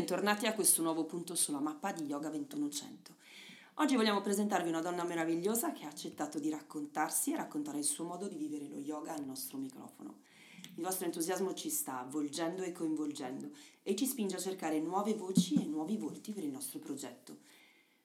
Bentornati 0.00 0.46
a 0.46 0.54
questo 0.54 0.80
nuovo 0.80 1.04
punto 1.04 1.34
sulla 1.34 1.60
mappa 1.60 1.92
di 1.92 2.04
Yoga 2.04 2.30
2100. 2.30 3.16
Oggi 3.74 3.96
vogliamo 3.96 4.22
presentarvi 4.22 4.70
una 4.70 4.80
donna 4.80 5.04
meravigliosa 5.04 5.72
che 5.72 5.84
ha 5.84 5.88
accettato 5.88 6.38
di 6.38 6.48
raccontarsi 6.48 7.32
e 7.32 7.36
raccontare 7.36 7.76
il 7.76 7.84
suo 7.84 8.04
modo 8.04 8.26
di 8.26 8.36
vivere 8.36 8.66
lo 8.66 8.78
yoga 8.78 9.12
al 9.12 9.26
nostro 9.26 9.58
microfono. 9.58 10.20
Il 10.76 10.82
vostro 10.82 11.04
entusiasmo 11.04 11.52
ci 11.52 11.68
sta 11.68 12.00
avvolgendo 12.00 12.62
e 12.62 12.72
coinvolgendo 12.72 13.50
e 13.82 13.94
ci 13.94 14.06
spinge 14.06 14.36
a 14.36 14.40
cercare 14.40 14.80
nuove 14.80 15.12
voci 15.12 15.56
e 15.56 15.66
nuovi 15.66 15.98
volti 15.98 16.32
per 16.32 16.44
il 16.44 16.50
nostro 16.50 16.78
progetto. 16.78 17.40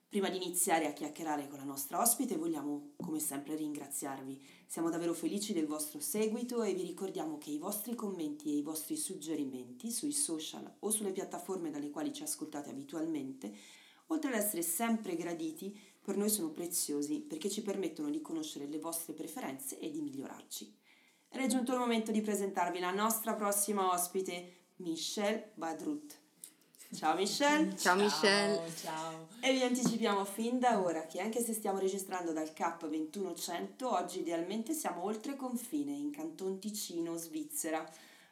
Prima 0.07 0.29
di 0.29 0.37
iniziare 0.37 0.87
a 0.87 0.93
chiacchierare 0.93 1.47
con 1.47 1.57
la 1.57 1.65
nostra 1.65 1.99
ospite 1.99 2.37
vogliamo 2.37 2.93
come 2.95 3.19
sempre 3.19 3.55
ringraziarvi. 3.55 4.41
Siamo 4.65 4.89
davvero 4.89 5.13
felici 5.13 5.51
del 5.51 5.67
vostro 5.67 5.99
seguito 5.99 6.63
e 6.63 6.73
vi 6.73 6.83
ricordiamo 6.83 7.37
che 7.37 7.51
i 7.51 7.57
vostri 7.57 7.95
commenti 7.95 8.49
e 8.49 8.57
i 8.57 8.61
vostri 8.61 8.95
suggerimenti 8.95 9.91
sui 9.91 10.13
social 10.13 10.77
o 10.79 10.89
sulle 10.89 11.11
piattaforme 11.11 11.69
dalle 11.69 11.89
quali 11.89 12.13
ci 12.13 12.23
ascoltate 12.23 12.69
abitualmente, 12.69 13.53
oltre 14.07 14.29
ad 14.31 14.37
essere 14.37 14.61
sempre 14.61 15.15
graditi, 15.15 15.77
per 16.01 16.15
noi 16.15 16.29
sono 16.29 16.51
preziosi 16.51 17.21
perché 17.21 17.49
ci 17.49 17.61
permettono 17.61 18.09
di 18.09 18.21
conoscere 18.21 18.67
le 18.67 18.79
vostre 18.79 19.13
preferenze 19.13 19.79
e 19.79 19.89
di 19.89 20.01
migliorarci. 20.01 20.73
È 21.27 21.47
giunto 21.47 21.73
il 21.73 21.79
momento 21.79 22.11
di 22.11 22.21
presentarvi 22.21 22.79
la 22.79 22.91
nostra 22.91 23.33
prossima 23.33 23.91
ospite, 23.91 24.69
Michelle 24.77 25.51
Badrut. 25.55 26.24
Ciao 26.95 27.15
Michelle. 27.15 27.75
Ciao, 27.77 27.95
Michelle. 27.95 28.61
Ciao. 28.75 29.27
E 29.41 29.51
vi 29.53 29.61
anticipiamo 29.63 30.23
fin 30.23 30.59
da 30.59 30.79
ora 30.81 31.05
che 31.05 31.19
anche 31.19 31.41
se 31.41 31.53
stiamo 31.53 31.77
registrando 31.79 32.31
dal 32.31 32.53
CAP 32.53 32.87
2100, 32.87 33.89
oggi 33.91 34.19
idealmente 34.21 34.73
siamo 34.73 35.03
oltre 35.03 35.35
confine, 35.35 35.91
in 35.91 36.11
Canton 36.11 36.57
Ticino, 36.59 37.17
Svizzera. 37.17 37.87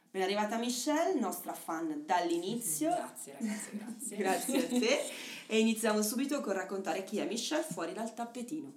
Ben 0.10 0.22
arrivata 0.22 0.58
Michelle, 0.58 1.20
nostra 1.20 1.54
fan 1.54 2.04
dall'inizio. 2.06 2.90
Grazie 2.96 3.34
ragazzi, 3.40 3.78
grazie. 3.78 4.18
Grazie 4.18 4.58
a 4.58 4.68
te. 4.80 5.12
E 5.46 5.60
iniziamo 5.60 6.02
subito 6.02 6.40
con 6.42 6.54
raccontare 6.54 7.04
chi 7.04 7.18
è 7.18 7.26
Michelle 7.28 7.64
fuori 7.64 7.92
dal 7.94 8.14
tappetino. 8.14 8.74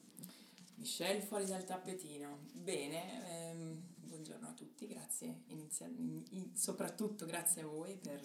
Michelle 0.74 1.20
fuori 1.20 1.46
dal 1.46 1.64
tappetino. 1.64 2.40
Bene, 2.52 3.50
ehm, 3.50 3.80
buongiorno 4.02 4.48
a 4.48 4.52
tutti, 4.52 4.86
grazie. 4.88 5.42
Inizia- 5.46 5.86
in- 5.86 6.22
in- 6.30 6.56
soprattutto 6.56 7.24
grazie 7.24 7.62
a 7.62 7.66
voi 7.66 7.96
per 7.96 8.20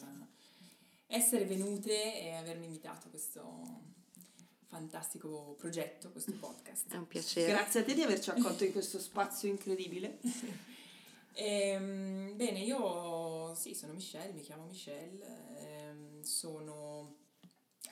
essere 1.12 1.46
venute 1.46 2.22
e 2.22 2.34
avermi 2.34 2.66
invitato 2.66 3.08
a 3.08 3.10
questo 3.10 3.90
fantastico 4.68 5.56
progetto, 5.58 6.10
questo 6.12 6.32
podcast. 6.32 6.94
È 6.94 6.96
un 6.96 7.08
piacere. 7.08 7.52
Grazie 7.52 7.82
a 7.82 7.84
te 7.84 7.94
di 7.94 8.02
averci 8.02 8.30
accolto 8.30 8.64
in 8.64 8.72
questo 8.72 9.00
spazio 9.00 9.50
incredibile. 9.50 10.20
Ehm, 11.34 12.36
bene, 12.36 12.60
io 12.60 13.56
sì, 13.56 13.74
sono 13.74 13.94
Michelle, 13.94 14.34
mi 14.34 14.42
chiamo 14.42 14.66
Michelle, 14.66 15.26
ehm, 15.60 16.22
sono 16.24 17.16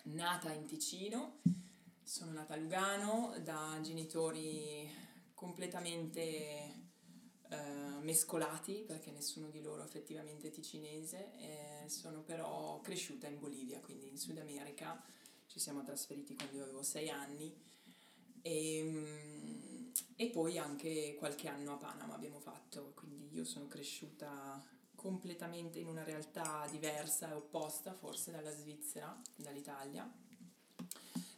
nata 0.03 0.51
in 0.51 0.65
Ticino, 0.65 1.39
sono 2.03 2.33
nata 2.33 2.55
a 2.55 2.57
Lugano 2.57 3.33
da 3.41 3.79
genitori 3.81 4.91
completamente 5.33 6.89
eh, 7.49 7.99
mescolati 8.01 8.83
perché 8.85 9.11
nessuno 9.11 9.49
di 9.49 9.61
loro 9.61 9.83
effettivamente 9.83 10.49
è 10.49 10.51
ticinese, 10.51 11.31
eh, 11.39 11.68
sono 11.89 12.21
però 12.21 12.79
cresciuta 12.81 13.27
in 13.27 13.39
Bolivia, 13.39 13.79
quindi 13.79 14.09
in 14.09 14.17
Sud 14.17 14.37
America, 14.37 15.01
ci 15.47 15.59
siamo 15.59 15.83
trasferiti 15.83 16.35
quando 16.35 16.57
io 16.57 16.63
avevo 16.63 16.83
sei 16.83 17.09
anni. 17.09 17.53
E, 18.41 18.81
mm, 18.83 19.91
e 20.15 20.29
poi 20.29 20.57
anche 20.57 21.15
qualche 21.17 21.47
anno 21.47 21.73
a 21.73 21.77
Panama 21.77 22.13
abbiamo 22.13 22.39
fatto, 22.39 22.91
quindi 22.95 23.29
io 23.33 23.43
sono 23.43 23.67
cresciuta 23.67 24.63
completamente 24.95 25.79
in 25.79 25.87
una 25.87 26.03
realtà 26.03 26.67
diversa 26.69 27.29
e 27.29 27.33
opposta 27.33 27.93
forse 27.93 28.31
dalla 28.31 28.53
Svizzera, 28.53 29.17
dall'Italia. 29.35 30.11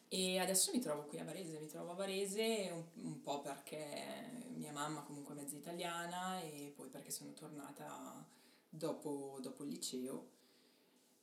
E 0.08 0.40
adesso 0.40 0.72
mi 0.74 0.80
trovo 0.80 1.04
qui 1.04 1.20
a 1.20 1.24
Varese, 1.24 1.60
mi 1.60 1.68
trovo 1.68 1.92
a 1.92 1.96
Varese 1.96 2.70
un, 2.74 3.06
un 3.06 3.22
po' 3.22 3.42
perché 3.42 4.50
mia 4.56 4.72
mamma 4.72 5.04
comunque 5.04 5.34
è 5.34 5.38
mezza 5.38 5.56
italiana 5.56 6.42
e 6.42 6.74
poi 6.76 6.90
perché 6.90 7.12
sono 7.12 7.34
tornata 7.34 8.28
dopo, 8.68 9.38
dopo 9.42 9.64
il 9.64 9.70
liceo 9.70 10.40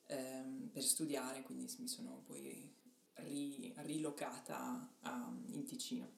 ehm, 0.09 0.71
per 0.73 0.83
studiare, 0.85 1.43
quindi 1.43 1.73
mi 1.79 1.89
sono 1.89 2.23
poi 2.27 2.73
ri- 3.15 3.73
rilocata 3.79 4.97
a- 5.03 5.33
in 5.53 5.65
Ticino. 5.65 6.17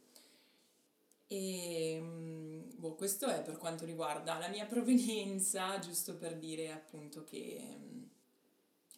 E 1.29 1.99
mm, 2.01 2.71
boh, 2.77 2.95
questo 2.97 3.27
è 3.27 3.43
per 3.43 3.57
quanto 3.57 3.85
riguarda 3.85 4.39
la 4.39 4.49
mia 4.49 4.67
provenienza, 4.67 5.79
giusto 5.79 6.17
per 6.17 6.37
dire 6.39 6.73
appunto 6.73 7.25
che 7.25 7.63
mm, 7.79 8.03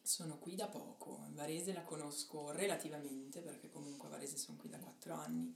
sono 0.03 0.39
qui 0.39 0.55
da 0.55 0.69
poco. 0.69 1.27
Varese 1.33 1.73
la 1.73 1.83
conosco 1.85 2.51
relativamente 2.53 3.41
perché 3.43 3.71
comunque 3.71 4.09
a 4.09 4.11
Varese 4.13 4.37
sono 4.39 4.57
qui 4.59 4.69
da 4.71 4.79
4 4.79 5.15
anni, 5.15 5.55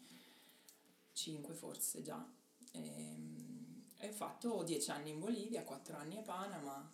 5 1.13 1.55
forse 1.55 2.03
già. 2.03 2.27
Ehm, 2.73 3.55
E, 3.99 4.09
ho 4.09 4.13
fatto 4.13 4.63
10 4.63 4.91
anni 4.91 5.11
in 5.11 5.19
Bolivia, 5.21 5.65
4 5.65 5.97
anni 5.97 6.19
a 6.19 6.23
Panama, 6.23 6.93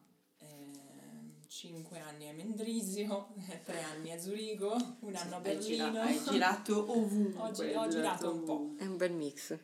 5 1.57 1.99
anni 1.99 2.29
a 2.31 2.33
Mendrisio, 2.33 3.35
3 3.65 3.83
anni 3.83 4.11
a 4.11 4.19
Zurigo, 4.19 4.75
un 5.01 5.15
anno 5.15 5.37
a 5.37 5.41
Hai 5.43 5.61
gira- 5.61 5.91
Berlino. 5.91 6.01
hai 6.01 6.19
girato 6.23 6.91
ovunque. 6.97 7.41
Ho 7.43 7.51
gi- 7.51 7.63
hai 7.65 7.75
ho 7.75 7.89
girato 7.89 8.33
un 8.33 8.45
po'. 8.45 8.75
È 8.79 8.87
un 8.87 8.97
bel 8.97 9.13
mix. 9.13 9.59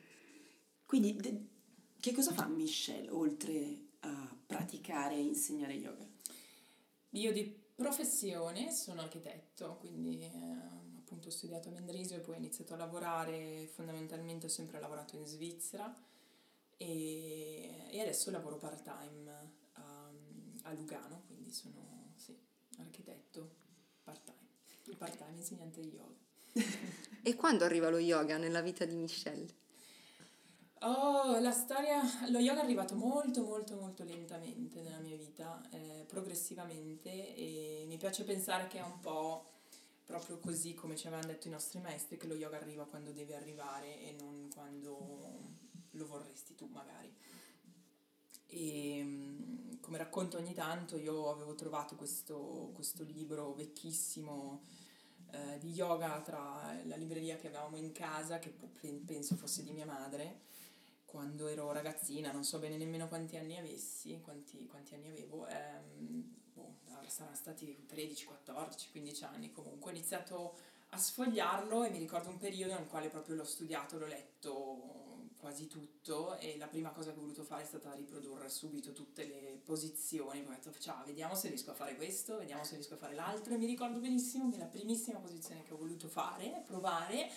Quindi, 0.84 1.16
de- 1.16 1.46
che 1.98 2.12
cosa 2.12 2.32
fa 2.34 2.46
Michelle 2.46 3.08
oltre 3.08 3.86
a 4.00 4.36
praticare 4.46 5.14
e 5.14 5.20
insegnare 5.22 5.72
yoga? 5.72 6.06
Io 7.12 7.32
di 7.32 7.44
professione 7.74 8.70
sono 8.70 9.00
architetto, 9.00 9.76
quindi 9.80 10.20
eh, 10.20 10.30
appunto 10.98 11.28
ho 11.28 11.30
studiato 11.30 11.70
a 11.70 11.72
Mendrisio 11.72 12.16
e 12.16 12.20
poi 12.20 12.34
ho 12.34 12.38
iniziato 12.38 12.74
a 12.74 12.76
lavorare, 12.76 13.66
fondamentalmente 13.72 14.44
ho 14.44 14.50
sempre 14.50 14.78
lavorato 14.78 15.16
in 15.16 15.24
Svizzera 15.24 15.90
e, 16.76 17.86
e 17.90 18.00
adesso 18.00 18.30
lavoro 18.30 18.58
part 18.58 18.82
time 18.82 19.56
a 20.68 20.72
Lugano, 20.72 21.22
quindi 21.26 21.52
sono 21.52 22.12
sì, 22.16 22.36
architetto 22.78 23.56
part 24.02 24.22
time, 24.24 24.96
part 24.96 25.16
time 25.16 25.36
insegnante 25.36 25.80
di 25.80 25.88
yoga. 25.88 26.26
E 27.22 27.34
quando 27.34 27.64
arriva 27.64 27.90
lo 27.90 27.98
yoga 27.98 28.38
nella 28.38 28.62
vita 28.62 28.84
di 28.84 28.94
Michelle? 28.94 29.66
Oh, 30.82 31.40
la 31.40 31.50
storia, 31.50 32.00
lo 32.30 32.38
yoga 32.38 32.60
è 32.60 32.64
arrivato 32.64 32.94
molto 32.94 33.42
molto 33.42 33.74
molto 33.74 34.04
lentamente 34.04 34.80
nella 34.80 35.00
mia 35.00 35.16
vita, 35.16 35.60
eh, 35.70 36.04
progressivamente 36.06 37.34
e 37.34 37.84
mi 37.88 37.96
piace 37.96 38.22
pensare 38.22 38.68
che 38.68 38.78
è 38.78 38.82
un 38.82 39.00
po' 39.00 39.44
proprio 40.06 40.38
così 40.38 40.74
come 40.74 40.96
ci 40.96 41.08
avevano 41.08 41.26
detto 41.26 41.48
i 41.48 41.50
nostri 41.50 41.80
maestri 41.80 42.16
che 42.16 42.28
lo 42.28 42.34
yoga 42.34 42.58
arriva 42.58 42.86
quando 42.86 43.10
deve 43.10 43.34
arrivare 43.34 44.00
e 44.00 44.14
non 44.18 44.48
quando 44.54 45.56
lo 45.90 46.06
vorresti 46.06 46.54
tu 46.54 46.66
magari. 46.66 47.12
E 48.58 49.02
mm, 49.04 49.78
come 49.80 49.98
racconto 49.98 50.36
ogni 50.36 50.52
tanto 50.52 50.96
io 50.96 51.30
avevo 51.30 51.54
trovato 51.54 51.94
questo, 51.94 52.72
questo 52.74 53.04
libro 53.04 53.54
vecchissimo 53.54 54.62
eh, 55.30 55.58
di 55.58 55.70
yoga 55.70 56.20
tra 56.22 56.76
la 56.84 56.96
libreria 56.96 57.36
che 57.36 57.46
avevamo 57.46 57.76
in 57.76 57.92
casa, 57.92 58.40
che 58.40 58.52
penso 59.04 59.36
fosse 59.36 59.62
di 59.62 59.70
mia 59.70 59.86
madre, 59.86 60.40
quando 61.04 61.46
ero 61.46 61.70
ragazzina, 61.70 62.32
non 62.32 62.42
so 62.42 62.58
bene 62.58 62.76
nemmeno 62.76 63.06
quanti 63.06 63.36
anni 63.36 63.56
avessi, 63.56 64.20
quanti, 64.22 64.66
quanti 64.66 64.94
anni 64.94 65.08
avevo, 65.08 65.46
ehm, 65.46 66.34
boh, 66.52 66.74
saranno 67.06 67.36
stati 67.36 67.84
13, 67.86 68.24
14, 68.24 68.90
15 68.90 69.24
anni 69.24 69.52
comunque, 69.52 69.92
ho 69.92 69.94
iniziato 69.94 70.56
a 70.90 70.98
sfogliarlo 70.98 71.84
e 71.84 71.90
mi 71.90 71.98
ricordo 71.98 72.28
un 72.28 72.38
periodo 72.38 72.74
nel 72.74 72.88
quale 72.88 73.08
proprio 73.08 73.36
l'ho 73.36 73.44
studiato, 73.44 73.98
l'ho 73.98 74.06
letto 74.06 75.07
quasi 75.38 75.66
tutto 75.66 76.36
e 76.38 76.56
la 76.58 76.66
prima 76.66 76.90
cosa 76.90 77.12
che 77.12 77.18
ho 77.18 77.20
voluto 77.20 77.44
fare 77.44 77.62
è 77.62 77.66
stata 77.66 77.92
riprodurre 77.94 78.48
subito 78.48 78.92
tutte 78.92 79.24
le 79.24 79.60
posizioni, 79.64 80.40
ho 80.40 80.48
detto 80.48 80.72
ciao, 80.78 81.04
vediamo 81.04 81.34
se 81.34 81.48
riesco 81.48 81.70
a 81.70 81.74
fare 81.74 81.94
questo, 81.96 82.38
vediamo 82.38 82.64
se 82.64 82.74
riesco 82.74 82.94
a 82.94 82.98
fare 82.98 83.14
l'altro 83.14 83.54
e 83.54 83.56
mi 83.56 83.66
ricordo 83.66 83.98
benissimo 84.00 84.50
che 84.50 84.58
la 84.58 84.64
primissima 84.66 85.18
posizione 85.18 85.62
che 85.62 85.72
ho 85.72 85.76
voluto 85.76 86.08
fare, 86.08 86.62
provare, 86.66 87.30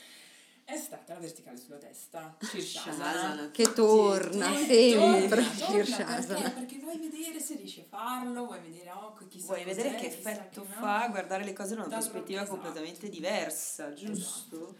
è 0.63 0.77
stata 0.77 1.13
la 1.13 1.19
verticale 1.19 1.57
sulla 1.57 1.77
testa, 1.77 2.37
Shirshasana. 2.39 2.93
Shasana. 2.95 3.51
Che 3.51 3.73
torna 3.73 4.55
Sì, 4.55 4.91
sempre 4.91 5.43
Shirshasana. 5.43 6.23
Perché? 6.25 6.49
Perché 6.51 6.77
vuoi 6.79 6.97
vedere 6.97 7.39
se 7.39 7.55
riesci 7.55 7.81
a 7.81 7.85
farlo, 7.89 8.45
vuoi 8.45 8.59
vedere 8.61 8.91
oh, 8.91 9.13
chissà 9.27 9.47
Vuoi 9.47 9.63
vedere 9.63 9.95
che 9.95 10.07
effetto 10.07 10.61
che 10.61 10.67
no. 10.69 10.79
fa 10.79 11.07
guardare 11.09 11.43
le 11.43 11.53
cose 11.53 11.75
da 11.75 11.81
una 11.81 11.89
Da- 11.89 11.97
prospettiva 11.97 12.41
esatto. 12.41 12.57
completamente 12.57 13.09
diversa, 13.09 13.93
giusto? 13.93 14.75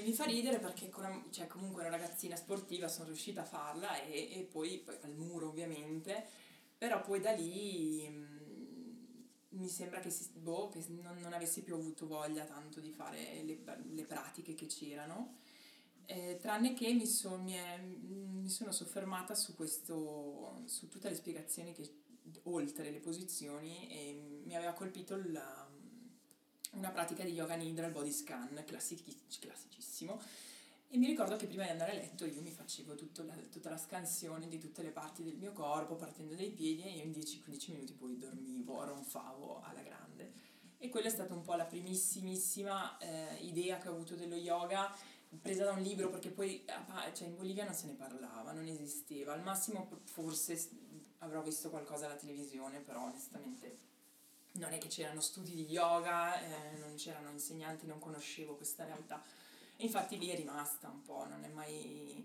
E 0.00 0.02
mi 0.02 0.12
fa 0.14 0.24
ridere 0.24 0.58
perché 0.58 0.86
ancora- 0.86 1.22
cioè, 1.30 1.46
comunque 1.46 1.82
ero 1.82 1.90
ragazzina 1.90 2.34
sportiva, 2.36 2.88
sono 2.88 3.08
riuscita 3.08 3.42
a 3.42 3.44
farla 3.44 4.00
e, 4.02 4.30
e 4.38 4.42
poi, 4.50 4.78
poi 4.78 4.96
al 5.02 5.14
muro 5.14 5.48
ovviamente, 5.48 6.24
però 6.78 7.02
poi 7.02 7.20
da 7.20 7.32
lì 7.32 8.08
mm, 8.08 9.04
mi 9.50 9.68
sembra 9.68 10.00
che, 10.00 10.10
si, 10.10 10.30
boh, 10.34 10.68
che 10.68 10.82
non, 10.88 11.18
non 11.18 11.32
avessi 11.34 11.62
più 11.62 11.74
avuto 11.74 12.06
voglia 12.06 12.44
tanto 12.44 12.80
di 12.80 12.92
fare 12.92 13.42
le, 13.42 13.58
le 13.92 14.04
pratiche 14.04 14.54
che 14.54 14.66
c'erano. 14.66 15.38
Eh, 16.06 16.38
tranne 16.40 16.72
che 16.74 16.92
mi, 16.92 17.06
son- 17.06 17.42
mi 17.42 17.52
è- 17.52 17.78
mi 17.78 18.48
sono 18.48 18.72
soffermata 18.72 19.34
su 19.34 19.54
questo, 19.54 20.62
su 20.66 20.88
tutte 20.88 21.08
le 21.08 21.14
spiegazioni 21.14 21.72
che 21.72 21.88
oltre 22.44 22.90
le 22.90 23.00
posizioni 23.00 23.88
e 23.90 24.40
mi 24.44 24.56
aveva 24.56 24.72
colpito 24.72 25.16
la, 25.26 25.69
una 26.70 26.90
pratica 26.90 27.24
di 27.24 27.32
yoga 27.32 27.54
nidra, 27.54 27.86
il 27.86 27.92
body 27.92 28.12
scan, 28.12 28.62
classic- 28.66 29.38
classicissimo. 29.40 30.20
E 30.92 30.98
mi 30.98 31.06
ricordo 31.06 31.36
che 31.36 31.46
prima 31.46 31.62
di 31.62 31.70
andare 31.70 31.92
a 31.92 31.94
letto 31.94 32.26
io 32.26 32.42
mi 32.42 32.50
facevo 32.50 32.96
la, 33.24 33.34
tutta 33.48 33.70
la 33.70 33.78
scansione 33.78 34.48
di 34.48 34.58
tutte 34.58 34.82
le 34.82 34.90
parti 34.90 35.22
del 35.22 35.36
mio 35.36 35.52
corpo, 35.52 35.94
partendo 35.94 36.34
dai 36.34 36.50
piedi, 36.50 36.82
e 36.82 36.90
io 36.90 37.04
in 37.04 37.12
10-15 37.12 37.70
minuti 37.70 37.92
poi 37.92 38.18
dormivo, 38.18 38.82
ronfavo 38.84 39.62
alla 39.62 39.82
grande. 39.82 40.32
E 40.78 40.88
quella 40.88 41.06
è 41.06 41.10
stata 41.10 41.32
un 41.32 41.42
po' 41.42 41.54
la 41.54 41.64
primissimissima 41.64 42.98
eh, 42.98 43.36
idea 43.42 43.78
che 43.78 43.88
ho 43.88 43.92
avuto 43.92 44.16
dello 44.16 44.34
yoga, 44.34 44.92
presa 45.40 45.64
da 45.64 45.72
un 45.72 45.82
libro, 45.82 46.10
perché 46.10 46.30
poi 46.30 46.64
cioè 47.12 47.28
in 47.28 47.36
Bolivia 47.36 47.64
non 47.64 47.74
se 47.74 47.86
ne 47.86 47.92
parlava, 47.92 48.50
non 48.50 48.66
esisteva. 48.66 49.32
Al 49.32 49.42
massimo 49.42 50.00
forse 50.04 50.58
avrò 51.18 51.40
visto 51.42 51.70
qualcosa 51.70 52.06
alla 52.06 52.16
televisione, 52.16 52.80
però 52.80 53.04
onestamente 53.04 53.89
non 54.60 54.72
è 54.72 54.78
che 54.78 54.88
c'erano 54.88 55.20
studi 55.20 55.54
di 55.54 55.64
yoga, 55.64 56.40
eh, 56.40 56.78
non 56.78 56.94
c'erano 56.94 57.30
insegnanti, 57.30 57.86
non 57.86 57.98
conoscevo 57.98 58.54
questa 58.54 58.84
realtà. 58.84 59.20
E 59.76 59.84
infatti 59.84 60.18
lì 60.18 60.28
è 60.28 60.36
rimasta 60.36 60.88
un 60.88 61.02
po', 61.02 61.26
non 61.26 61.42
è 61.42 61.48
mai... 61.48 62.24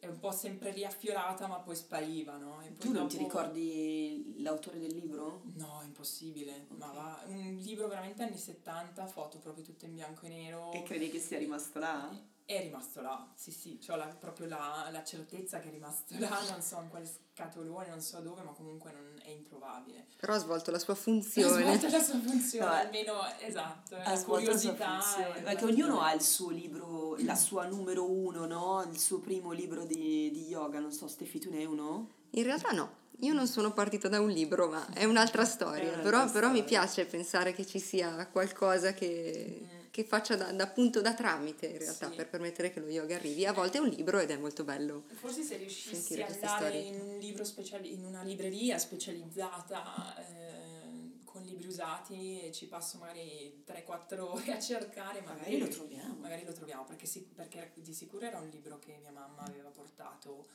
è 0.00 0.06
un 0.06 0.18
po' 0.18 0.32
sempre 0.32 0.72
riaffiorata 0.72 1.46
ma 1.46 1.58
poi 1.58 1.76
spariva, 1.76 2.38
no? 2.38 2.62
E 2.62 2.68
poi 2.68 2.78
tu 2.78 2.92
non 2.92 3.06
ti 3.06 3.18
ricordi 3.18 4.36
l'autore 4.38 4.78
del 4.78 4.94
libro? 4.94 5.42
No, 5.54 5.82
impossibile, 5.84 6.66
okay. 6.70 6.78
ma 6.78 6.92
va, 6.92 7.22
un 7.26 7.56
libro 7.56 7.86
veramente 7.86 8.22
anni 8.22 8.38
70, 8.38 9.06
foto 9.06 9.38
proprio 9.38 9.62
tutte 9.62 9.84
in 9.84 9.94
bianco 9.94 10.24
e 10.24 10.28
nero. 10.30 10.72
E 10.72 10.82
credi 10.82 11.10
che 11.10 11.20
sia 11.20 11.38
rimasto 11.38 11.78
là? 11.78 12.34
È 12.46 12.60
rimasto 12.60 13.00
là, 13.00 13.28
sì 13.34 13.50
sì, 13.50 13.76
ho 13.88 13.96
la, 13.96 14.04
proprio 14.04 14.46
la, 14.46 14.88
la, 14.92 15.02
certezza 15.02 15.58
che 15.58 15.66
è 15.66 15.72
rimasto 15.72 16.14
là, 16.16 16.28
non 16.48 16.62
so 16.62 16.80
in 16.80 16.88
quale 16.88 17.04
scatolone, 17.04 17.88
non 17.88 18.00
so 18.00 18.20
dove, 18.20 18.42
ma 18.42 18.52
comunque 18.52 18.92
non 18.92 19.20
è 19.20 19.30
introvabile. 19.30 20.06
Però 20.20 20.32
ha 20.32 20.38
svolto 20.38 20.70
la 20.70 20.78
sua 20.78 20.94
funzione. 20.94 21.64
Ha 21.64 21.76
svolto 21.76 21.96
la 21.96 22.02
sua 22.04 22.20
funzione, 22.20 22.64
no, 22.64 22.72
almeno 22.72 23.12
esatto, 23.40 23.96
ha 23.96 24.14
svolto 24.14 24.52
la 24.52 24.56
sua 24.56 24.76
funzione. 24.76 25.40
Perché 25.40 25.64
ognuno 25.64 26.00
ha 26.00 26.12
il 26.12 26.22
suo 26.22 26.50
libro, 26.50 27.16
la 27.18 27.34
sua 27.34 27.66
numero 27.66 28.08
uno, 28.08 28.46
no? 28.46 28.88
Il 28.92 29.00
suo 29.00 29.18
primo 29.18 29.50
libro 29.50 29.84
di, 29.84 30.30
di 30.30 30.46
yoga, 30.46 30.78
non 30.78 30.92
so, 30.92 31.08
Stefi 31.08 31.40
tu 31.40 31.50
ne 31.50 31.58
hai 31.58 31.66
uno? 31.66 32.10
In 32.30 32.44
realtà 32.44 32.70
no. 32.70 33.04
Io 33.20 33.32
non 33.32 33.48
sono 33.48 33.72
partita 33.72 34.06
da 34.06 34.20
un 34.20 34.28
libro, 34.28 34.68
ma 34.68 34.86
è 34.92 35.02
un'altra 35.02 35.44
storia. 35.44 35.82
È 35.82 35.86
un'altra 35.86 36.02
però, 36.02 36.28
storia. 36.28 36.32
però 36.32 36.52
mi 36.52 36.62
piace 36.62 37.06
pensare 37.06 37.52
che 37.54 37.66
ci 37.66 37.80
sia 37.80 38.28
qualcosa 38.28 38.92
che, 38.92 39.62
mm 39.64 39.75
che 39.96 40.04
faccia 40.04 40.36
da, 40.36 40.52
da, 40.52 40.66
punto 40.66 41.00
da 41.00 41.14
tramite 41.14 41.68
in 41.68 41.78
realtà 41.78 42.10
sì. 42.10 42.16
per 42.16 42.28
permettere 42.28 42.70
che 42.70 42.80
lo 42.80 42.88
yoga 42.88 43.14
arrivi. 43.14 43.46
A 43.46 43.54
volte 43.54 43.78
è 43.78 43.80
un 43.80 43.88
libro 43.88 44.18
ed 44.18 44.30
è 44.30 44.36
molto 44.36 44.62
bello. 44.62 45.04
Forse 45.14 45.42
se 45.42 45.56
riuscissi 45.56 46.20
ad 46.20 46.32
andare 46.32 46.76
in, 46.76 47.00
un 47.00 47.18
libro 47.18 47.44
speciali- 47.44 47.94
in 47.94 48.04
una 48.04 48.22
libreria 48.22 48.76
specializzata 48.76 50.18
eh, 50.18 51.22
con 51.24 51.40
libri 51.44 51.66
usati 51.66 52.42
e 52.42 52.52
ci 52.52 52.66
passo 52.66 52.98
magari 52.98 53.64
3-4 53.66 54.20
ore 54.20 54.52
a 54.52 54.60
cercare, 54.60 55.22
magari, 55.22 55.38
magari 55.38 55.58
lo 55.60 55.68
troviamo. 55.68 56.14
Magari 56.16 56.44
lo 56.44 56.52
troviamo 56.52 56.84
perché, 56.84 57.06
sì, 57.06 57.22
perché 57.22 57.72
di 57.76 57.94
sicuro 57.94 58.26
era 58.26 58.38
un 58.38 58.50
libro 58.50 58.78
che 58.78 58.98
mia 59.00 59.12
mamma 59.12 59.44
aveva 59.44 59.70
portato 59.70 60.46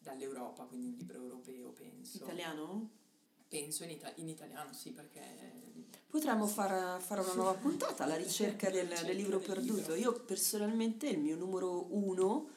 dall'Europa, 0.00 0.64
quindi 0.64 0.88
un 0.88 0.96
libro 0.96 1.16
europeo 1.16 1.70
penso. 1.70 2.24
Italiano? 2.24 2.90
Penso 3.52 3.84
in, 3.84 3.90
ita- 3.90 4.14
in 4.14 4.28
italiano, 4.28 4.72
sì, 4.72 4.92
perché... 4.92 5.20
Potremmo 6.06 6.46
far, 6.46 6.98
fare 7.02 7.20
una 7.20 7.34
nuova 7.34 7.52
puntata 7.52 8.04
alla 8.04 8.16
ricerca 8.16 8.70
del, 8.70 8.88
del 8.88 9.14
libro 9.14 9.40
perduto. 9.40 9.94
Io 9.94 10.14
personalmente 10.20 11.06
il 11.06 11.18
mio 11.18 11.36
numero 11.36 11.86
uno 11.90 12.48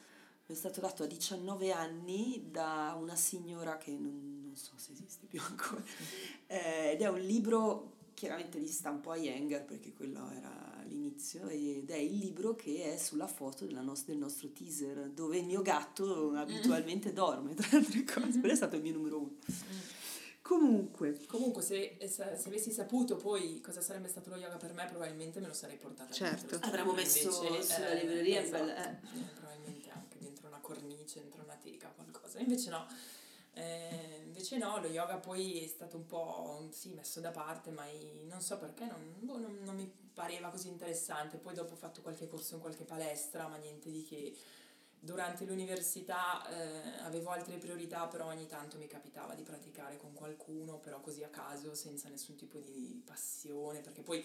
mi 0.46 0.54
è 0.54 0.56
stato 0.56 0.80
dato 0.80 1.02
a 1.02 1.06
19 1.06 1.70
anni 1.70 2.48
da 2.50 2.96
una 2.98 3.14
signora 3.14 3.76
che 3.76 3.90
non, 3.90 4.40
non 4.42 4.56
so 4.56 4.72
se 4.76 4.92
esiste 4.92 5.26
più 5.26 5.38
ancora, 5.46 5.82
eh, 6.48 6.92
ed 6.92 7.02
è 7.02 7.08
un 7.08 7.20
libro 7.20 7.96
chiaramente 8.14 8.58
di 8.58 8.68
stampo 8.68 9.10
a 9.10 9.16
Jenger 9.16 9.66
perché 9.66 9.92
quello 9.92 10.30
era 10.30 10.82
l'inizio 10.86 11.46
ed 11.48 11.90
è 11.90 11.96
il 11.96 12.16
libro 12.16 12.54
che 12.54 12.94
è 12.94 12.96
sulla 12.96 13.26
foto 13.26 13.70
nos- 13.70 14.06
del 14.06 14.16
nostro 14.16 14.48
teaser 14.48 15.10
dove 15.10 15.36
il 15.36 15.44
mio 15.44 15.60
gatto 15.60 16.32
abitualmente 16.32 17.12
dorme 17.12 17.52
tra 17.52 17.76
altre 17.76 18.02
cose, 18.04 18.38
quello 18.38 18.54
è 18.54 18.56
stato 18.56 18.76
il 18.76 18.82
mio 18.82 18.92
numero 18.94 19.18
uno. 19.18 19.36
Comunque. 20.46 21.18
Comunque, 21.26 21.60
se, 21.60 21.98
se, 22.06 22.22
avessi 22.22 22.70
saputo 22.70 23.16
poi 23.16 23.60
cosa 23.60 23.80
sarebbe 23.80 24.06
stato 24.06 24.30
lo 24.30 24.36
yoga 24.36 24.56
per 24.56 24.72
me, 24.74 24.86
probabilmente 24.86 25.40
me 25.40 25.48
lo 25.48 25.52
sarei 25.52 25.76
portata. 25.76 26.14
Certo. 26.14 26.60
Avremmo 26.62 26.92
messo 26.92 27.44
invece, 27.44 27.62
sulla 27.64 27.90
eh, 27.90 28.00
libreria. 28.04 28.42
Esatto. 28.42 28.64
Bella, 28.64 28.92
eh. 28.92 28.96
Probabilmente 29.34 29.90
anche 29.90 30.18
dentro 30.20 30.46
una 30.46 30.60
cornice, 30.60 31.20
dentro 31.22 31.42
una 31.42 31.56
teca, 31.56 31.88
qualcosa. 31.88 32.38
Invece 32.38 32.70
no. 32.70 32.86
Eh, 33.54 34.22
invece 34.24 34.56
no, 34.58 34.78
lo 34.78 34.86
yoga 34.86 35.16
poi 35.16 35.64
è 35.64 35.66
stato 35.66 35.96
un 35.96 36.06
po' 36.06 36.68
sì, 36.70 36.90
messo 36.90 37.18
da 37.18 37.32
parte, 37.32 37.72
ma 37.72 37.84
non 38.28 38.40
so 38.40 38.56
perché 38.56 38.84
non, 38.84 39.16
boh, 39.18 39.38
non, 39.38 39.58
non 39.64 39.74
mi 39.74 39.92
pareva 40.14 40.50
così 40.50 40.68
interessante. 40.68 41.38
Poi 41.38 41.54
dopo 41.54 41.72
ho 41.72 41.76
fatto 41.76 42.02
qualche 42.02 42.28
corso 42.28 42.54
in 42.54 42.60
qualche 42.60 42.84
palestra, 42.84 43.48
ma 43.48 43.56
niente 43.56 43.90
di 43.90 44.04
che 44.04 44.36
durante 44.98 45.44
l'università 45.44 46.46
eh, 46.48 46.98
avevo 47.02 47.30
altre 47.30 47.58
priorità, 47.58 48.06
però 48.06 48.26
ogni 48.26 48.46
tanto 48.46 48.78
mi 48.78 48.86
capitava 48.86 49.34
di 49.34 49.42
praticare 49.42 49.96
con 49.96 50.12
qualcuno, 50.12 50.78
però 50.78 51.00
così 51.00 51.22
a 51.22 51.28
caso, 51.28 51.74
senza 51.74 52.08
nessun 52.08 52.36
tipo 52.36 52.58
di 52.58 53.02
passione, 53.04 53.80
perché 53.80 54.02
poi 54.02 54.24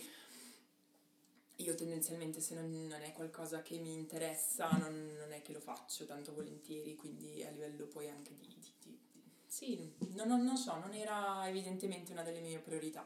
io 1.58 1.76
tendenzialmente 1.76 2.42
se 2.42 2.56
non, 2.56 2.88
non 2.88 3.02
è 3.02 3.12
qualcosa 3.14 3.62
che 3.62 3.78
mi 3.78 3.94
interessa 3.94 4.70
non, 4.72 5.16
non, 5.18 5.32
è 5.32 5.42
che 5.42 5.54
lo 5.54 5.60
faccio 5.60 6.06
tanto 6.06 6.34
volentieri, 6.34 6.96
quindi 6.96 7.44
a 7.44 7.50
livello 7.52 7.86
poi 7.86 8.10
anche 8.10 8.36
di... 8.36 8.48
di, 8.48 8.74
di, 8.80 9.00
di 9.12 9.22
sì, 9.46 9.94
non, 10.14 10.28
non, 10.28 10.58
so, 10.58 10.78
non 10.80 10.94
era 10.94 11.48
evidentemente 11.48 12.12
una 12.12 12.24
delle 12.24 12.40
mie 12.40 12.60
priorità. 12.60 13.06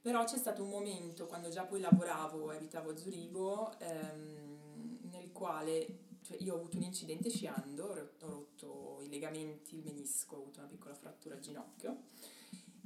Però 0.00 0.24
c'è 0.24 0.36
stato 0.36 0.62
un 0.62 0.70
momento, 0.70 1.26
quando 1.26 1.48
già 1.48 1.64
poi 1.64 1.80
lavoravo 1.80 2.52
e 2.52 2.56
abitavo 2.56 2.90
a 2.90 2.96
Zurigo, 2.96 3.78
ehm, 3.78 5.08
nel 5.10 5.32
quale 5.32 6.06
cioè 6.28 6.36
io 6.40 6.52
ho 6.52 6.58
avuto 6.58 6.76
un 6.76 6.82
incidente 6.82 7.30
sciando, 7.30 7.86
ho 7.86 8.28
rotto 8.28 9.00
i 9.00 9.08
legamenti, 9.08 9.76
il 9.76 9.82
menisco, 9.82 10.36
ho 10.36 10.40
avuto 10.42 10.58
una 10.58 10.68
piccola 10.68 10.94
frattura 10.94 11.36
al 11.36 11.40
ginocchio. 11.40 12.02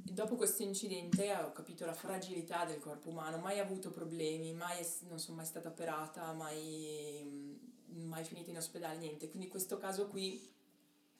E 0.07 0.13
dopo 0.13 0.37
questo 0.37 0.63
incidente 0.63 1.35
ho 1.35 1.51
capito 1.51 1.85
la 1.85 1.93
fragilità 1.93 2.63
del 2.63 2.79
corpo 2.79 3.09
umano, 3.09 3.39
mai 3.39 3.59
avuto 3.59 3.91
problemi, 3.91 4.53
mai, 4.53 4.87
non 5.09 5.19
sono 5.19 5.35
mai 5.35 5.45
stata 5.45 5.67
operata, 5.67 6.31
mai, 6.31 7.59
mai 7.87 8.23
finita 8.23 8.49
in 8.49 8.57
ospedale, 8.57 8.97
niente. 8.97 9.27
Quindi 9.27 9.49
questo 9.49 9.77
caso 9.77 10.07
qui, 10.07 10.49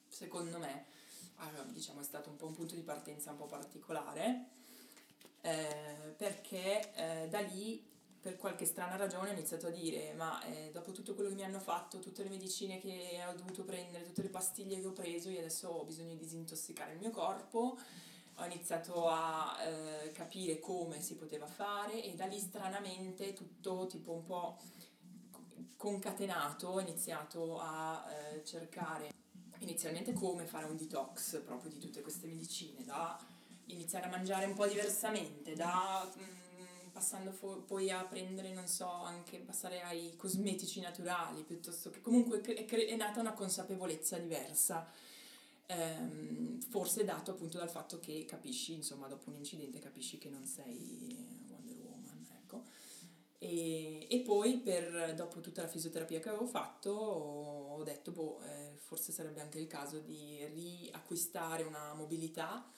secondo 0.08 0.58
me, 0.58 0.86
diciamo, 1.72 2.00
è 2.00 2.04
stato 2.04 2.30
un 2.30 2.36
po' 2.36 2.46
un 2.46 2.54
punto 2.54 2.74
di 2.74 2.80
partenza 2.80 3.32
un 3.32 3.36
po' 3.36 3.46
particolare, 3.46 4.48
eh, 5.42 6.14
perché 6.16 6.94
eh, 6.94 7.28
da 7.28 7.40
lì 7.40 7.92
per 8.24 8.38
qualche 8.38 8.64
strana 8.64 8.96
ragione 8.96 9.28
ho 9.28 9.32
iniziato 9.32 9.66
a 9.66 9.70
dire 9.70 10.14
ma 10.14 10.42
eh, 10.44 10.70
dopo 10.72 10.92
tutto 10.92 11.14
quello 11.14 11.28
che 11.28 11.34
mi 11.34 11.44
hanno 11.44 11.60
fatto, 11.60 11.98
tutte 11.98 12.22
le 12.22 12.30
medicine 12.30 12.80
che 12.80 13.22
ho 13.28 13.34
dovuto 13.34 13.64
prendere, 13.64 14.02
tutte 14.02 14.22
le 14.22 14.30
pastiglie 14.30 14.80
che 14.80 14.86
ho 14.86 14.92
preso, 14.92 15.28
io 15.28 15.40
adesso 15.40 15.68
ho 15.68 15.84
bisogno 15.84 16.14
di 16.14 16.16
disintossicare 16.16 16.94
il 16.94 17.00
mio 17.00 17.10
corpo, 17.10 17.76
ho 18.36 18.44
iniziato 18.46 19.08
a 19.08 19.58
eh, 19.62 20.10
capire 20.12 20.58
come 20.58 21.02
si 21.02 21.16
poteva 21.16 21.46
fare 21.46 22.02
e 22.02 22.14
da 22.14 22.24
lì 22.24 22.38
stranamente 22.38 23.34
tutto 23.34 23.86
tipo 23.88 24.12
un 24.12 24.24
po' 24.24 24.56
concatenato 25.76 26.68
ho 26.68 26.80
iniziato 26.80 27.60
a 27.60 28.06
eh, 28.10 28.42
cercare 28.42 29.12
inizialmente 29.58 30.14
come 30.14 30.46
fare 30.46 30.64
un 30.64 30.76
detox 30.78 31.42
proprio 31.42 31.70
di 31.70 31.78
tutte 31.78 32.00
queste 32.00 32.26
medicine, 32.26 32.84
da 32.84 33.18
iniziare 33.66 34.06
a 34.06 34.08
mangiare 34.08 34.46
un 34.46 34.54
po' 34.54 34.66
diversamente, 34.66 35.52
da... 35.52 36.10
Mh, 36.10 36.20
mm, 36.22 36.43
passando 36.94 37.32
fo- 37.32 37.62
poi 37.66 37.90
a 37.90 38.04
prendere, 38.04 38.52
non 38.52 38.68
so, 38.68 38.88
anche 38.88 39.38
passare 39.40 39.82
ai 39.82 40.14
cosmetici 40.16 40.80
naturali, 40.80 41.42
piuttosto 41.42 41.90
che 41.90 42.00
comunque 42.00 42.40
è, 42.40 42.64
cre- 42.64 42.86
è 42.86 42.94
nata 42.94 43.18
una 43.20 43.32
consapevolezza 43.32 44.16
diversa, 44.16 44.88
ehm, 45.66 46.60
forse 46.62 47.02
dato 47.04 47.32
appunto 47.32 47.58
dal 47.58 47.68
fatto 47.68 47.98
che 47.98 48.24
capisci, 48.26 48.74
insomma, 48.74 49.08
dopo 49.08 49.28
un 49.30 49.36
incidente 49.36 49.80
capisci 49.80 50.18
che 50.18 50.28
non 50.28 50.46
sei 50.46 51.42
Wonder 51.48 51.76
Woman, 51.78 52.26
ecco. 52.32 52.62
E, 53.38 54.06
e 54.08 54.20
poi 54.20 54.58
per, 54.58 55.14
dopo 55.16 55.40
tutta 55.40 55.62
la 55.62 55.68
fisioterapia 55.68 56.20
che 56.20 56.28
avevo 56.28 56.46
fatto 56.46 56.90
ho 56.90 57.82
detto, 57.82 58.12
boh, 58.12 58.40
eh, 58.42 58.76
forse 58.78 59.10
sarebbe 59.10 59.40
anche 59.40 59.58
il 59.58 59.66
caso 59.66 59.98
di 59.98 60.44
riacquistare 60.46 61.64
una 61.64 61.92
mobilità. 61.94 62.70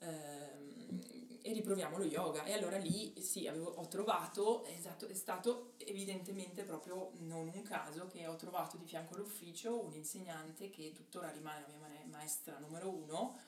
Ehm, 0.00 1.15
e 1.46 1.52
riproviamo 1.52 1.96
lo 1.96 2.04
yoga. 2.04 2.42
E 2.44 2.52
allora 2.52 2.76
lì 2.76 3.14
sì, 3.20 3.46
avevo, 3.46 3.70
ho 3.76 3.86
trovato, 3.86 4.64
esatto, 4.64 5.06
è 5.06 5.14
stato 5.14 5.74
evidentemente 5.76 6.64
proprio 6.64 7.12
non 7.20 7.50
un 7.54 7.62
caso 7.62 8.08
che 8.08 8.26
ho 8.26 8.34
trovato 8.34 8.76
di 8.76 8.84
fianco 8.84 9.14
all'ufficio 9.14 9.80
un 9.80 9.94
insegnante 9.94 10.70
che 10.70 10.92
tuttora 10.92 11.30
rimane 11.30 11.64
la 11.68 11.86
mia 11.86 12.04
maestra 12.10 12.58
numero 12.58 12.90
uno. 12.90 13.38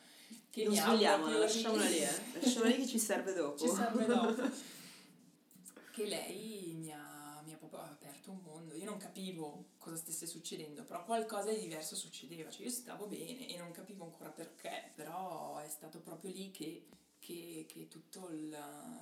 Che 0.48 0.64
non 0.64 0.74
svegliamola, 0.74 1.38
lasciamola 1.38 1.84
lì, 1.86 1.98
eh. 1.98 2.20
lasciamola 2.40 2.70
lì 2.70 2.76
che 2.76 2.86
ci 2.86 2.98
serve 3.00 3.32
dopo. 3.32 3.58
Ci 3.58 3.68
serve 3.68 4.06
dopo. 4.06 4.42
che 5.90 6.06
lei 6.06 6.74
mi 6.76 6.92
ha, 6.92 7.42
mi 7.44 7.52
ha 7.52 7.56
proprio 7.56 7.80
aperto 7.80 8.30
un 8.30 8.40
mondo. 8.44 8.76
Io 8.76 8.84
non 8.84 8.98
capivo 8.98 9.70
cosa 9.78 9.96
stesse 9.96 10.26
succedendo, 10.26 10.84
però 10.84 11.04
qualcosa 11.04 11.50
di 11.50 11.58
diverso 11.58 11.96
succedeva. 11.96 12.48
Cioè 12.48 12.62
io 12.62 12.70
stavo 12.70 13.06
bene 13.06 13.48
e 13.48 13.58
non 13.58 13.72
capivo 13.72 14.04
ancora 14.04 14.30
perché, 14.30 14.92
però 14.94 15.58
è 15.58 15.68
stato 15.68 15.98
proprio 15.98 16.30
lì 16.30 16.52
che, 16.52 16.86
che, 17.28 17.66
che 17.68 17.88
tutto 17.88 18.30
il, 18.30 18.56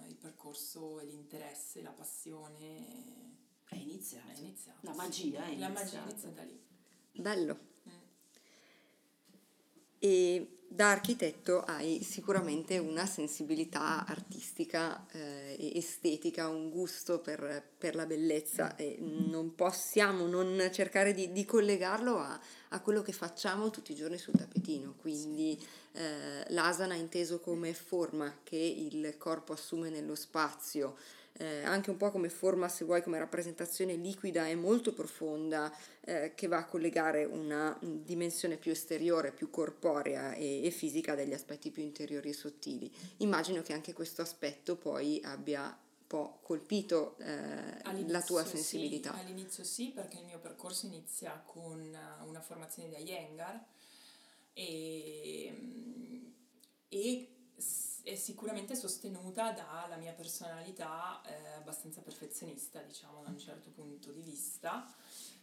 il, 0.09 0.16
percorso 0.16 0.99
e 0.99 1.04
l'interesse, 1.04 1.80
la 1.80 1.92
passione 1.92 2.85
è 3.68 3.76
iniziato. 3.76 4.28
È 4.28 4.38
iniziato 4.38 4.78
la 4.83 4.95
magia 4.95 5.45
è 5.45 5.47
iniziata. 5.47 5.73
La 5.73 5.80
magia 5.80 6.00
è 6.00 6.11
iniziata 6.11 6.42
lì. 6.42 6.61
Bello. 7.12 7.59
E 9.99 10.57
da 10.69 10.91
architetto 10.91 11.62
hai 11.62 12.03
sicuramente 12.03 12.76
una 12.79 13.07
sensibilità 13.07 14.05
artistica 14.05 15.07
eh, 15.12 15.57
e 15.59 15.79
estetica, 15.79 16.49
un 16.49 16.71
gusto 16.71 17.21
per, 17.21 17.65
per, 17.79 17.95
la 17.95 18.05
bellezza 18.05 18.76
e 18.76 18.99
non 19.00 19.55
possiamo 19.55 20.26
non 20.26 20.69
cercare 20.73 21.15
di, 21.15 21.33
di 21.33 21.45
collegarlo 21.45 22.19
a, 22.19 22.38
a, 22.71 22.81
quello 22.81 23.00
che 23.00 23.12
facciamo 23.12 23.71
tutti 23.71 23.93
i 23.93 23.95
giorni 23.95 24.19
sul 24.19 24.35
tappetino, 24.35 24.97
quindi 25.00 25.59
eh, 25.93 26.45
l'asana 26.49 26.95
inteso 26.95 27.41
come 27.41 27.73
forma 27.73 28.41
che 28.43 28.57
il 28.57 29.15
corpo 29.17 29.53
assume 29.53 29.88
nello 29.88 30.15
spazio, 30.15 30.97
eh, 31.38 31.62
anche 31.64 31.90
un 31.90 31.97
po' 31.97 32.11
come 32.11 32.28
forma, 32.28 32.69
se 32.69 32.85
vuoi, 32.85 33.02
come 33.02 33.19
rappresentazione 33.19 33.95
liquida 33.95 34.47
e 34.47 34.55
molto 34.55 34.93
profonda, 34.93 35.73
eh, 36.00 36.33
che 36.35 36.47
va 36.47 36.59
a 36.59 36.64
collegare 36.64 37.25
una 37.25 37.76
dimensione 37.81 38.57
più 38.57 38.73
esteriore, 38.73 39.33
più 39.33 39.50
corporea 39.50 40.33
e, 40.33 40.64
e, 40.64 40.71
fisica 40.71 41.14
degli 41.14 41.33
aspetti 41.33 41.71
più 41.71 41.83
interiori 41.83 42.31
e 42.31 42.33
sottili. 42.33 42.90
Immagino 43.19 43.62
che 43.62 43.73
anche 43.73 43.93
questo 43.93 44.23
aspetto 44.23 44.76
poi 44.76 45.21
abbia 45.25 45.64
un 45.64 46.07
po' 46.07 46.38
colpito 46.43 47.16
eh, 47.19 48.05
la 48.07 48.23
tua 48.23 48.45
sensibilità. 48.45 49.12
Sì, 49.12 49.21
all'inizio 49.21 49.64
sì, 49.64 49.90
perché 49.95 50.19
il 50.19 50.25
mio 50.25 50.38
percorso 50.38 50.87
inizia 50.87 51.43
con 51.45 51.97
una 52.25 52.40
formazione 52.40 52.88
da 52.88 52.99
Iyengar 52.99 53.64
e, 54.52 55.52
e 56.88 57.28
è 58.07 58.15
sicuramente 58.15 58.77
sostenuta 58.77 59.51
dalla 59.51 59.97
mia 59.97 60.13
personalità 60.13 61.21
eh, 61.23 61.55
abbastanza 61.55 62.03
perfezionista, 62.03 62.81
diciamo, 62.81 63.21
da 63.25 63.31
un 63.31 63.39
certo 63.39 63.71
punto 63.71 64.13
di 64.13 64.21
vista 64.21 64.87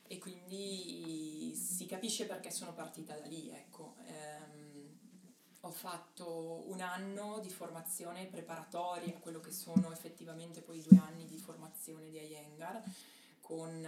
e 0.07 0.17
quindi 0.17 1.53
si 1.55 1.85
capisce 1.85 2.25
perché 2.25 2.51
sono 2.51 2.73
partita 2.73 3.17
da 3.17 3.25
lì, 3.25 3.49
ecco. 3.49 3.95
Ehm, 4.05 4.97
ho 5.59 5.71
fatto 5.71 6.69
un 6.69 6.79
anno 6.79 7.39
di 7.39 7.49
formazione 7.49 8.27
preparatoria 8.27 9.13
quello 9.19 9.41
che 9.41 9.51
sono 9.51 9.91
effettivamente 9.91 10.61
poi 10.61 10.81
due 10.81 10.99
anni 10.99 11.25
di 11.25 11.37
formazione 11.37 12.09
di 12.09 12.17
Iyengar 12.17 12.81
con, 13.41 13.85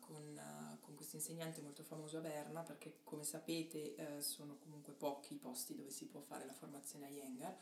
con, 0.00 0.78
con 0.80 0.94
questo 0.94 1.16
insegnante 1.16 1.60
molto 1.60 1.82
famoso 1.82 2.18
a 2.18 2.20
Berna 2.20 2.62
perché 2.62 3.00
come 3.04 3.24
sapete 3.24 3.94
eh, 3.94 4.22
sono 4.22 4.56
comunque 4.58 4.92
pochi 4.92 5.34
i 5.34 5.38
posti 5.38 5.74
dove 5.74 5.90
si 5.90 6.06
può 6.06 6.20
fare 6.20 6.44
la 6.44 6.52
formazione 6.52 7.06
a 7.06 7.08
Iyengar 7.08 7.56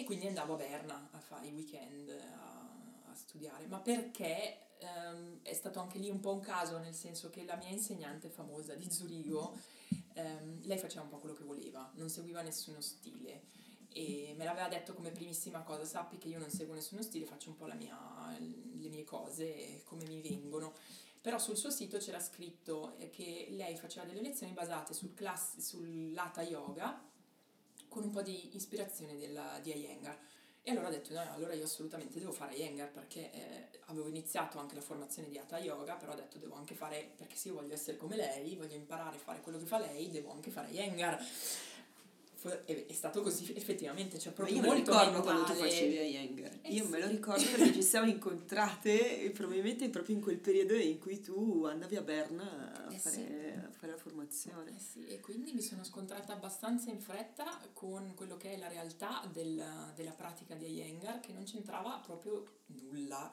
e 0.00 0.04
quindi 0.04 0.28
andavo 0.28 0.54
a 0.54 0.58
Berna 0.58 1.08
a 1.10 1.18
fare 1.18 1.48
i 1.48 1.52
weekend 1.52 2.08
a, 2.08 3.10
a 3.10 3.14
studiare, 3.14 3.66
ma 3.66 3.80
perché 3.80 4.76
um, 4.80 5.40
è 5.42 5.52
stato 5.52 5.80
anche 5.80 5.98
lì 5.98 6.08
un 6.08 6.20
po' 6.20 6.32
un 6.32 6.38
caso, 6.38 6.78
nel 6.78 6.94
senso 6.94 7.30
che 7.30 7.44
la 7.44 7.56
mia 7.56 7.70
insegnante 7.70 8.28
famosa 8.28 8.76
di 8.76 8.88
Zurigo, 8.88 9.58
um, 10.14 10.60
lei 10.62 10.78
faceva 10.78 11.02
un 11.02 11.08
po' 11.08 11.18
quello 11.18 11.34
che 11.34 11.42
voleva, 11.42 11.90
non 11.96 12.08
seguiva 12.08 12.42
nessuno 12.42 12.80
stile 12.80 13.46
e 13.88 14.34
me 14.38 14.44
l'aveva 14.44 14.68
detto 14.68 14.94
come 14.94 15.10
primissima 15.10 15.62
cosa, 15.62 15.84
sappi 15.84 16.16
che 16.16 16.28
io 16.28 16.38
non 16.38 16.48
seguo 16.48 16.74
nessuno 16.74 17.02
stile, 17.02 17.26
faccio 17.26 17.50
un 17.50 17.56
po' 17.56 17.66
mia, 17.74 18.38
le 18.38 18.88
mie 18.90 19.02
cose 19.02 19.82
come 19.82 20.04
mi 20.06 20.20
vengono. 20.20 20.74
Però 21.20 21.40
sul 21.40 21.56
suo 21.56 21.70
sito 21.70 21.98
c'era 21.98 22.20
scritto 22.20 22.94
che 23.10 23.48
lei 23.50 23.76
faceva 23.76 24.06
delle 24.06 24.22
lezioni 24.22 24.52
basate 24.52 24.94
sul, 24.94 25.12
class, 25.12 25.56
sul 25.58 26.12
Lata 26.12 26.42
Yoga, 26.42 27.02
con 27.88 28.02
un 28.02 28.10
po' 28.10 28.22
di 28.22 28.54
ispirazione 28.54 29.16
della, 29.16 29.58
di 29.62 29.74
Iyengar. 29.74 30.18
E 30.62 30.70
allora 30.70 30.88
ho 30.88 30.90
detto, 30.90 31.14
no, 31.14 31.32
allora 31.32 31.54
io 31.54 31.64
assolutamente 31.64 32.18
devo 32.18 32.32
fare 32.32 32.54
Iyengar 32.54 32.90
perché 32.90 33.32
eh, 33.32 33.68
avevo 33.86 34.08
iniziato 34.08 34.58
anche 34.58 34.74
la 34.74 34.80
formazione 34.80 35.28
di 35.28 35.38
Hatha 35.38 35.58
Yoga, 35.58 35.94
però 35.94 36.12
ho 36.12 36.16
detto 36.16 36.38
devo 36.38 36.54
anche 36.54 36.74
fare, 36.74 37.12
perché 37.16 37.36
se 37.36 37.48
io 37.48 37.54
voglio 37.54 37.72
essere 37.72 37.96
come 37.96 38.16
lei, 38.16 38.54
voglio 38.56 38.74
imparare 38.74 39.16
a 39.16 39.18
fare 39.18 39.40
quello 39.40 39.58
che 39.58 39.66
fa 39.66 39.78
lei, 39.78 40.10
devo 40.10 40.32
anche 40.32 40.50
fare 40.50 40.70
Iyengar 40.70 41.24
è 42.64 42.92
stato 42.92 43.20
così 43.20 43.52
effettivamente 43.56 44.16
cioè 44.16 44.32
proprio 44.32 44.60
Ma 44.60 44.66
io 44.66 44.68
me 44.70 44.78
lo 44.78 44.84
ricordo 44.84 45.22
quando 45.22 45.42
tu 45.42 45.54
facevi 45.54 45.98
a 45.98 46.02
Younger 46.02 46.58
eh 46.62 46.72
io 46.72 46.84
sì. 46.84 46.90
me 46.90 47.00
lo 47.00 47.08
ricordo 47.08 47.42
perché 47.42 47.72
ci 47.72 47.82
siamo 47.82 48.08
incontrate 48.08 49.28
probabilmente 49.34 49.88
proprio 49.88 50.14
in 50.14 50.22
quel 50.22 50.38
periodo 50.38 50.74
in 50.74 51.00
cui 51.00 51.20
tu 51.20 51.64
andavi 51.64 51.96
a 51.96 52.02
Berna 52.02 52.86
a, 52.86 52.94
eh 52.94 52.98
fare, 52.98 53.16
sì. 53.16 53.57
Fare, 53.78 53.92
la 53.92 53.98
formazione. 53.98 54.76
Eh 54.76 54.80
sì, 54.80 55.06
e 55.06 55.20
quindi 55.20 55.52
mi 55.52 55.62
sono 55.62 55.84
scontrata 55.84 56.32
abbastanza 56.32 56.90
in 56.90 57.00
fretta 57.00 57.58
con 57.72 58.12
quello 58.14 58.36
che 58.36 58.52
è 58.52 58.56
la 58.58 58.68
realtà 58.68 59.28
del, 59.32 59.92
della 59.94 60.12
pratica 60.12 60.54
di 60.54 60.66
Iyengar 60.66 61.20
che 61.20 61.32
non 61.32 61.44
c'entrava 61.44 61.98
proprio 62.04 62.60
nulla 62.66 63.32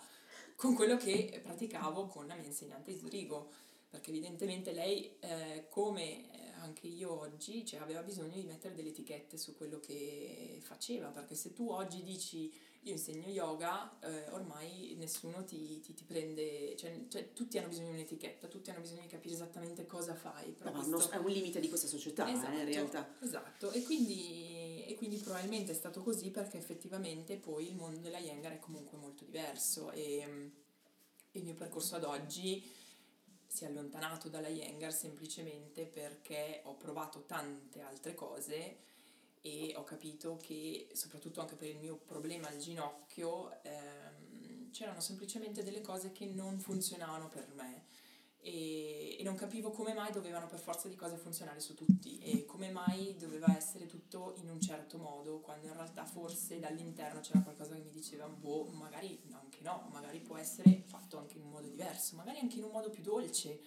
con 0.55 0.73
quello 0.73 0.95
che 0.95 1.41
praticavo 1.43 2.07
con 2.07 2.27
la 2.27 2.35
mia 2.35 2.45
insegnante 2.45 2.93
di 2.93 2.97
Zurigo 2.97 3.51
perché 3.89 4.09
evidentemente 4.09 4.71
lei 4.71 5.17
eh, 5.19 5.67
come 5.69 6.45
anche 6.65 6.87
io 6.87 7.19
oggi 7.19 7.65
cioè, 7.65 7.79
aveva 7.79 8.01
bisogno 8.01 8.35
di 8.35 8.43
mettere 8.43 8.73
delle 8.73 8.89
etichette 8.89 9.37
su 9.37 9.55
quello 9.55 9.79
che 9.79 10.59
faceva, 10.61 11.09
perché 11.09 11.35
se 11.35 11.53
tu 11.53 11.69
oggi 11.69 12.03
dici 12.03 12.51
io 12.85 12.91
insegno 12.91 13.27
yoga, 13.27 13.97
eh, 13.99 14.29
ormai 14.29 14.93
nessuno 14.97 15.43
ti, 15.43 15.79
ti, 15.79 15.95
ti 15.95 16.03
prende, 16.03 16.75
cioè, 16.77 17.05
cioè, 17.07 17.33
tutti 17.33 17.57
hanno 17.57 17.69
bisogno 17.69 17.87
di 17.87 17.95
un'etichetta, 17.95 18.47
tutti 18.47 18.69
hanno 18.69 18.81
bisogno 18.81 19.01
di 19.01 19.07
capire 19.07 19.33
esattamente 19.33 19.87
cosa 19.87 20.13
fai. 20.13 20.51
Però 20.51 20.71
no, 20.71 20.87
questo... 20.87 21.09
è 21.09 21.17
un 21.17 21.29
limite 21.29 21.59
di 21.59 21.67
questa 21.67 21.87
società, 21.87 22.31
esatto, 22.31 22.51
eh, 22.51 22.61
in 22.61 22.67
esatto, 22.67 22.91
realtà. 22.91 23.25
Esatto, 23.25 23.71
e 23.71 23.81
quindi, 23.81 24.85
e 24.85 24.93
quindi 24.95 25.17
probabilmente 25.17 25.71
è 25.71 25.75
stato 25.75 26.03
così 26.03 26.29
perché 26.29 26.57
effettivamente 26.57 27.37
poi 27.37 27.69
il 27.69 27.75
mondo 27.75 27.99
della 28.01 28.19
Yengar 28.19 28.53
è 28.53 28.59
comunque 28.59 28.99
molto 28.99 29.23
diverso 29.23 29.89
e 29.89 30.51
il 31.31 31.43
mio 31.43 31.55
percorso 31.55 31.95
ad 31.95 32.03
oggi 32.03 32.71
si 33.47 33.63
è 33.63 33.67
allontanato 33.67 34.29
dalla 34.29 34.49
Jengar 34.49 34.93
semplicemente 34.93 35.87
perché 35.87 36.61
ho 36.65 36.75
provato 36.75 37.23
tante 37.25 37.81
altre 37.81 38.13
cose 38.13 38.77
e 39.45 39.75
ho 39.75 39.83
capito 39.83 40.37
che, 40.41 40.89
soprattutto 40.93 41.39
anche 41.39 41.55
per 41.55 41.69
il 41.69 41.77
mio 41.77 41.97
problema 41.97 42.47
al 42.47 42.57
ginocchio, 42.57 43.61
ehm, 43.61 44.71
c'erano 44.71 44.99
semplicemente 44.99 45.61
delle 45.61 45.81
cose 45.81 46.11
che 46.11 46.25
non 46.25 46.59
funzionavano 46.59 47.27
per 47.27 47.47
me. 47.53 47.85
E, 48.39 49.17
e, 49.19 49.23
non 49.23 49.35
capivo 49.35 49.69
come 49.69 49.93
mai 49.93 50.11
dovevano 50.11 50.47
per 50.47 50.57
forza 50.57 50.87
di 50.87 50.95
cose 50.95 51.17
funzionare 51.17 51.59
su 51.59 51.75
tutti 51.75 52.17
e 52.17 52.45
come 52.45 52.71
mai 52.71 53.15
doveva 53.17 53.55
essere 53.55 53.85
tutto 53.85 54.33
in 54.37 54.49
un 54.49 54.59
certo 54.59 54.97
modo 54.97 55.39
quando 55.41 55.67
in 55.67 55.73
realtà 55.73 56.05
forse 56.05 56.59
dall'interno 56.59 57.21
c'era 57.21 57.39
qualcosa 57.41 57.75
che 57.75 57.81
mi 57.81 57.91
diceva 57.91 58.27
boh 58.27 58.65
magari 58.65 59.19
anche 59.31 59.61
no 59.61 59.89
magari 59.91 60.19
può 60.19 60.37
essere 60.37 60.83
fatto 60.85 61.17
anche 61.17 61.37
in 61.37 61.43
un 61.43 61.49
modo 61.49 61.67
diverso 61.67 62.15
magari 62.15 62.37
anche 62.39 62.57
in 62.57 62.63
un 62.63 62.71
modo 62.71 62.89
più 62.89 63.03
dolce. 63.03 63.61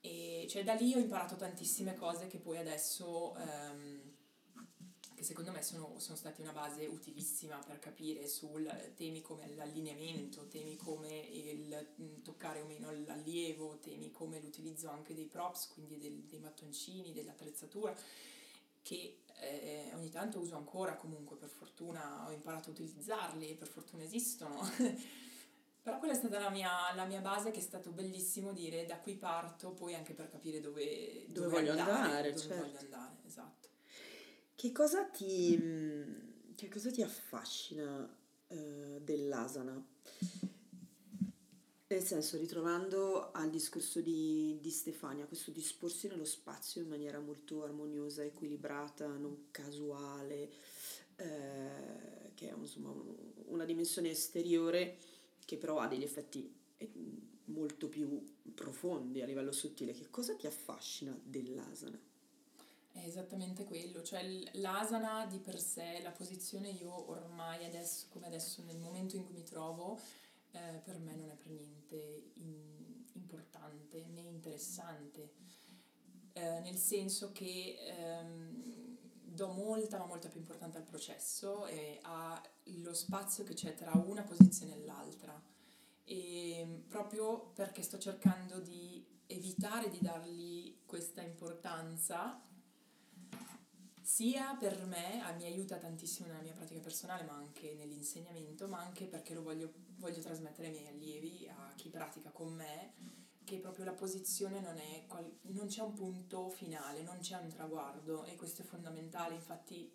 E 0.00 0.46
cioè 0.48 0.64
da 0.64 0.74
lì 0.74 0.94
ho 0.94 0.98
imparato 0.98 1.36
tantissime 1.36 1.94
cose 1.94 2.26
che 2.26 2.38
poi 2.38 2.58
adesso 2.58 3.36
ehm, 3.36 4.01
che 5.22 5.28
secondo 5.28 5.52
me 5.52 5.62
sono, 5.62 5.98
sono, 5.98 6.16
stati 6.16 6.40
una 6.40 6.52
base 6.52 6.84
utilissima 6.86 7.56
per 7.64 7.78
capire 7.78 8.26
su 8.26 8.50
temi 8.96 9.22
come 9.22 9.54
l'allineamento, 9.54 10.48
temi 10.48 10.76
come 10.76 11.16
il 11.16 11.94
mm, 12.00 12.22
toccare 12.22 12.60
o 12.60 12.66
meno 12.66 12.90
l'allievo, 12.90 13.78
temi 13.78 14.10
come 14.10 14.40
l'utilizzo 14.40 14.90
anche 14.90 15.14
dei 15.14 15.26
props, 15.26 15.68
quindi 15.68 15.96
del, 15.96 16.24
dei 16.24 16.40
mattoncini, 16.40 17.12
dell'attrezzatura, 17.12 17.94
che 18.82 19.22
eh, 19.40 19.92
ogni 19.94 20.10
tanto 20.10 20.40
uso 20.40 20.56
ancora 20.56 20.96
comunque, 20.96 21.36
per 21.36 21.50
fortuna 21.50 22.26
ho 22.26 22.32
imparato 22.32 22.70
a 22.70 22.72
utilizzarli 22.72 23.50
e 23.50 23.54
per 23.54 23.68
fortuna 23.68 24.02
esistono. 24.02 24.60
Però 25.82 25.98
quella 25.98 26.14
è 26.14 26.16
stata 26.16 26.38
la 26.38 26.50
mia, 26.50 26.92
la 26.94 27.04
mia, 27.04 27.20
base 27.20 27.50
che 27.50 27.58
è 27.58 27.62
stato 27.62 27.90
bellissimo 27.90 28.52
dire 28.52 28.86
da 28.86 28.98
qui 28.98 29.14
parto, 29.16 29.72
poi 29.72 29.94
anche 29.94 30.14
per 30.14 30.28
capire 30.28 30.60
dove, 30.60 31.26
dove, 31.28 31.32
dove 31.32 31.48
voglio 31.48 31.70
andare, 31.72 31.90
andare 31.90 32.32
dove 32.32 32.40
certo. 32.40 32.64
voglio 32.64 32.78
andare, 32.78 33.16
esatto. 33.26 33.61
Che 34.54 34.72
cosa 34.72 35.04
ti, 35.04 35.58
mm, 35.60 36.54
che 36.54 36.68
cosa 36.68 36.90
ti 36.90 37.02
affascina 37.02 38.08
eh, 38.48 39.00
dell'asana? 39.02 39.84
Nel 41.92 42.02
senso, 42.02 42.38
ritrovando 42.38 43.32
al 43.32 43.50
discorso 43.50 44.00
di, 44.00 44.58
di, 44.62 44.70
Stefania, 44.70 45.26
questo 45.26 45.50
disporsi 45.50 46.08
nello 46.08 46.24
spazio 46.24 46.80
in 46.80 46.88
maniera 46.88 47.20
molto 47.20 47.62
armoniosa, 47.64 48.24
equilibrata, 48.24 49.06
non 49.08 49.48
casuale, 49.50 50.50
eh, 51.16 52.32
che 52.34 52.48
è 52.48 52.54
insomma 52.56 52.94
una 53.48 53.66
dimensione 53.66 54.08
esteriore 54.08 54.96
che 55.44 55.58
però 55.58 55.80
ha 55.80 55.86
degli 55.86 56.02
effetti 56.02 56.50
eh, 56.78 56.90
molto 57.46 57.88
più 57.88 58.24
profondi 58.54 59.20
a 59.20 59.26
livello 59.26 59.52
sottile. 59.52 59.92
Che 59.92 60.08
cosa 60.08 60.34
ti 60.34 60.46
affascina 60.46 61.14
dell'asana? 61.22 62.00
È 62.92 62.98
esattamente 62.98 63.64
quello, 63.64 64.02
cioè 64.02 64.22
l'asana 64.52 65.24
di 65.26 65.38
per 65.38 65.58
sé, 65.58 66.00
la 66.02 66.10
posizione 66.10 66.68
io 66.68 67.10
ormai 67.10 67.64
adesso, 67.64 68.06
come 68.10 68.26
adesso 68.26 68.62
nel 68.64 68.78
momento 68.78 69.16
in 69.16 69.24
cui 69.24 69.34
mi 69.34 69.44
trovo, 69.44 69.98
eh, 70.50 70.80
per 70.84 70.98
me 70.98 71.16
non 71.16 71.30
è 71.30 71.34
per 71.34 71.52
niente 71.52 72.32
in, 72.34 73.04
importante 73.14 74.04
né 74.06 74.20
interessante, 74.20 75.32
eh, 76.34 76.60
nel 76.60 76.76
senso 76.76 77.32
che 77.32 77.78
ehm, 77.80 78.98
do 79.22 79.48
molta 79.48 79.98
ma 79.98 80.06
molta 80.06 80.28
più 80.28 80.40
importanza 80.40 80.78
al 80.78 80.84
processo 80.84 81.66
e 81.66 81.98
allo 82.02 82.92
spazio 82.92 83.44
che 83.44 83.54
c'è 83.54 83.74
tra 83.74 83.92
una 83.92 84.22
posizione 84.22 84.74
e 84.74 84.84
l'altra. 84.84 85.42
E 86.04 86.84
proprio 86.88 87.52
perché 87.54 87.82
sto 87.82 87.98
cercando 87.98 88.58
di 88.58 89.04
evitare 89.26 89.88
di 89.88 89.98
dargli 90.00 90.80
questa 90.84 91.22
importanza 91.22 92.40
sia 94.02 94.54
per 94.58 94.84
me, 94.84 95.22
mi 95.36 95.44
aiuta 95.44 95.76
tantissimo 95.76 96.26
nella 96.28 96.42
mia 96.42 96.52
pratica 96.52 96.80
personale, 96.80 97.22
ma 97.24 97.34
anche 97.34 97.74
nell'insegnamento, 97.74 98.68
ma 98.68 98.80
anche 98.80 99.06
perché 99.06 99.32
lo 99.32 99.42
voglio, 99.42 99.72
voglio 99.96 100.20
trasmettere 100.20 100.68
ai 100.68 100.74
miei 100.74 100.88
allievi, 100.88 101.48
a 101.48 101.72
chi 101.76 101.88
pratica 101.88 102.30
con 102.30 102.52
me, 102.52 102.94
che 103.44 103.58
proprio 103.58 103.84
la 103.84 103.92
posizione 103.92 104.60
non 104.60 104.78
è, 104.78 105.06
non 105.52 105.66
c'è 105.66 105.82
un 105.82 105.94
punto 105.94 106.48
finale, 106.48 107.02
non 107.02 107.18
c'è 107.20 107.36
un 107.36 107.48
traguardo 107.48 108.24
e 108.24 108.36
questo 108.36 108.62
è 108.62 108.64
fondamentale, 108.64 109.34
infatti 109.34 109.90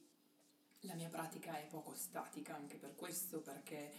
la 0.82 0.94
mia 0.94 1.10
pratica 1.10 1.58
è 1.58 1.68
poco 1.68 1.94
statica 1.96 2.56
anche 2.56 2.78
per 2.78 2.96
questo, 2.96 3.42
perché 3.42 3.92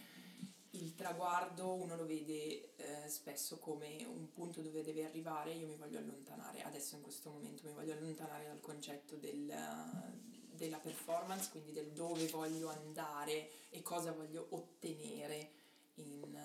il 0.71 0.93
traguardo 0.95 1.73
uno 1.73 1.95
lo 1.95 2.05
vede 2.05 2.75
eh, 2.75 3.07
spesso 3.07 3.57
come 3.57 4.05
un 4.05 4.31
punto 4.31 4.61
dove 4.61 4.83
deve 4.83 5.05
arrivare, 5.05 5.53
io 5.53 5.67
mi 5.67 5.75
voglio 5.75 5.97
allontanare, 5.97 6.61
adesso 6.61 6.95
in 6.95 7.01
questo 7.01 7.31
momento 7.31 7.63
mi 7.65 7.73
voglio 7.73 7.93
allontanare 7.93 8.45
dal 8.45 8.59
concetto 8.59 9.15
del, 9.15 9.51
della 10.51 10.77
performance, 10.77 11.49
quindi 11.49 11.71
del 11.71 11.91
dove 11.91 12.27
voglio 12.27 12.69
andare 12.69 13.49
e 13.69 13.81
cosa 13.81 14.11
voglio 14.11 14.47
ottenere 14.51 15.51
in, 15.95 16.37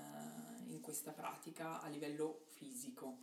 in 0.69 0.81
questa 0.81 1.13
pratica 1.13 1.83
a 1.83 1.89
livello 1.89 2.47
fisico. 2.49 3.19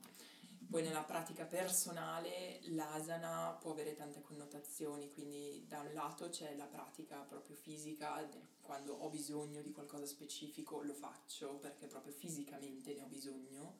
Poi 0.72 0.84
nella 0.84 1.04
pratica 1.04 1.44
personale 1.44 2.62
l'asana 2.70 3.58
può 3.60 3.72
avere 3.72 3.94
tante 3.94 4.22
connotazioni, 4.22 5.12
quindi 5.12 5.66
da 5.68 5.82
un 5.82 5.94
lato 5.94 6.30
c'è 6.30 6.56
la 6.56 6.63
pratica 6.63 7.18
proprio 7.18 7.58
fisica, 7.58 8.25
quando 8.62 8.94
ho 8.94 9.10
bisogno 9.10 9.62
di 9.62 9.74
qualcosa 9.74 10.06
specifico 10.06 10.82
lo 10.82 10.94
faccio 10.94 11.58
perché 11.58 11.88
proprio 11.88 12.13
fisicamente 12.13 12.94
ne 12.94 13.01
ho 13.01 13.08
bisogno, 13.08 13.80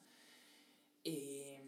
e, 1.01 1.63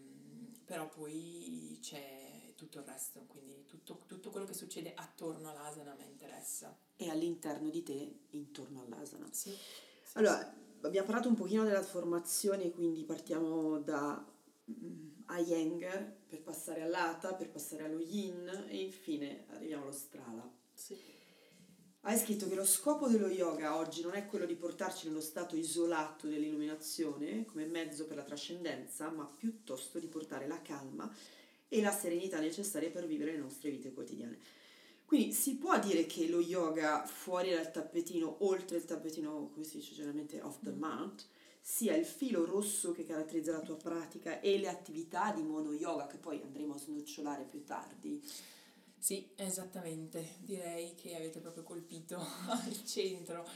però 0.62 0.90
poi 0.90 1.78
c'è 1.80 2.52
tutto 2.54 2.80
il 2.80 2.84
resto, 2.84 3.24
quindi 3.26 3.64
tutto, 3.64 4.02
tutto 4.06 4.28
quello 4.28 4.44
che 4.44 4.52
succede 4.52 4.92
attorno 4.94 5.48
all'asana 5.48 5.94
mi 5.94 6.04
interessa. 6.04 6.76
E 6.96 7.08
all'interno 7.08 7.70
di 7.70 7.82
te, 7.82 8.18
intorno 8.32 8.82
all'asana. 8.82 9.26
Sì. 9.32 9.50
sì 10.02 10.18
allora, 10.18 10.38
sì. 10.38 10.86
abbiamo 10.86 11.06
parlato 11.06 11.28
un 11.28 11.34
pochino 11.34 11.64
della 11.64 11.82
formazione, 11.82 12.70
quindi 12.70 13.04
partiamo 13.04 13.78
da 13.78 14.22
mm, 14.70 15.12
a 15.26 15.38
Yang 15.38 16.12
per 16.26 16.42
passare 16.42 16.82
all'Ata, 16.82 17.34
per 17.34 17.50
passare 17.50 17.84
allo 17.84 18.00
Yin 18.00 18.66
e 18.68 18.76
infine 18.78 19.44
arriviamo 19.50 19.84
allo 19.84 19.92
Strala. 19.92 20.50
Sì. 20.72 20.96
Hai 22.06 22.18
scritto 22.18 22.48
che 22.48 22.54
lo 22.54 22.66
scopo 22.66 23.08
dello 23.08 23.28
yoga 23.28 23.78
oggi 23.78 24.02
non 24.02 24.14
è 24.14 24.26
quello 24.26 24.44
di 24.44 24.56
portarci 24.56 25.06
nello 25.06 25.22
stato 25.22 25.56
isolato 25.56 26.26
dell'illuminazione 26.26 27.46
come 27.46 27.64
mezzo 27.64 28.06
per 28.06 28.16
la 28.16 28.24
trascendenza, 28.24 29.08
ma 29.08 29.24
piuttosto 29.24 29.98
di 29.98 30.06
portare 30.06 30.46
la 30.46 30.60
calma 30.60 31.10
e 31.66 31.80
la 31.80 31.92
serenità 31.92 32.40
necessarie 32.40 32.90
per 32.90 33.06
vivere 33.06 33.32
le 33.32 33.38
nostre 33.38 33.70
vite 33.70 33.92
quotidiane. 33.92 34.38
Quindi 35.04 35.32
si 35.32 35.56
può 35.56 35.78
dire 35.78 36.06
che 36.06 36.26
lo 36.28 36.40
yoga 36.40 37.04
fuori 37.06 37.50
dal 37.50 37.70
tappetino, 37.70 38.36
oltre 38.40 38.78
il 38.78 38.84
tappetino, 38.84 39.50
come 39.52 39.64
si 39.64 39.76
dice 39.76 39.94
generalmente, 39.94 40.40
off 40.40 40.58
the 40.62 40.72
mat, 40.72 41.26
sia 41.60 41.94
il 41.94 42.04
filo 42.04 42.44
rosso 42.44 42.92
che 42.92 43.04
caratterizza 43.04 43.52
la 43.52 43.60
tua 43.60 43.76
pratica 43.76 44.40
e 44.40 44.58
le 44.58 44.68
attività 44.68 45.32
di 45.32 45.42
mono 45.42 45.72
yoga 45.72 46.06
che 46.06 46.16
poi 46.16 46.42
andremo 46.42 46.74
a 46.74 46.78
snocciolare 46.78 47.44
più 47.44 47.64
tardi. 47.64 48.22
Sì, 48.98 49.30
esattamente, 49.36 50.36
direi 50.40 50.94
che 50.94 51.14
avete 51.14 51.40
proprio 51.40 51.62
colpito 51.62 52.18
il 52.68 52.84
centro, 52.84 53.46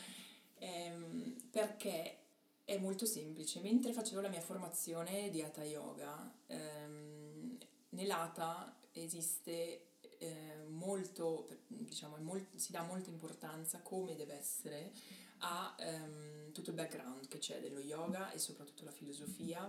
ehm, 0.59 1.37
perché 1.51 2.19
è 2.65 2.79
molto 2.79 3.07
semplice. 3.07 3.61
Mentre 3.61 3.95
facevo 3.95 4.21
la 4.21 4.29
mia 4.29 4.43
formazione 4.43 5.31
di 5.31 5.43
Hatha 5.43 5.65
Yoga, 5.65 6.31
ehm, 6.47 7.57
nell'Hatha 7.91 8.79
esiste 8.93 9.88
eh, 10.19 10.65
molto, 10.69 11.49
diciamo, 11.67 12.17
molt- 12.19 12.57
si 12.57 12.73
dà 12.73 12.83
molta 12.83 13.11
importanza 13.11 13.81
come 13.81 14.15
deve 14.17 14.35
essere 14.35 14.93
a 15.39 15.75
um, 15.79 16.51
tutto 16.53 16.71
il 16.71 16.77
background 16.77 17.29
che 17.29 17.39
c'è 17.39 17.61
dello 17.61 17.81
yoga 17.81 18.33
e 18.33 18.39
soprattutto 18.39 18.85
la 18.85 18.91
filosofia. 18.91 19.65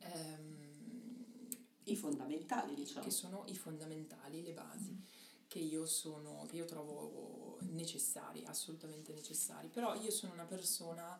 Um, 0.00 0.60
I 1.84 1.96
fondamentali, 1.96 2.74
diciamo. 2.74 3.04
Che 3.04 3.10
sono 3.10 3.44
i 3.48 3.56
fondamentali, 3.56 4.42
le 4.42 4.52
basi, 4.52 5.02
che 5.48 5.58
io, 5.58 5.86
sono, 5.86 6.44
che 6.48 6.56
io 6.56 6.64
trovo 6.64 7.58
necessari, 7.62 8.44
assolutamente 8.44 9.12
necessari. 9.12 9.68
Però 9.68 9.94
io 9.94 10.10
sono 10.10 10.32
una 10.32 10.44
persona 10.44 11.18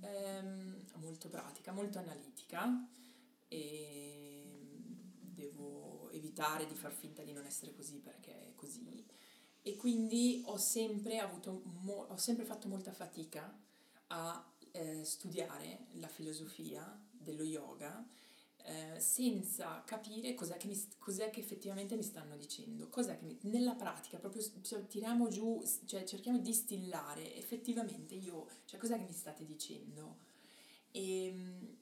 um, 0.00 0.84
molto 0.96 1.28
pratica, 1.28 1.72
molto 1.72 1.98
analitica 1.98 2.88
e 3.48 4.44
devo 5.20 5.81
evitare 6.12 6.66
di 6.66 6.74
far 6.74 6.92
finta 6.92 7.22
di 7.22 7.32
non 7.32 7.44
essere 7.44 7.74
così 7.74 7.98
perché 7.98 8.48
è 8.48 8.54
così. 8.54 9.04
E 9.62 9.76
quindi 9.76 10.42
ho 10.46 10.56
sempre, 10.58 11.18
avuto 11.18 11.62
mo- 11.82 12.06
ho 12.08 12.16
sempre 12.16 12.44
fatto 12.44 12.68
molta 12.68 12.92
fatica 12.92 13.56
a 14.08 14.52
eh, 14.72 15.04
studiare 15.04 15.86
la 15.92 16.08
filosofia 16.08 17.00
dello 17.10 17.44
yoga 17.44 18.04
eh, 18.64 19.00
senza 19.00 19.82
capire 19.84 20.34
cos'è 20.34 20.56
che, 20.56 20.68
mi, 20.68 20.80
cos'è 20.98 21.30
che, 21.30 21.40
effettivamente 21.40 21.96
mi 21.96 22.02
stanno 22.02 22.36
dicendo, 22.36 22.88
cos'è 22.88 23.18
che 23.18 23.24
mi, 23.24 23.38
nella 23.42 23.74
pratica 23.74 24.18
proprio 24.18 24.42
cioè, 24.62 24.86
tiriamo 24.86 25.28
giù, 25.28 25.62
cioè 25.84 26.04
cerchiamo 26.04 26.38
di 26.38 26.44
distillare 26.44 27.34
effettivamente 27.36 28.14
io, 28.14 28.48
cioè 28.66 28.78
cos'è 28.78 28.98
che 28.98 29.04
mi 29.04 29.12
state 29.12 29.44
dicendo? 29.44 30.18
E 30.92 31.26
ehm, 31.26 31.76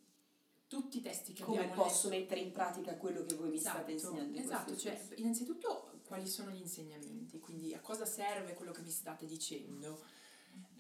tutti 0.71 0.99
i 0.99 1.01
testi 1.01 1.33
che 1.33 1.43
Come 1.43 1.65
abbiamo 1.65 1.83
posso 1.83 2.09
letto, 2.09 2.21
mettere 2.21 2.41
in 2.43 2.53
pratica 2.53 2.95
quello 2.95 3.27
che 3.27 3.35
voi 3.35 3.49
mi 3.49 3.57
esatto, 3.57 3.79
state 3.79 3.91
insegnando? 3.91 4.39
Esatto, 4.39 4.77
cioè, 4.77 5.05
innanzitutto 5.17 5.91
quali 6.07 6.29
sono 6.29 6.53
gli 6.53 6.61
insegnamenti, 6.61 7.41
quindi 7.41 7.75
a 7.75 7.81
cosa 7.81 8.07
serve 8.07 8.55
quello 8.55 8.71
che 8.71 8.83
mi 8.83 8.91
state 8.91 9.27
dicendo. 9.27 10.01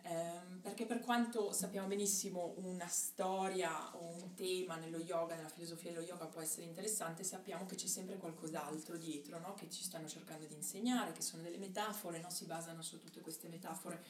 Eh, 0.02 0.58
perché 0.62 0.86
per 0.86 1.00
quanto 1.00 1.50
sappiamo 1.50 1.88
benissimo 1.88 2.54
una 2.58 2.86
storia 2.86 3.96
o 3.96 4.14
un 4.22 4.34
tema 4.34 4.76
nello 4.76 4.98
yoga, 4.98 5.34
nella 5.34 5.48
filosofia 5.48 5.90
dello 5.90 6.04
yoga 6.04 6.26
può 6.26 6.40
essere 6.40 6.66
interessante, 6.66 7.24
sappiamo 7.24 7.66
che 7.66 7.74
c'è 7.74 7.88
sempre 7.88 8.16
qualcos'altro 8.16 8.96
dietro, 8.96 9.40
no? 9.40 9.54
che 9.54 9.68
ci 9.70 9.82
stanno 9.82 10.06
cercando 10.06 10.46
di 10.46 10.54
insegnare, 10.54 11.10
che 11.10 11.20
sono 11.20 11.42
delle 11.42 11.58
metafore, 11.58 12.20
no? 12.20 12.30
si 12.30 12.44
basano 12.44 12.80
su 12.82 13.00
tutte 13.00 13.20
queste 13.20 13.48
metafore. 13.48 14.04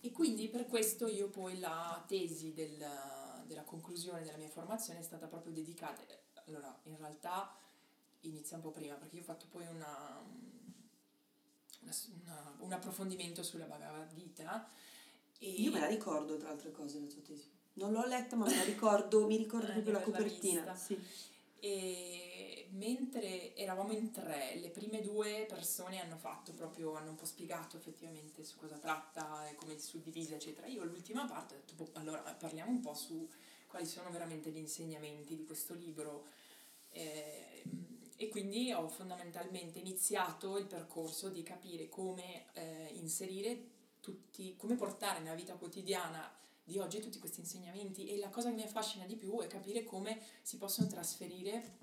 E 0.00 0.12
quindi 0.12 0.48
per 0.48 0.66
questo 0.66 1.08
io 1.08 1.28
poi 1.28 1.58
la 1.58 2.04
tesi 2.06 2.52
del, 2.52 2.86
della 3.48 3.64
conclusione 3.64 4.22
della 4.22 4.36
mia 4.36 4.48
formazione 4.48 5.00
è 5.00 5.02
stata 5.02 5.26
proprio 5.26 5.52
dedicata, 5.52 6.02
allora 6.46 6.78
in 6.84 6.96
realtà 6.96 7.52
inizia 8.20 8.56
un 8.56 8.62
po' 8.62 8.70
prima 8.70 8.94
perché 8.94 9.16
io 9.16 9.22
ho 9.22 9.24
fatto 9.24 9.46
poi 9.50 9.66
una, 9.66 10.22
una, 11.80 12.54
un 12.58 12.72
approfondimento 12.72 13.42
sulla 13.42 13.64
Bhagavad 13.64 14.14
Gita. 14.14 14.70
E 15.40 15.48
Io 15.50 15.72
me 15.72 15.80
la 15.80 15.86
ricordo 15.86 16.36
tra 16.36 16.50
altre 16.50 16.70
cose 16.70 17.00
la 17.00 17.06
tua 17.06 17.22
tesi. 17.22 17.50
Non 17.74 17.92
l'ho 17.92 18.04
letta 18.06 18.36
ma 18.36 18.46
me 18.46 18.56
la 18.56 18.64
ricordo, 18.64 19.26
mi 19.26 19.36
ricordo 19.36 19.72
proprio 19.72 19.92
la 19.92 20.00
copertina. 20.00 20.74
Sì. 20.74 20.98
E 21.60 22.57
mentre 22.70 23.54
eravamo 23.54 23.92
in 23.92 24.10
tre, 24.10 24.56
le 24.56 24.70
prime 24.70 25.00
due 25.00 25.46
persone 25.48 26.00
hanno 26.00 26.16
fatto 26.16 26.52
proprio, 26.52 26.94
hanno 26.94 27.10
un 27.10 27.16
po' 27.16 27.24
spiegato 27.24 27.76
effettivamente 27.76 28.44
su 28.44 28.56
cosa 28.56 28.76
tratta 28.76 29.48
e 29.48 29.54
come 29.54 29.74
è 29.76 29.78
suddivisa, 29.78 30.34
eccetera. 30.34 30.66
Io 30.66 30.84
l'ultima 30.84 31.24
parte 31.26 31.54
ho 31.54 31.58
detto, 31.58 31.74
boh, 31.74 31.90
allora 31.94 32.20
parliamo 32.20 32.70
un 32.70 32.80
po' 32.80 32.94
su 32.94 33.28
quali 33.66 33.86
sono 33.86 34.10
veramente 34.10 34.50
gli 34.50 34.58
insegnamenti 34.58 35.36
di 35.36 35.44
questo 35.44 35.74
libro. 35.74 36.26
Eh, 36.90 37.62
e 38.20 38.28
quindi 38.28 38.72
ho 38.72 38.88
fondamentalmente 38.88 39.78
iniziato 39.78 40.58
il 40.58 40.66
percorso 40.66 41.28
di 41.28 41.44
capire 41.44 41.88
come 41.88 42.46
eh, 42.54 42.90
inserire 42.94 43.76
tutti, 44.00 44.56
come 44.56 44.74
portare 44.74 45.20
nella 45.20 45.36
vita 45.36 45.54
quotidiana 45.54 46.34
di 46.64 46.78
oggi 46.78 47.00
tutti 47.00 47.18
questi 47.18 47.40
insegnamenti 47.40 48.08
e 48.08 48.18
la 48.18 48.28
cosa 48.28 48.50
che 48.50 48.56
mi 48.56 48.62
affascina 48.62 49.06
di 49.06 49.16
più 49.16 49.40
è 49.40 49.46
capire 49.46 49.84
come 49.84 50.20
si 50.42 50.56
possono 50.58 50.88
trasferire 50.88 51.76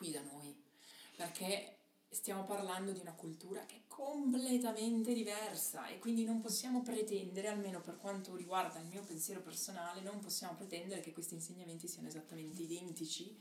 qui 0.00 0.10
da 0.10 0.22
noi, 0.22 0.56
perché 1.14 1.76
stiamo 2.08 2.44
parlando 2.44 2.90
di 2.90 3.00
una 3.00 3.12
cultura 3.12 3.66
che 3.66 3.74
è 3.74 3.82
completamente 3.86 5.12
diversa 5.12 5.88
e 5.88 5.98
quindi 5.98 6.24
non 6.24 6.40
possiamo 6.40 6.80
pretendere, 6.80 7.48
almeno 7.48 7.82
per 7.82 7.98
quanto 7.98 8.34
riguarda 8.34 8.78
il 8.78 8.86
mio 8.86 9.02
pensiero 9.02 9.42
personale, 9.42 10.00
non 10.00 10.18
possiamo 10.20 10.54
pretendere 10.54 11.02
che 11.02 11.12
questi 11.12 11.34
insegnamenti 11.34 11.86
siano 11.86 12.08
esattamente 12.08 12.62
identici 12.62 13.38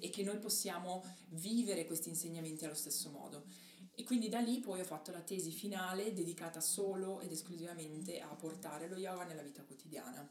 e 0.00 0.10
che 0.10 0.24
noi 0.24 0.38
possiamo 0.38 1.04
vivere 1.28 1.86
questi 1.86 2.08
insegnamenti 2.08 2.64
allo 2.64 2.74
stesso 2.74 3.08
modo. 3.10 3.44
E 3.94 4.02
quindi 4.02 4.28
da 4.28 4.40
lì 4.40 4.58
poi 4.58 4.80
ho 4.80 4.84
fatto 4.84 5.12
la 5.12 5.20
tesi 5.20 5.52
finale 5.52 6.12
dedicata 6.12 6.60
solo 6.60 7.20
ed 7.20 7.30
esclusivamente 7.30 8.18
a 8.18 8.34
portare 8.34 8.88
lo 8.88 8.96
yoga 8.96 9.22
nella 9.22 9.42
vita 9.42 9.62
quotidiana. 9.62 10.28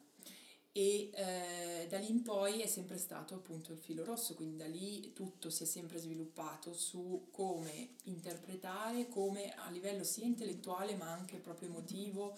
E 0.73 1.09
eh, 1.13 1.87
da 1.89 1.97
lì 1.97 2.09
in 2.09 2.21
poi 2.21 2.61
è 2.61 2.67
sempre 2.67 2.97
stato 2.97 3.35
appunto 3.35 3.73
il 3.73 3.77
filo 3.77 4.05
rosso, 4.05 4.35
quindi 4.35 4.55
da 4.55 4.67
lì 4.67 5.11
tutto 5.13 5.49
si 5.49 5.63
è 5.63 5.65
sempre 5.65 5.99
sviluppato 5.99 6.73
su 6.73 7.27
come 7.31 7.95
interpretare, 8.03 9.09
come 9.09 9.53
a 9.53 9.69
livello 9.69 10.03
sia 10.03 10.25
intellettuale 10.25 10.95
ma 10.95 11.11
anche 11.11 11.37
proprio 11.37 11.67
emotivo 11.67 12.37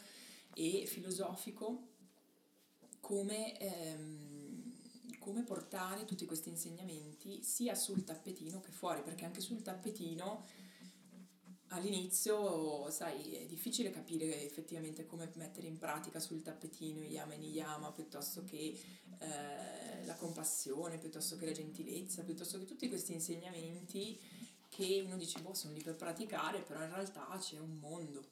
e 0.56 0.86
filosofico, 0.88 1.90
come, 3.00 3.60
ehm, 3.60 4.74
come 5.20 5.44
portare 5.44 6.06
tutti 6.06 6.26
questi 6.26 6.50
insegnamenti 6.50 7.44
sia 7.44 7.76
sul 7.76 8.04
tappetino 8.04 8.62
che 8.62 8.72
fuori, 8.72 9.04
perché 9.04 9.26
anche 9.26 9.42
sul 9.42 9.62
tappetino 9.62 10.46
all'inizio, 11.74 12.90
sai, 12.90 13.34
è 13.36 13.46
difficile 13.46 13.92
capire 13.92 14.44
effettivamente 14.44 15.06
come 15.06 15.30
mettere 15.36 15.68
in 15.68 15.78
pratica 15.78 16.20
sul 16.20 16.42
tappetino 16.42 17.04
yama 17.04 17.34
e 17.34 17.38
niyama 17.38 17.92
piuttosto 17.92 18.44
che 18.44 18.80
eh, 19.20 20.06
la 20.06 20.16
compassione, 20.16 20.98
piuttosto 20.98 21.36
che 21.36 21.46
la 21.46 21.52
gentilezza, 21.52 22.24
piuttosto 22.24 22.58
che 22.60 22.66
tutti 22.66 22.88
questi 22.88 23.14
insegnamenti 23.14 24.20
che 24.70 25.04
uno 25.06 25.18
dice, 25.18 25.40
boh, 25.40 25.54
sono 25.54 25.74
lì 25.74 25.82
per 25.82 25.96
praticare, 25.96 26.62
però 26.62 26.82
in 26.84 26.90
realtà 26.90 27.28
c'è 27.40 27.60
un 27.60 27.78
mondo. 27.78 28.24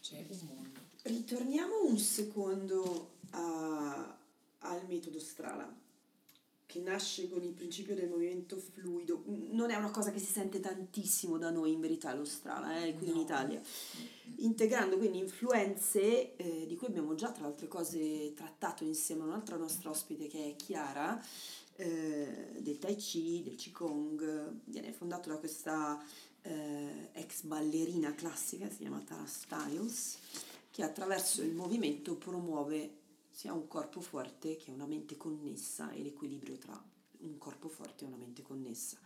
C'è 0.00 0.24
un 0.28 0.46
mondo. 0.46 0.80
Ritorniamo 1.02 1.84
un 1.84 1.98
secondo 1.98 3.16
a, 3.30 4.18
al 4.58 4.86
metodo 4.86 5.18
Strala 5.18 5.86
che 6.68 6.80
nasce 6.80 7.30
con 7.30 7.42
il 7.42 7.52
principio 7.52 7.94
del 7.94 8.10
movimento 8.10 8.58
fluido, 8.58 9.22
non 9.52 9.70
è 9.70 9.76
una 9.76 9.90
cosa 9.90 10.12
che 10.12 10.18
si 10.18 10.30
sente 10.30 10.60
tantissimo 10.60 11.38
da 11.38 11.48
noi 11.48 11.72
in 11.72 11.80
verità 11.80 12.12
lo 12.12 12.26
Strala, 12.26 12.84
eh, 12.84 12.94
qui 12.94 13.06
no. 13.06 13.14
in 13.14 13.18
Italia, 13.20 13.60
integrando 14.36 14.98
quindi 14.98 15.16
influenze 15.16 16.36
eh, 16.36 16.66
di 16.66 16.76
cui 16.76 16.88
abbiamo 16.88 17.14
già 17.14 17.32
tra 17.32 17.46
altre 17.46 17.68
cose 17.68 18.34
trattato 18.34 18.84
insieme 18.84 19.22
a 19.22 19.28
un'altra 19.28 19.56
nostra 19.56 19.88
ospite 19.88 20.26
che 20.26 20.50
è 20.50 20.56
Chiara, 20.56 21.18
eh, 21.76 22.58
del 22.58 22.78
Tai 22.78 22.96
Chi, 22.96 23.42
del 23.42 23.54
Qigong, 23.54 24.60
viene 24.64 24.92
fondato 24.92 25.30
da 25.30 25.38
questa 25.38 25.98
eh, 26.42 27.08
ex 27.14 27.44
ballerina 27.44 28.14
classica, 28.14 28.68
si 28.68 28.80
chiama 28.80 29.02
Tara 29.06 29.24
Styles, 29.24 30.18
che 30.70 30.82
attraverso 30.82 31.40
il 31.40 31.54
movimento 31.54 32.14
promuove 32.16 32.97
sia 33.38 33.52
un 33.52 33.68
corpo 33.68 34.00
forte 34.00 34.56
che 34.56 34.72
una 34.72 34.84
mente 34.84 35.16
connessa 35.16 35.92
e 35.92 36.02
l'equilibrio 36.02 36.56
tra 36.56 36.76
un 37.18 37.38
corpo 37.38 37.68
forte 37.68 38.02
e 38.02 38.08
una 38.08 38.16
mente 38.16 38.42
connessa. 38.42 38.98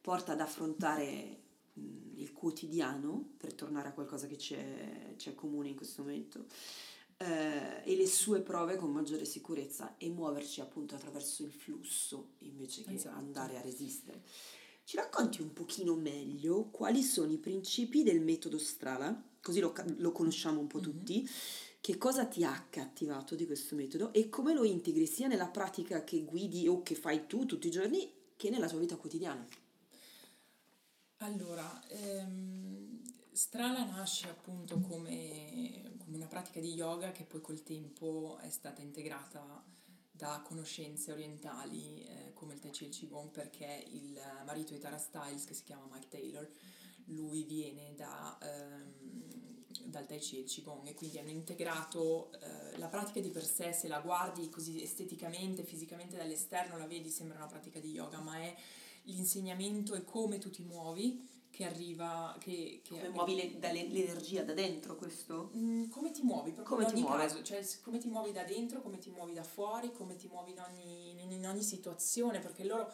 Porta 0.00 0.32
ad 0.32 0.40
affrontare 0.40 1.42
mh, 1.74 1.82
il 2.14 2.32
quotidiano, 2.32 3.32
per 3.36 3.52
tornare 3.52 3.88
a 3.88 3.92
qualcosa 3.92 4.26
che 4.28 4.36
c'è, 4.36 5.16
c'è 5.18 5.34
comune 5.34 5.68
in 5.68 5.76
questo 5.76 6.00
momento, 6.00 6.46
eh, 7.18 7.82
e 7.84 7.96
le 7.96 8.06
sue 8.06 8.40
prove 8.40 8.76
con 8.76 8.90
maggiore 8.92 9.26
sicurezza 9.26 9.98
e 9.98 10.08
muoverci 10.08 10.62
appunto 10.62 10.94
attraverso 10.94 11.42
il 11.42 11.52
flusso 11.52 12.30
invece 12.38 12.82
che 12.82 12.94
esatto. 12.94 13.18
andare 13.18 13.58
a 13.58 13.60
resistere. 13.60 14.22
Ci 14.84 14.96
racconti 14.96 15.42
un 15.42 15.52
pochino 15.52 15.94
meglio 15.96 16.70
quali 16.70 17.02
sono 17.02 17.30
i 17.30 17.38
principi 17.38 18.02
del 18.02 18.22
metodo 18.22 18.56
Strala, 18.56 19.22
così 19.42 19.60
lo, 19.60 19.74
lo 19.98 20.12
conosciamo 20.12 20.60
un 20.60 20.66
po' 20.66 20.78
mm-hmm. 20.78 20.90
tutti, 20.90 21.28
che 21.86 21.98
cosa 21.98 22.26
ti 22.26 22.42
ha 22.42 22.50
accattivato 22.50 23.36
di 23.36 23.46
questo 23.46 23.76
metodo 23.76 24.12
e 24.12 24.28
come 24.28 24.52
lo 24.52 24.64
integri 24.64 25.06
sia 25.06 25.28
nella 25.28 25.46
pratica 25.46 26.02
che 26.02 26.24
guidi 26.24 26.66
o 26.66 26.82
che 26.82 26.96
fai 26.96 27.28
tu 27.28 27.46
tutti 27.46 27.68
i 27.68 27.70
giorni 27.70 28.12
che 28.34 28.50
nella 28.50 28.68
tua 28.68 28.80
vita 28.80 28.96
quotidiana? 28.96 29.46
Allora, 31.18 31.80
ehm, 31.86 33.00
Strala 33.30 33.84
nasce 33.84 34.28
appunto 34.28 34.80
come, 34.80 35.92
come, 35.98 36.16
una 36.16 36.26
pratica 36.26 36.58
di 36.58 36.72
yoga 36.72 37.12
che 37.12 37.22
poi 37.22 37.40
col 37.40 37.62
tempo 37.62 38.36
è 38.38 38.50
stata 38.50 38.82
integrata 38.82 39.64
da 40.10 40.42
conoscenze 40.44 41.12
orientali 41.12 42.02
eh, 42.02 42.32
come 42.32 42.54
il 42.54 42.58
Tai 42.58 42.72
Chi 42.72 42.82
e 42.82 42.86
il 42.88 42.96
Qigong 42.96 43.30
perché 43.30 43.84
il 43.92 44.20
marito 44.44 44.72
di 44.72 44.80
Tara 44.80 44.98
Styles 44.98 45.44
che 45.44 45.54
si 45.54 45.62
chiama 45.62 45.86
Mike 45.88 46.08
Taylor, 46.08 46.50
lui 47.04 47.44
viene 47.44 47.94
da... 47.94 48.36
Ehm, 48.42 49.35
dal 49.86 50.06
Tai 50.06 50.18
Chi 50.18 50.36
e 50.36 50.40
il 50.40 50.46
Qigong 50.46 50.86
e 50.86 50.94
quindi 50.94 51.18
hanno 51.18 51.30
integrato 51.30 52.30
eh, 52.32 52.78
la 52.78 52.88
pratica 52.88 53.20
di 53.20 53.30
per 53.30 53.44
sé, 53.44 53.72
se 53.72 53.88
la 53.88 54.00
guardi 54.00 54.48
così 54.48 54.82
esteticamente, 54.82 55.62
fisicamente 55.62 56.16
dall'esterno 56.16 56.76
la 56.76 56.86
vedi 56.86 57.10
sembra 57.10 57.38
una 57.38 57.46
pratica 57.46 57.80
di 57.80 57.90
yoga, 57.90 58.18
ma 58.20 58.38
è 58.38 58.54
l'insegnamento 59.02 59.94
e 59.94 60.04
come 60.04 60.38
tu 60.38 60.50
ti 60.50 60.62
muovi 60.62 61.34
che 61.56 61.64
arriva 61.64 62.36
che, 62.38 62.82
che 62.84 62.96
come 62.96 63.08
muovi 63.08 63.34
le, 63.34 63.58
dalle, 63.58 63.88
l'energia 63.88 64.42
da 64.42 64.52
dentro 64.52 64.94
questo? 64.94 65.50
Mm, 65.56 65.88
come 65.88 66.10
ti 66.10 66.20
muovi 66.20 66.52
proprio 66.52 66.76
come 66.76 66.86
in 66.86 66.94
ogni 66.94 67.00
muovi? 67.00 67.22
caso 67.22 67.42
cioè 67.42 67.66
come 67.80 67.96
ti 67.96 68.08
muovi 68.08 68.32
da 68.32 68.42
dentro 68.42 68.82
come 68.82 68.98
ti 68.98 69.08
muovi 69.08 69.32
da 69.32 69.42
fuori 69.42 69.90
come 69.90 70.16
ti 70.16 70.28
muovi 70.28 70.50
in 70.50 70.60
ogni, 70.60 71.10
in, 71.12 71.30
in 71.30 71.46
ogni 71.46 71.62
situazione 71.62 72.40
perché 72.40 72.62
loro 72.62 72.92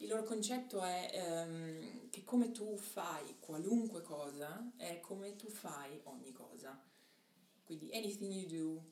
il 0.00 0.08
loro 0.08 0.24
concetto 0.24 0.80
è 0.82 1.44
um, 1.46 2.08
che 2.10 2.24
come 2.24 2.50
tu 2.52 2.76
fai 2.76 3.36
qualunque 3.38 4.02
cosa 4.02 4.72
è 4.76 4.98
come 5.00 5.36
tu 5.36 5.48
fai 5.48 6.00
ogni 6.04 6.32
cosa. 6.32 6.78
Quindi 7.64 7.90
anything 7.92 8.32
you 8.32 8.46
do 8.46 8.82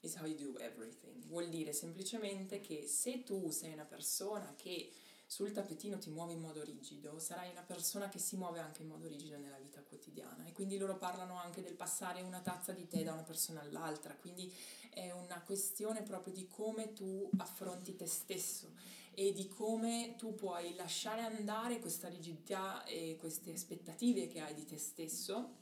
is 0.00 0.16
how 0.16 0.26
you 0.26 0.52
do 0.52 0.58
everything. 0.58 1.22
Vuol 1.26 1.48
dire 1.48 1.72
semplicemente 1.72 2.60
che 2.60 2.86
se 2.86 3.22
tu 3.24 3.50
sei 3.50 3.72
una 3.74 3.84
persona 3.84 4.54
che 4.56 4.90
sul 5.26 5.52
tappetino 5.52 5.98
ti 5.98 6.10
muovi 6.10 6.32
in 6.32 6.40
modo 6.40 6.62
rigido, 6.62 7.18
sarai 7.18 7.50
una 7.50 7.62
persona 7.62 8.08
che 8.08 8.18
si 8.18 8.36
muove 8.36 8.60
anche 8.60 8.82
in 8.82 8.88
modo 8.88 9.06
rigido 9.06 9.36
nella 9.36 9.58
vita 9.58 9.82
quotidiana. 9.82 10.46
E 10.46 10.52
quindi 10.52 10.78
loro 10.78 10.96
parlano 10.96 11.36
anche 11.38 11.62
del 11.62 11.74
passare 11.74 12.22
una 12.22 12.40
tazza 12.40 12.72
di 12.72 12.86
tè 12.86 13.02
da 13.02 13.12
una 13.12 13.22
persona 13.22 13.60
all'altra, 13.60 14.14
quindi 14.14 14.52
è 14.90 15.10
una 15.10 15.42
questione 15.42 16.02
proprio 16.02 16.32
di 16.32 16.46
come 16.48 16.92
tu 16.92 17.28
affronti 17.36 17.96
te 17.96 18.06
stesso 18.06 18.72
e 19.14 19.32
di 19.32 19.48
come 19.48 20.14
tu 20.16 20.34
puoi 20.34 20.74
lasciare 20.74 21.22
andare 21.22 21.78
questa 21.78 22.08
rigidità 22.08 22.84
e 22.84 23.16
queste 23.18 23.52
aspettative 23.52 24.28
che 24.28 24.40
hai 24.40 24.54
di 24.54 24.64
te 24.64 24.78
stesso 24.78 25.56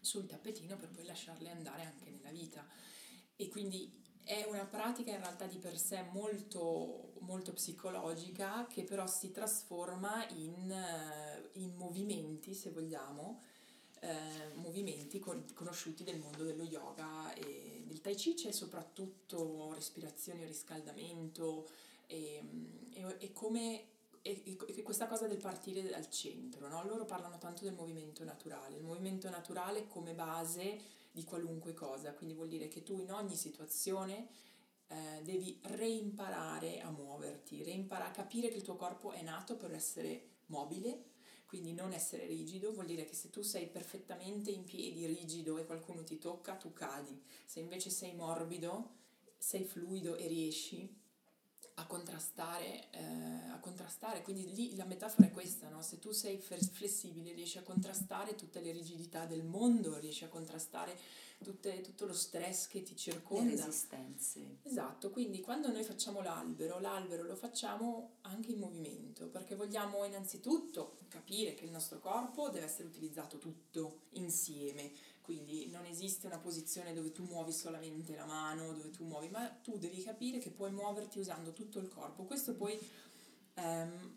sul 0.00 0.26
tappetino 0.26 0.76
per 0.76 0.90
poi 0.90 1.04
lasciarle 1.04 1.50
andare 1.50 1.84
anche 1.84 2.08
nella 2.08 2.30
vita. 2.30 2.66
E 3.34 3.48
quindi 3.48 4.04
è 4.22 4.44
una 4.48 4.64
pratica 4.64 5.10
in 5.10 5.18
realtà 5.18 5.46
di 5.46 5.58
per 5.58 5.78
sé 5.78 6.02
molto, 6.12 7.12
molto 7.20 7.52
psicologica 7.52 8.66
che 8.66 8.82
però 8.82 9.06
si 9.06 9.30
trasforma 9.30 10.26
in, 10.30 10.70
eh, 10.70 11.50
in 11.60 11.74
movimenti, 11.74 12.54
se 12.54 12.70
vogliamo, 12.70 13.42
eh, 14.00 14.54
movimenti 14.54 15.18
con, 15.18 15.44
conosciuti 15.54 16.04
del 16.04 16.18
mondo 16.18 16.44
dello 16.44 16.64
yoga 16.64 17.32
e 17.34 17.82
del 17.84 18.00
tai 18.00 18.14
chi 18.14 18.34
c'è 18.34 18.52
soprattutto 18.52 19.72
respirazione, 19.74 20.44
riscaldamento, 20.44 21.68
e, 22.06 22.42
e, 22.92 23.16
e 23.18 23.32
come 23.32 23.94
e, 24.26 24.56
e, 24.66 24.82
questa 24.82 25.06
cosa 25.06 25.28
del 25.28 25.38
partire 25.38 25.88
dal 25.88 26.10
centro, 26.10 26.68
no? 26.68 26.84
loro 26.84 27.04
parlano 27.04 27.38
tanto 27.38 27.62
del 27.62 27.74
movimento 27.74 28.24
naturale, 28.24 28.76
il 28.76 28.82
movimento 28.82 29.30
naturale 29.30 29.86
come 29.86 30.14
base 30.14 30.80
di 31.12 31.22
qualunque 31.22 31.74
cosa, 31.74 32.12
quindi 32.12 32.34
vuol 32.34 32.48
dire 32.48 32.66
che 32.66 32.82
tu 32.82 32.98
in 32.98 33.12
ogni 33.12 33.36
situazione 33.36 34.28
eh, 34.88 35.22
devi 35.22 35.60
reimparare 35.62 36.80
a 36.80 36.90
muoverti, 36.90 37.62
reimparare 37.62 38.10
a 38.10 38.14
capire 38.14 38.48
che 38.48 38.56
il 38.56 38.62
tuo 38.62 38.74
corpo 38.74 39.12
è 39.12 39.22
nato 39.22 39.56
per 39.56 39.72
essere 39.72 40.30
mobile, 40.46 41.14
quindi 41.46 41.72
non 41.72 41.92
essere 41.92 42.26
rigido, 42.26 42.72
vuol 42.72 42.86
dire 42.86 43.04
che 43.04 43.14
se 43.14 43.30
tu 43.30 43.42
sei 43.42 43.68
perfettamente 43.68 44.50
in 44.50 44.64
piedi, 44.64 45.06
rigido 45.06 45.58
e 45.58 45.64
qualcuno 45.64 46.02
ti 46.02 46.18
tocca, 46.18 46.56
tu 46.56 46.72
cadi, 46.72 47.22
se 47.44 47.60
invece 47.60 47.90
sei 47.90 48.12
morbido, 48.12 48.94
sei 49.38 49.62
fluido 49.62 50.16
e 50.16 50.26
riesci 50.26 51.04
a 51.78 51.86
contrastare, 51.86 52.90
eh, 52.90 53.50
a 53.50 53.58
contrastare, 53.60 54.22
quindi 54.22 54.54
lì 54.54 54.76
la 54.76 54.86
metafora 54.86 55.28
è 55.28 55.30
questa, 55.30 55.68
no? 55.68 55.82
se 55.82 55.98
tu 55.98 56.10
sei 56.10 56.38
flessibile 56.38 57.32
riesci 57.32 57.58
a 57.58 57.62
contrastare 57.62 58.34
tutte 58.34 58.60
le 58.60 58.72
rigidità 58.72 59.26
del 59.26 59.44
mondo, 59.44 59.98
riesci 59.98 60.24
a 60.24 60.28
contrastare 60.28 60.96
tutte, 61.42 61.82
tutto 61.82 62.06
lo 62.06 62.14
stress 62.14 62.66
che 62.68 62.82
ti 62.82 62.96
circonda. 62.96 63.50
Le 63.50 63.56
resistenze. 63.56 64.56
Esatto, 64.62 65.10
quindi 65.10 65.42
quando 65.42 65.70
noi 65.70 65.82
facciamo 65.82 66.22
l'albero, 66.22 66.78
l'albero 66.78 67.24
lo 67.24 67.36
facciamo 67.36 68.16
anche 68.22 68.52
in 68.52 68.58
movimento, 68.58 69.28
perché 69.28 69.54
vogliamo 69.54 70.02
innanzitutto 70.06 70.96
capire 71.08 71.54
che 71.54 71.66
il 71.66 71.70
nostro 71.70 71.98
corpo 71.98 72.48
deve 72.48 72.64
essere 72.64 72.88
utilizzato 72.88 73.36
tutto 73.36 74.04
insieme, 74.12 74.92
quindi 75.26 75.66
non 75.70 75.84
esiste 75.86 76.28
una 76.28 76.38
posizione 76.38 76.94
dove 76.94 77.10
tu 77.10 77.24
muovi 77.24 77.50
solamente 77.50 78.14
la 78.14 78.26
mano, 78.26 78.72
dove 78.72 78.90
tu 78.90 79.04
muovi, 79.04 79.28
ma 79.28 79.48
tu 79.48 79.76
devi 79.76 80.00
capire 80.00 80.38
che 80.38 80.52
puoi 80.52 80.70
muoverti 80.70 81.18
usando 81.18 81.52
tutto 81.52 81.80
il 81.80 81.88
corpo. 81.88 82.22
Questo 82.26 82.54
poi 82.54 82.78
ehm, 83.54 84.16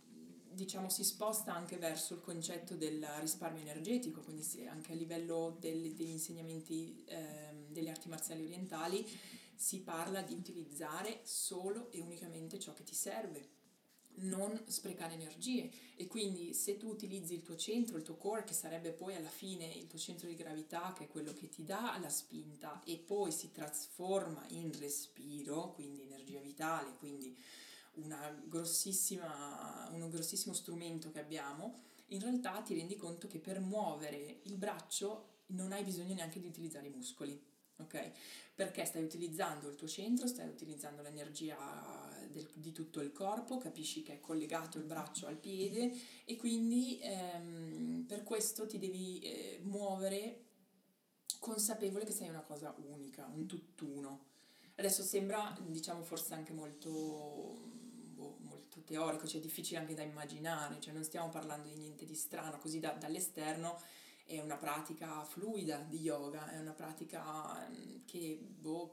diciamo 0.52 0.88
si 0.88 1.04
sposta 1.04 1.52
anche 1.52 1.78
verso 1.78 2.14
il 2.14 2.22
concetto 2.22 2.76
del 2.76 3.04
risparmio 3.22 3.62
energetico, 3.62 4.22
quindi 4.22 4.46
anche 4.68 4.92
a 4.92 4.96
livello 4.96 5.58
del, 5.60 5.96
degli 5.96 6.12
insegnamenti 6.12 7.04
ehm, 7.08 7.72
delle 7.72 7.90
arti 7.90 8.08
marziali 8.08 8.44
orientali 8.44 9.04
si 9.56 9.82
parla 9.82 10.22
di 10.22 10.36
utilizzare 10.36 11.22
solo 11.24 11.90
e 11.92 12.02
unicamente 12.02 12.60
ciò 12.60 12.76
che 12.76 12.84
ti 12.84 12.94
serve 12.94 13.58
non 14.22 14.62
sprecare 14.68 15.14
energie 15.14 15.70
e 15.96 16.08
quindi 16.08 16.54
se 16.54 16.78
tu 16.78 16.88
utilizzi 16.88 17.34
il 17.34 17.42
tuo 17.42 17.56
centro, 17.56 17.98
il 17.98 18.04
tuo 18.04 18.16
core, 18.16 18.44
che 18.44 18.54
sarebbe 18.54 18.92
poi 18.92 19.16
alla 19.16 19.30
fine 19.30 19.66
il 19.66 19.88
tuo 19.88 19.98
centro 19.98 20.28
di 20.28 20.36
gravità, 20.36 20.94
che 20.98 21.06
è 21.06 21.08
quello 21.08 21.34
che 21.34 21.50
ti 21.50 21.64
dà 21.64 21.98
la 22.02 22.10
spinta 22.10 22.82
e 22.84 22.98
poi 22.98 23.32
si 23.32 23.52
trasforma 23.52 24.46
in 24.50 24.78
respiro, 24.78 25.72
quindi 25.74 26.02
energia 26.02 26.40
vitale, 26.40 26.94
quindi 26.98 27.38
una 27.94 28.30
grossissima, 28.46 29.90
uno 29.92 30.10
grossissimo 30.10 30.54
strumento 30.54 31.12
che 31.12 31.20
abbiamo, 31.20 31.82
in 32.08 32.20
realtà 32.20 32.62
ti 32.62 32.76
rendi 32.76 32.96
conto 32.96 33.28
che 33.28 33.40
per 33.40 33.60
muovere 33.60 34.40
il 34.44 34.58
braccio 34.58 35.38
non 35.48 35.72
hai 35.72 35.84
bisogno 35.84 36.14
neanche 36.14 36.40
di 36.40 36.48
utilizzare 36.48 36.88
i 36.88 36.92
muscoli, 36.92 37.40
ok? 37.78 38.12
Perché 38.56 38.86
stai 38.86 39.04
utilizzando 39.04 39.70
il 39.70 39.76
tuo 39.76 39.88
centro, 39.88 40.28
stai 40.28 40.48
utilizzando 40.48 41.02
l'energia 41.02 41.58
del, 42.30 42.50
di 42.54 42.72
tutto 42.72 43.02
il 43.02 43.12
corpo, 43.12 43.58
capisci 43.58 44.02
che 44.02 44.14
è 44.14 44.20
collegato 44.20 44.78
il 44.78 44.86
braccio 44.86 45.28
al 45.28 45.38
piede 45.38 45.92
e 46.26 46.36
quindi 46.36 47.00
ehm, 47.02 48.06
per 48.08 48.24
questo 48.24 48.66
ti 48.66 48.78
devi 48.78 49.20
eh, 49.20 49.60
muovere 49.64 50.46
consapevole 51.40 52.06
che 52.06 52.12
sei 52.12 52.30
una 52.30 52.42
cosa 52.42 52.74
unica, 52.78 53.30
un 53.34 53.46
tutt'uno. 53.46 54.28
Adesso 54.76 55.04
sembra, 55.04 55.58
diciamo, 55.68 56.04
forse 56.04 56.34
anche 56.34 56.54
molto, 56.54 56.90
boh, 58.14 58.38
molto 58.42 58.82
teorico, 58.84 59.28
cioè 59.28 59.42
difficile 59.42 59.80
anche 59.80 59.94
da 59.94 60.04
immaginare, 60.04 60.80
cioè 60.80 60.94
non 60.94 61.04
stiamo 61.04 61.30
parlando 61.30 61.68
di 61.68 61.76
niente 61.76 62.06
di 62.06 62.16
strano, 62.16 62.60
così 62.60 62.80
da, 62.80 62.92
dall'esterno 62.92 63.80
è 64.26 64.40
una 64.40 64.58
pratica 64.58 65.24
fluida 65.24 65.80
di 65.80 66.02
yoga, 66.02 66.52
è 66.52 66.60
una 66.60 66.74
pratica 66.74 67.66
ehm, 67.66 68.06
che 68.06 68.40
boh, 68.40 68.90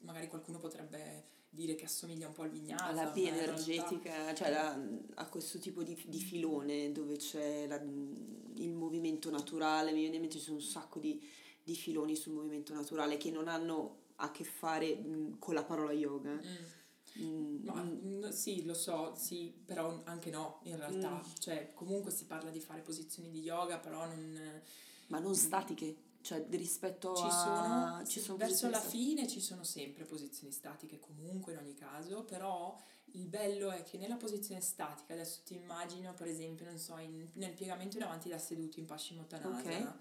magari 0.00 0.26
qualcuno 0.26 0.58
potrebbe 0.58 1.36
dire 1.50 1.74
che 1.74 1.84
assomiglia 1.84 2.26
un 2.26 2.34
po' 2.34 2.42
al 2.42 2.50
vignazzo. 2.50 2.84
Alla 2.84 3.06
B 3.06 3.16
energetica, 3.18 4.12
realtà... 4.12 4.34
cioè 4.34 4.50
la, 4.50 4.80
a 5.14 5.28
questo 5.28 5.58
tipo 5.58 5.82
di, 5.82 6.00
di 6.06 6.20
filone 6.20 6.92
dove 6.92 7.16
c'è 7.16 7.66
la, 7.66 7.76
il 7.76 8.72
movimento 8.72 9.30
naturale, 9.30 9.92
mi 9.92 10.00
viene 10.00 10.16
in 10.16 10.20
mente 10.20 10.38
ci 10.38 10.44
sono 10.44 10.56
un 10.56 10.62
sacco 10.62 10.98
di, 10.98 11.20
di, 11.62 11.74
filoni 11.74 12.14
sul 12.16 12.34
movimento 12.34 12.74
naturale 12.74 13.16
che 13.16 13.30
non 13.30 13.48
hanno 13.48 14.06
a 14.16 14.30
che 14.30 14.44
fare 14.44 14.96
mh, 14.96 15.38
con 15.38 15.54
la 15.54 15.64
parola 15.64 15.92
yoga. 15.92 16.32
Mm. 16.32 16.76
Mm, 17.20 17.64
Ma, 17.64 17.82
mm. 17.82 18.28
sì, 18.28 18.64
lo 18.64 18.74
so, 18.74 19.14
sì, 19.16 19.52
però 19.64 20.02
anche 20.04 20.30
no, 20.30 20.60
in 20.64 20.76
realtà. 20.76 21.16
Mm. 21.16 21.34
Cioè, 21.38 21.72
comunque 21.74 22.12
si 22.12 22.26
parla 22.26 22.50
di 22.50 22.60
fare 22.60 22.82
posizioni 22.82 23.30
di 23.30 23.40
yoga, 23.40 23.78
però 23.78 24.06
non... 24.06 24.62
Ma 25.08 25.18
non 25.18 25.34
statiche? 25.34 25.96
Cioè, 26.20 26.44
rispetto 26.50 27.14
ci 27.14 27.24
a... 27.24 27.30
Sono, 27.30 28.06
ci 28.06 28.20
sono 28.20 28.36
verso 28.36 28.68
la 28.68 28.80
fine 28.80 29.26
ci 29.28 29.40
sono 29.40 29.62
sempre 29.64 30.04
posizioni 30.04 30.52
statiche, 30.52 30.98
comunque 30.98 31.52
in 31.52 31.58
ogni 31.58 31.74
caso, 31.74 32.24
però 32.24 32.76
il 33.12 33.26
bello 33.26 33.70
è 33.70 33.82
che 33.82 33.98
nella 33.98 34.16
posizione 34.16 34.60
statica, 34.60 35.14
adesso 35.14 35.40
ti 35.44 35.54
immagino 35.54 36.12
per 36.14 36.26
esempio, 36.26 36.66
non 36.66 36.78
so, 36.78 36.98
in, 36.98 37.26
nel 37.34 37.54
piegamento 37.54 37.96
in 37.96 38.02
avanti 38.02 38.28
da 38.28 38.38
seduti 38.38 38.80
in 38.80 38.86
Paschimottanasana, 38.86 39.60
okay. 39.62 39.92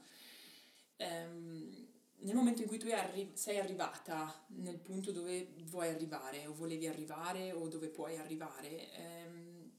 ehm, 0.97 1.87
nel 2.19 2.35
momento 2.35 2.61
in 2.61 2.67
cui 2.67 2.79
tu 2.79 2.87
arri- 2.87 3.31
sei 3.35 3.59
arrivata 3.59 4.45
nel 4.47 4.79
punto 4.79 5.11
dove 5.11 5.53
vuoi 5.65 5.89
arrivare 5.89 6.47
o 6.47 6.53
volevi 6.53 6.87
arrivare 6.87 7.51
o 7.51 7.67
dove 7.67 7.89
puoi 7.89 8.17
arrivare, 8.17 8.91
ehm, 8.93 9.71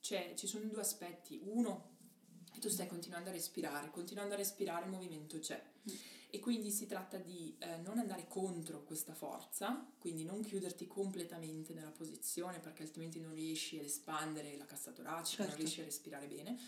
ci 0.00 0.46
sono 0.46 0.64
due 0.66 0.80
aspetti. 0.80 1.40
Uno, 1.44 1.92
tu 2.60 2.68
stai 2.68 2.86
continuando 2.86 3.30
a 3.30 3.32
respirare, 3.32 3.90
continuando 3.90 4.34
a 4.34 4.36
respirare 4.36 4.84
il 4.84 4.90
movimento 4.90 5.38
c'è. 5.38 5.72
E 6.30 6.40
quindi 6.40 6.70
si 6.70 6.86
tratta 6.86 7.16
di 7.16 7.54
eh, 7.60 7.76
non 7.78 7.98
andare 7.98 8.26
contro 8.26 8.82
questa 8.82 9.14
forza, 9.14 9.86
quindi 9.98 10.24
non 10.24 10.42
chiuderti 10.42 10.86
completamente 10.88 11.72
nella 11.72 11.92
posizione 11.92 12.58
perché 12.58 12.82
altrimenti 12.82 13.20
non 13.20 13.32
riesci 13.34 13.78
ad 13.78 13.84
espandere 13.84 14.56
la 14.56 14.64
cassa 14.64 14.90
toracica, 14.90 15.44
certo. 15.44 15.50
non 15.52 15.60
riesci 15.60 15.80
a 15.80 15.84
respirare 15.84 16.26
bene 16.26 16.58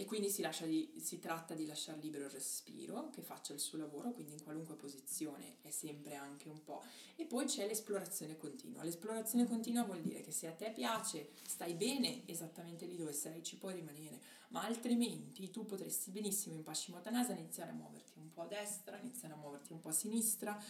e 0.00 0.06
quindi 0.06 0.30
si, 0.30 0.42
di, 0.64 0.94
si, 0.96 1.18
tratta 1.18 1.52
di 1.52 1.66
lasciare 1.66 2.00
libero 2.00 2.24
il 2.24 2.30
respiro 2.30 3.10
che 3.10 3.20
faccia 3.20 3.52
il 3.52 3.60
suo 3.60 3.76
lavoro, 3.76 4.12
quindi 4.12 4.32
in 4.32 4.42
qualunque 4.42 4.74
posizione 4.74 5.56
è 5.60 5.70
sempre 5.70 6.14
anche 6.14 6.48
un 6.48 6.62
po'. 6.64 6.82
E 7.16 7.26
poi 7.26 7.44
c'è 7.44 7.66
l'esplorazione 7.66 8.38
continua. 8.38 8.82
L'esplorazione 8.82 9.46
continua 9.46 9.82
vuol 9.82 10.00
dire 10.00 10.22
che 10.22 10.32
se 10.32 10.46
a 10.46 10.52
te 10.52 10.72
piace, 10.72 11.32
stai 11.46 11.74
bene 11.74 12.22
esattamente 12.26 12.86
lì 12.86 12.96
dove 12.96 13.12
sei, 13.12 13.42
ci 13.42 13.58
puoi 13.58 13.74
rimanere, 13.74 14.20
ma 14.50 14.64
altrimenti 14.64 15.50
tu 15.50 15.64
potresti 15.64 16.10
benissimo 16.10 16.54
in 16.54 16.62
Paschimottanasana 16.62 17.38
iniziare 17.38 17.70
a 17.70 17.74
muoverti 17.74 18.18
un 18.18 18.30
po' 18.30 18.42
a 18.42 18.46
destra, 18.46 18.98
iniziare 18.98 19.34
a 19.34 19.36
muoverti 19.36 19.72
un 19.72 19.80
po' 19.80 19.88
a 19.88 19.92
sinistra, 19.92 20.62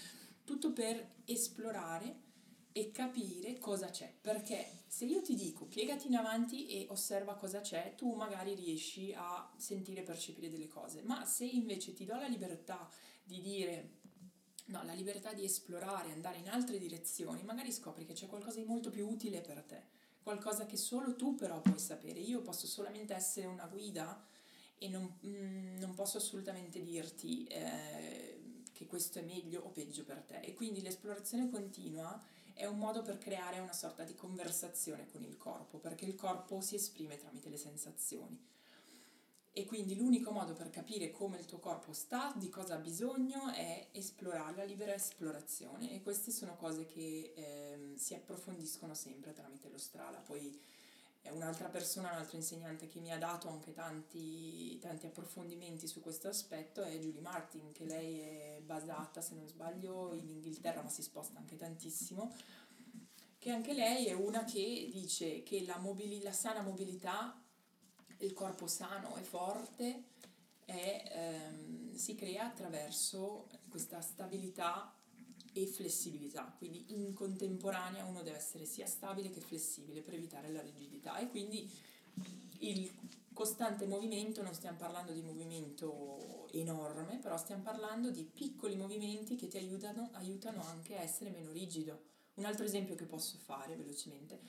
tutto 0.44 0.72
per 0.72 1.22
esplorare 1.24 2.28
e 2.72 2.90
capire 2.90 3.58
cosa 3.58 3.90
c'è. 3.90 4.12
Perché 4.20 4.82
se 4.86 5.04
io 5.04 5.22
ti 5.22 5.34
dico 5.34 5.66
piegati 5.66 6.06
in 6.06 6.16
avanti 6.16 6.68
e 6.68 6.86
osserva 6.90 7.34
cosa 7.34 7.60
c'è, 7.60 7.94
tu 7.96 8.14
magari 8.14 8.54
riesci 8.54 9.12
a 9.14 9.50
sentire 9.56 10.00
e 10.00 10.04
percepire 10.04 10.50
delle 10.50 10.68
cose. 10.68 11.02
Ma 11.02 11.24
se 11.24 11.44
invece 11.44 11.94
ti 11.94 12.04
do 12.04 12.16
la 12.16 12.26
libertà 12.26 12.88
di 13.24 13.40
dire 13.40 13.98
no, 14.66 14.82
la 14.84 14.92
libertà 14.92 15.32
di 15.32 15.44
esplorare, 15.44 16.12
andare 16.12 16.38
in 16.38 16.48
altre 16.48 16.78
direzioni, 16.78 17.42
magari 17.42 17.72
scopri 17.72 18.04
che 18.04 18.12
c'è 18.12 18.26
qualcosa 18.26 18.60
di 18.60 18.66
molto 18.66 18.90
più 18.90 19.08
utile 19.08 19.40
per 19.40 19.62
te. 19.62 19.98
Qualcosa 20.22 20.66
che 20.66 20.76
solo 20.76 21.16
tu 21.16 21.34
però 21.34 21.60
puoi 21.60 21.78
sapere. 21.78 22.20
Io 22.20 22.42
posso 22.42 22.66
solamente 22.66 23.14
essere 23.14 23.46
una 23.46 23.66
guida 23.66 24.22
e 24.78 24.88
non, 24.88 25.18
mm, 25.26 25.78
non 25.78 25.94
posso 25.94 26.18
assolutamente 26.18 26.82
dirti 26.82 27.44
eh, 27.44 28.62
che 28.72 28.86
questo 28.86 29.18
è 29.18 29.22
meglio 29.22 29.62
o 29.62 29.68
peggio 29.70 30.04
per 30.04 30.22
te. 30.22 30.40
E 30.40 30.54
quindi 30.54 30.82
l'esplorazione 30.82 31.50
continua 31.50 32.22
è 32.54 32.66
un 32.66 32.78
modo 32.78 33.02
per 33.02 33.18
creare 33.18 33.58
una 33.58 33.72
sorta 33.72 34.04
di 34.04 34.14
conversazione 34.14 35.06
con 35.10 35.22
il 35.22 35.36
corpo, 35.36 35.78
perché 35.78 36.04
il 36.04 36.14
corpo 36.14 36.60
si 36.60 36.74
esprime 36.74 37.16
tramite 37.16 37.48
le 37.48 37.56
sensazioni. 37.56 38.38
E 39.52 39.64
quindi 39.64 39.96
l'unico 39.96 40.30
modo 40.30 40.52
per 40.52 40.70
capire 40.70 41.10
come 41.10 41.38
il 41.38 41.44
tuo 41.44 41.58
corpo 41.58 41.92
sta, 41.92 42.32
di 42.36 42.48
cosa 42.48 42.74
ha 42.74 42.78
bisogno, 42.78 43.50
è 43.52 43.88
esplorare 43.92 44.56
la 44.56 44.64
libera 44.64 44.94
esplorazione. 44.94 45.92
E 45.92 46.02
queste 46.02 46.30
sono 46.30 46.56
cose 46.56 46.86
che 46.86 47.32
eh, 47.34 47.94
si 47.96 48.14
approfondiscono 48.14 48.94
sempre 48.94 49.32
tramite 49.32 49.68
lo 49.68 49.78
strala. 49.78 50.18
Poi 50.18 50.58
un'altra 51.32 51.68
persona, 51.68 52.10
un 52.10 52.18
altro 52.18 52.36
insegnante 52.36 52.86
che 52.86 53.00
mi 53.00 53.12
ha 53.12 53.18
dato 53.18 53.48
anche 53.48 53.72
tanti, 53.72 54.78
tanti 54.78 55.06
approfondimenti 55.06 55.86
su 55.86 56.00
questo 56.00 56.28
aspetto 56.28 56.82
è 56.82 56.96
Julie 56.98 57.20
Martin, 57.20 57.72
che 57.72 57.84
lei 57.84 58.18
è 58.18 58.62
basata, 58.64 59.20
se 59.20 59.34
non 59.34 59.46
sbaglio, 59.46 60.14
in 60.14 60.28
Inghilterra, 60.28 60.82
ma 60.82 60.88
si 60.88 61.02
sposta 61.02 61.38
anche 61.38 61.56
tantissimo, 61.56 62.34
che 63.38 63.50
anche 63.50 63.72
lei 63.72 64.06
è 64.06 64.12
una 64.12 64.44
che 64.44 64.88
dice 64.92 65.42
che 65.42 65.64
la, 65.64 65.78
mobili- 65.78 66.22
la 66.22 66.32
sana 66.32 66.62
mobilità, 66.62 67.39
il 68.20 68.32
corpo 68.32 68.66
sano 68.66 69.16
e 69.16 69.22
forte, 69.22 70.04
è, 70.64 71.02
ehm, 71.12 71.94
si 71.94 72.14
crea 72.14 72.44
attraverso 72.44 73.48
questa 73.68 74.00
stabilità 74.00 74.94
e 75.52 75.66
flessibilità, 75.66 76.54
quindi 76.56 76.84
in 76.88 77.12
contemporanea 77.12 78.04
uno 78.04 78.22
deve 78.22 78.36
essere 78.36 78.64
sia 78.66 78.86
stabile 78.86 79.30
che 79.30 79.40
flessibile 79.40 80.00
per 80.00 80.14
evitare 80.14 80.50
la 80.50 80.60
rigidità. 80.60 81.18
E 81.18 81.28
quindi 81.28 81.68
il 82.60 82.92
costante 83.32 83.86
movimento, 83.86 84.42
non 84.42 84.54
stiamo 84.54 84.76
parlando 84.76 85.12
di 85.12 85.22
movimento 85.22 86.48
enorme, 86.52 87.18
però 87.18 87.36
stiamo 87.36 87.62
parlando 87.62 88.10
di 88.10 88.24
piccoli 88.24 88.76
movimenti 88.76 89.34
che 89.34 89.48
ti 89.48 89.56
aiutano, 89.56 90.10
aiutano 90.12 90.62
anche 90.64 90.96
a 90.96 91.00
essere 91.00 91.30
meno 91.30 91.50
rigido. 91.50 92.08
Un 92.34 92.44
altro 92.44 92.64
esempio 92.64 92.94
che 92.94 93.06
posso 93.06 93.38
fare 93.38 93.76
velocemente 93.76 94.40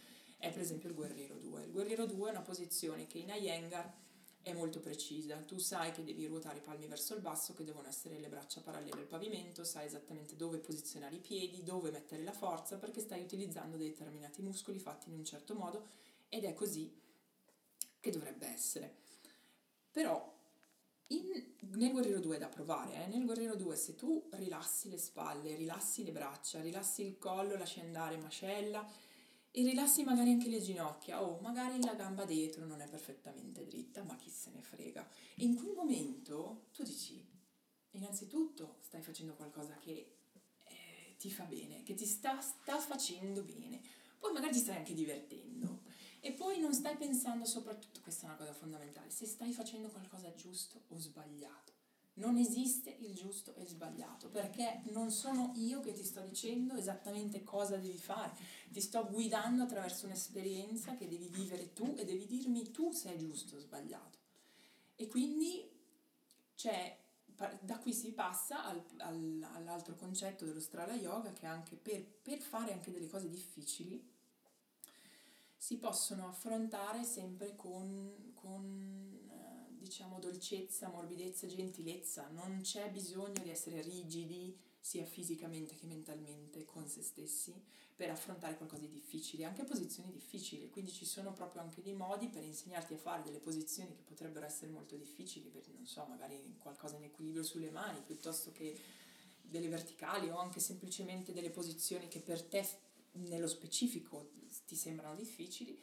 è 0.41 0.51
per 0.51 0.61
esempio 0.61 0.89
il 0.89 0.95
Guerriero 0.95 1.35
2. 1.35 1.65
Il 1.65 1.71
Guerriero 1.71 2.07
2 2.07 2.29
è 2.29 2.31
una 2.31 2.41
posizione 2.41 3.05
che 3.05 3.19
in 3.19 3.29
Iyengar 3.29 3.93
è 4.41 4.53
molto 4.53 4.79
precisa. 4.79 5.37
Tu 5.37 5.59
sai 5.59 5.91
che 5.91 6.03
devi 6.03 6.25
ruotare 6.25 6.57
i 6.57 6.61
palmi 6.61 6.87
verso 6.87 7.13
il 7.13 7.21
basso, 7.21 7.53
che 7.53 7.63
devono 7.63 7.87
essere 7.87 8.17
le 8.17 8.27
braccia 8.27 8.61
parallele 8.61 9.01
al 9.01 9.05
pavimento, 9.05 9.63
sai 9.63 9.85
esattamente 9.85 10.35
dove 10.35 10.57
posizionare 10.57 11.15
i 11.15 11.19
piedi, 11.19 11.61
dove 11.61 11.91
mettere 11.91 12.23
la 12.23 12.33
forza, 12.33 12.77
perché 12.77 13.01
stai 13.01 13.21
utilizzando 13.21 13.77
determinati 13.77 14.41
muscoli 14.41 14.79
fatti 14.79 15.09
in 15.09 15.15
un 15.15 15.25
certo 15.25 15.53
modo 15.53 15.85
ed 16.27 16.43
è 16.43 16.55
così 16.55 16.91
che 17.99 18.09
dovrebbe 18.09 18.47
essere. 18.47 18.95
Però 19.91 20.39
in, 21.07 21.53
nel 21.75 21.91
Guerriero 21.91 22.19
2 22.19 22.37
è 22.37 22.39
da 22.39 22.47
provare, 22.47 23.03
eh? 23.03 23.07
nel 23.07 23.25
Guerriero 23.25 23.55
2 23.55 23.75
se 23.75 23.93
tu 23.93 24.27
rilassi 24.31 24.89
le 24.89 24.97
spalle, 24.97 25.55
rilassi 25.55 26.03
le 26.03 26.11
braccia, 26.11 26.61
rilassi 26.61 27.05
il 27.05 27.19
collo, 27.19 27.55
lasci 27.55 27.79
andare 27.79 28.17
mascella, 28.17 28.89
e 29.51 29.63
rilassi 29.63 30.03
magari 30.03 30.31
anche 30.31 30.47
le 30.47 30.61
ginocchia 30.61 31.21
o 31.21 31.39
magari 31.41 31.83
la 31.83 31.93
gamba 31.93 32.23
dietro 32.23 32.65
non 32.65 32.79
è 32.79 32.87
perfettamente 32.87 33.65
dritta, 33.65 34.01
ma 34.03 34.15
chi 34.15 34.29
se 34.29 34.49
ne 34.51 34.61
frega. 34.61 35.07
In 35.37 35.55
quel 35.55 35.73
momento 35.73 36.67
tu 36.73 36.83
dici, 36.83 37.23
innanzitutto 37.91 38.77
stai 38.81 39.01
facendo 39.01 39.33
qualcosa 39.33 39.75
che 39.77 40.15
eh, 40.63 41.15
ti 41.17 41.29
fa 41.29 41.43
bene, 41.43 41.83
che 41.83 41.95
ti 41.95 42.05
sta, 42.05 42.39
sta 42.39 42.79
facendo 42.79 43.43
bene, 43.43 43.81
poi 44.17 44.31
magari 44.31 44.53
ti 44.53 44.59
stai 44.59 44.77
anche 44.77 44.93
divertendo 44.93 45.81
e 46.21 46.31
poi 46.31 46.59
non 46.59 46.73
stai 46.73 46.95
pensando 46.95 47.45
soprattutto, 47.45 47.99
questa 48.01 48.23
è 48.23 48.29
una 48.29 48.37
cosa 48.37 48.53
fondamentale, 48.53 49.09
se 49.09 49.25
stai 49.25 49.51
facendo 49.51 49.89
qualcosa 49.89 50.33
giusto 50.33 50.83
o 50.87 50.97
sbagliato. 50.97 51.70
Non 52.13 52.37
esiste 52.37 52.89
il 52.99 53.13
giusto 53.15 53.55
e 53.55 53.61
il 53.61 53.67
sbagliato, 53.67 54.29
perché 54.29 54.81
non 54.91 55.11
sono 55.11 55.53
io 55.55 55.79
che 55.79 55.93
ti 55.93 56.03
sto 56.03 56.21
dicendo 56.21 56.75
esattamente 56.75 57.43
cosa 57.43 57.77
devi 57.77 57.97
fare, 57.97 58.35
ti 58.69 58.81
sto 58.81 59.07
guidando 59.07 59.63
attraverso 59.63 60.05
un'esperienza 60.05 60.95
che 60.95 61.07
devi 61.07 61.29
vivere 61.29 61.73
tu 61.73 61.95
e 61.97 62.03
devi 62.03 62.25
dirmi 62.25 62.71
tu 62.71 62.91
se 62.91 63.13
è 63.13 63.17
giusto 63.17 63.55
o 63.55 63.59
sbagliato. 63.59 64.19
E 64.95 65.07
quindi 65.07 65.67
c'è, 66.55 66.95
da 67.61 67.79
qui 67.79 67.93
si 67.93 68.11
passa 68.11 68.65
al, 68.65 68.83
al, 68.97 69.47
all'altro 69.53 69.95
concetto 69.95 70.45
dello 70.45 70.59
strala 70.59 70.93
yoga, 70.93 71.31
che 71.31 71.45
anche 71.45 71.75
per, 71.75 72.05
per 72.05 72.39
fare 72.39 72.73
anche 72.73 72.91
delle 72.91 73.07
cose 73.07 73.29
difficili 73.29 74.09
si 75.57 75.77
possono 75.77 76.27
affrontare 76.27 77.03
sempre 77.03 77.55
con, 77.55 78.31
con 78.33 79.20
diciamo 79.81 80.19
dolcezza, 80.19 80.89
morbidezza, 80.89 81.47
gentilezza, 81.47 82.27
non 82.29 82.61
c'è 82.61 82.89
bisogno 82.91 83.41
di 83.41 83.49
essere 83.49 83.81
rigidi 83.81 84.55
sia 84.79 85.05
fisicamente 85.05 85.75
che 85.75 85.87
mentalmente 85.87 86.65
con 86.65 86.87
se 86.87 87.01
stessi 87.01 87.53
per 87.95 88.09
affrontare 88.09 88.57
qualcosa 88.57 88.81
di 88.81 88.91
difficile, 88.91 89.45
anche 89.45 89.63
posizioni 89.63 90.11
difficili, 90.11 90.69
quindi 90.69 90.91
ci 90.91 91.05
sono 91.05 91.33
proprio 91.33 91.61
anche 91.61 91.81
dei 91.81 91.93
modi 91.93 92.29
per 92.29 92.43
insegnarti 92.43 92.93
a 92.93 92.97
fare 92.97 93.23
delle 93.23 93.39
posizioni 93.39 93.95
che 93.95 94.01
potrebbero 94.03 94.45
essere 94.45 94.71
molto 94.71 94.95
difficili, 94.95 95.49
per 95.49 95.67
non 95.73 95.85
so, 95.85 96.05
magari 96.05 96.55
qualcosa 96.57 96.97
in 96.97 97.03
equilibrio 97.03 97.43
sulle 97.43 97.69
mani, 97.69 98.01
piuttosto 98.03 98.51
che 98.51 98.79
delle 99.41 99.67
verticali 99.67 100.29
o 100.29 100.37
anche 100.37 100.59
semplicemente 100.59 101.33
delle 101.33 101.51
posizioni 101.51 102.07
che 102.07 102.21
per 102.21 102.41
te 102.43 102.67
nello 103.13 103.47
specifico 103.47 104.31
ti 104.65 104.75
sembrano 104.75 105.15
difficili 105.15 105.79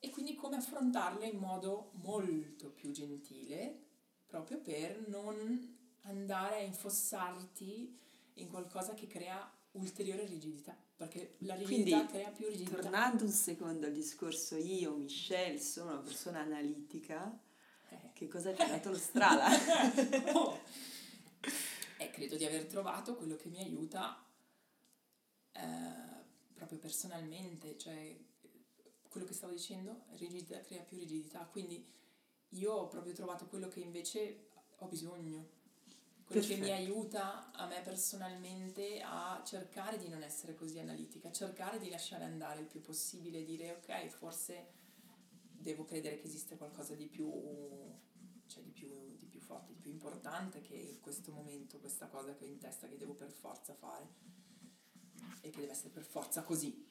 e 0.00 0.08
quindi 0.10 0.34
come 0.34 0.56
affrontarle 0.56 1.26
in 1.26 1.38
modo 1.38 1.92
molto 2.02 2.70
più 2.70 2.90
gentile, 2.90 3.78
proprio 4.26 4.58
per 4.58 5.06
non 5.08 5.78
andare 6.02 6.56
a 6.56 6.60
infossarti 6.62 7.98
in 8.34 8.48
qualcosa 8.48 8.94
che 8.94 9.06
crea 9.06 9.48
ulteriore 9.72 10.24
rigidità, 10.24 10.74
perché 10.96 11.36
la 11.40 11.54
rigidità 11.54 11.98
quindi, 11.98 12.12
crea 12.12 12.30
più 12.30 12.48
rigidità. 12.48 12.80
Tornando 12.80 13.24
un 13.24 13.30
secondo 13.30 13.86
al 13.86 13.92
discorso, 13.92 14.56
io, 14.56 14.96
Michelle, 14.96 15.60
sono 15.60 15.92
una 15.92 16.00
persona 16.00 16.40
analitica, 16.40 17.38
eh. 17.90 18.10
che 18.14 18.26
cosa 18.26 18.52
ti 18.52 18.62
ha 18.62 18.68
dato 18.68 18.90
lo 18.90 18.98
strala? 18.98 19.48
oh. 20.32 20.58
eh, 21.98 22.10
credo 22.10 22.36
di 22.36 22.46
aver 22.46 22.64
trovato 22.64 23.14
quello 23.16 23.36
che 23.36 23.48
mi 23.48 23.58
aiuta 23.58 24.24
eh, 25.52 26.24
proprio 26.54 26.78
personalmente, 26.78 27.76
cioè 27.76 28.16
quello 29.10 29.26
che 29.26 29.34
stavo 29.34 29.52
dicendo, 29.52 30.04
rigidità 30.12 30.60
crea 30.60 30.82
più 30.82 30.96
rigidità, 30.96 31.40
quindi 31.40 31.84
io 32.50 32.72
ho 32.72 32.88
proprio 32.88 33.12
trovato 33.12 33.46
quello 33.46 33.68
che 33.68 33.80
invece 33.80 34.46
ho 34.76 34.86
bisogno, 34.86 35.58
quello 36.24 36.46
Perfetto. 36.46 36.54
che 36.54 36.60
mi 36.60 36.70
aiuta 36.70 37.50
a 37.50 37.66
me 37.66 37.80
personalmente 37.82 39.00
a 39.02 39.42
cercare 39.44 39.98
di 39.98 40.08
non 40.08 40.22
essere 40.22 40.54
così 40.54 40.78
analitica, 40.78 41.32
cercare 41.32 41.80
di 41.80 41.90
lasciare 41.90 42.22
andare 42.22 42.60
il 42.60 42.66
più 42.66 42.80
possibile, 42.80 43.44
dire 43.44 43.72
ok, 43.72 44.06
forse 44.06 44.78
devo 45.50 45.84
credere 45.84 46.18
che 46.18 46.26
esiste 46.26 46.56
qualcosa 46.56 46.94
di 46.94 47.06
più, 47.06 47.28
cioè 48.46 48.62
di 48.62 48.70
più, 48.70 49.16
di 49.16 49.26
più 49.26 49.40
forte, 49.40 49.72
di 49.72 49.80
più 49.80 49.90
importante 49.90 50.60
che 50.60 50.74
in 50.74 51.00
questo 51.00 51.32
momento 51.32 51.80
questa 51.80 52.06
cosa 52.06 52.32
che 52.34 52.44
ho 52.44 52.48
in 52.48 52.58
testa 52.58 52.86
che 52.86 52.96
devo 52.96 53.14
per 53.14 53.32
forza 53.32 53.74
fare 53.74 54.06
e 55.40 55.50
che 55.50 55.58
deve 55.58 55.72
essere 55.72 55.90
per 55.90 56.04
forza 56.04 56.42
così. 56.44 56.86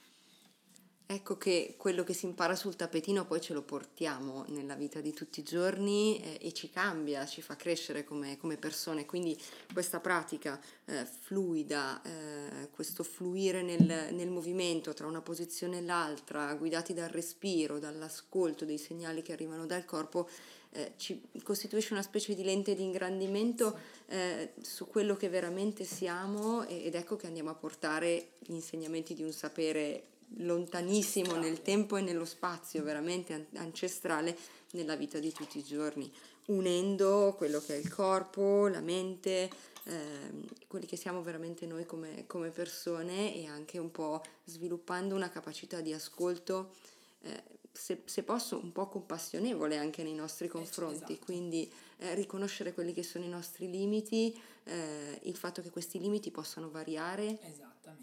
Ecco 1.12 1.40
che 1.40 1.74
quello 1.76 2.04
che 2.04 2.14
si 2.14 2.28
impara 2.28 2.56
sul 2.56 2.76
tappetino 2.76 3.26
poi 3.26 3.42
ce 3.42 3.54
lo 3.54 3.64
portiamo 3.64 4.46
nella 4.50 4.76
vita 4.76 5.02
di 5.02 5.12
tutti 5.12 5.40
i 5.40 5.44
giorni 5.44 6.22
eh, 6.22 6.38
e 6.40 6.54
ci 6.54 6.70
cambia, 6.70 7.26
ci 7.26 7.42
fa 7.42 7.56
crescere 7.56 8.04
come, 8.04 8.38
come 8.38 8.58
persone. 8.58 9.08
Quindi 9.08 9.36
questa 9.74 10.00
pratica 10.00 10.62
eh, 10.86 11.06
fluida, 11.06 12.00
eh, 12.04 12.70
questo 12.70 13.02
fluire 13.02 13.64
nel, 13.64 14.14
nel, 14.14 14.30
movimento 14.30 14.94
tra 14.94 15.08
una 15.08 15.22
posizione 15.22 15.80
e 15.80 15.82
l'altra, 15.82 16.54
guidati 16.54 16.94
dal 16.94 17.10
respiro, 17.10 17.80
dall'ascolto 17.80 18.64
dei 18.64 18.78
segnali 18.78 19.24
che 19.24 19.34
arrivano 19.34 19.66
dal 19.66 19.86
corpo, 19.86 20.30
eh, 20.74 20.94
ci 20.98 21.24
costituisce 21.42 21.94
una 21.94 22.04
specie 22.04 22.36
di 22.36 22.44
lente 22.44 22.76
di 22.76 22.84
ingrandimento 22.84 23.76
eh, 24.10 24.54
su 24.62 24.86
quello 24.88 25.18
che 25.18 25.28
veramente 25.28 25.86
siamo 25.86 26.68
ed 26.68 26.94
ecco 26.94 27.16
che 27.16 27.26
andiamo 27.26 27.50
a 27.50 27.56
portare 27.56 28.34
gli 28.38 28.54
insegnamenti 28.54 29.16
di 29.16 29.24
un 29.24 29.32
sapere 29.32 30.04
lontanissimo 30.38 31.36
nel 31.36 31.62
tempo 31.62 31.98
e 31.98 32.02
nello 32.02 32.26
spazio, 32.26 32.84
veramente 32.84 33.48
ancestrale 33.56 34.38
nella 34.72 34.96
vita 34.96 35.20
di 35.20 35.32
tutti 35.32 35.58
i 35.58 35.64
giorni, 35.64 36.12
unendo 36.46 37.34
quello 37.38 37.60
che 37.60 37.76
è 37.76 37.78
il 37.78 37.90
corpo, 37.90 38.68
la 38.68 38.82
mente, 38.82 39.50
eh, 39.84 40.32
quelli 40.68 40.86
che 40.86 40.96
siamo 40.96 41.22
veramente 41.24 41.66
noi 41.66 41.86
come, 41.86 42.26
come, 42.28 42.50
persone 42.50 43.36
e 43.36 43.48
anche 43.48 43.78
un 43.78 43.92
po' 43.92 44.24
sviluppando 44.46 45.16
una 45.16 45.30
capacità 45.30 45.82
di 45.82 45.94
ascolto, 45.94 46.74
eh, 47.22 47.44
se, 47.80 48.02
se, 48.04 48.24
posso, 48.24 48.60
un 48.62 48.74
po' 48.74 48.90
compassionevole 48.90 49.78
anche 49.78 50.04
nei 50.04 50.14
nostri 50.14 50.48
eh, 50.48 50.50
confronti, 50.50 51.14
esatto. 51.14 51.26
quindi 51.26 51.72
eh, 52.00 52.14
riconoscere 52.14 52.74
quelli 52.74 52.94
che 52.94 53.04
sono 53.04 53.24
i 53.24 53.30
nostri 53.30 53.70
limiti, 53.70 54.38
eh, 54.66 55.20
il 55.24 55.36
fatto 55.36 55.62
che 55.62 55.70
questi 55.70 55.98
limiti 55.98 56.30
possano 56.30 56.70
variare. 56.70 57.40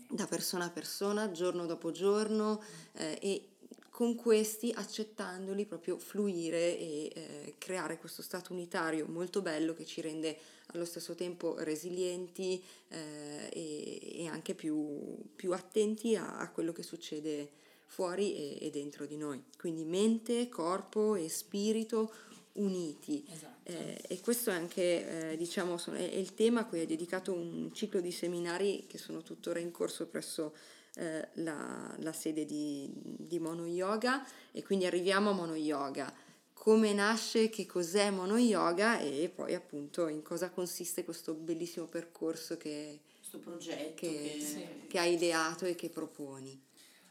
Da 0.09 0.27
persona 0.27 0.65
a 0.65 0.71
persona, 0.71 1.31
giorno 1.31 1.67
dopo 1.67 1.91
giorno 1.91 2.63
eh, 2.93 3.19
e 3.21 3.49
con 3.91 4.15
questi 4.15 4.73
accettandoli 4.75 5.65
proprio 5.67 5.99
fluire 5.99 6.79
e 6.79 7.11
eh, 7.15 7.55
creare 7.59 7.99
questo 7.99 8.23
stato 8.23 8.53
unitario 8.53 9.07
molto 9.07 9.43
bello 9.43 9.75
che 9.75 9.85
ci 9.85 10.01
rende 10.01 10.37
allo 10.69 10.85
stesso 10.85 11.15
tempo 11.15 11.57
resilienti 11.59 12.63
eh, 12.89 13.49
e, 13.53 14.23
e, 14.23 14.27
anche 14.27 14.55
più, 14.55 15.17
più 15.35 15.53
attenti 15.53 16.17
a, 16.17 16.39
a, 16.39 16.51
quello 16.51 16.73
che 16.73 16.83
succede 16.83 17.65
fuori 17.97 18.37
e, 18.37 18.67
e 18.67 18.71
dentro 18.71 19.07
di 19.07 19.17
noi. 19.17 19.43
Quindi 19.57 19.85
mente, 19.85 20.51
corpo 20.51 21.15
e 21.15 21.31
spirito 21.31 22.13
uniti. 22.57 23.25
Esatto. 23.33 23.55
Eh, 23.63 23.99
e 24.07 24.21
questo 24.21 24.51
è 24.51 24.53
anche, 24.53 25.31
eh, 25.33 25.37
diciamo, 25.39 25.83
è, 25.95 26.03
il 26.03 26.35
tema 26.35 26.61
a 26.61 26.65
cui 26.67 26.81
è 26.81 26.87
dedicato 26.87 27.33
un 27.33 27.71
ciclo 27.73 28.01
di 28.01 28.13
seminari 28.13 28.85
che 28.87 28.99
sono 28.99 29.23
tuttora 29.23 29.61
in 29.61 29.71
corso 29.71 30.09
presso 30.09 30.55
eh, 30.97 31.29
la, 31.35 31.95
la, 32.01 32.13
sede 32.13 32.45
di, 32.45 32.91
di 32.93 33.39
Mono 33.39 33.67
Yoga 33.67 34.27
e 34.53 34.63
quindi 34.63 34.85
arriviamo 34.85 35.31
a 35.31 35.33
Mono 35.33 35.55
Yoga. 35.55 36.13
Come 36.53 36.93
nasce, 36.93 37.49
che 37.49 37.65
cos'è 37.65 38.11
Mono 38.11 38.37
Yoga 38.37 38.99
e 38.99 39.33
poi 39.35 39.55
appunto 39.55 40.09
in 40.09 40.21
cosa 40.21 40.51
consiste 40.51 41.03
questo 41.03 41.33
bellissimo 41.33 41.87
percorso 41.87 42.59
che, 42.59 43.01
questo 43.19 43.39
progetto 43.39 43.95
che, 43.95 44.35
che, 44.37 44.45
sì. 44.45 44.67
che 44.87 44.99
hai 44.99 45.15
ideato 45.15 45.65
e 45.65 45.75
che 45.75 45.89
proponi. 45.89 46.66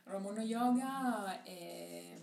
Allora, 0.05 0.21
Mono 0.21 0.41
Yoga 0.41 1.43
è 1.43 2.15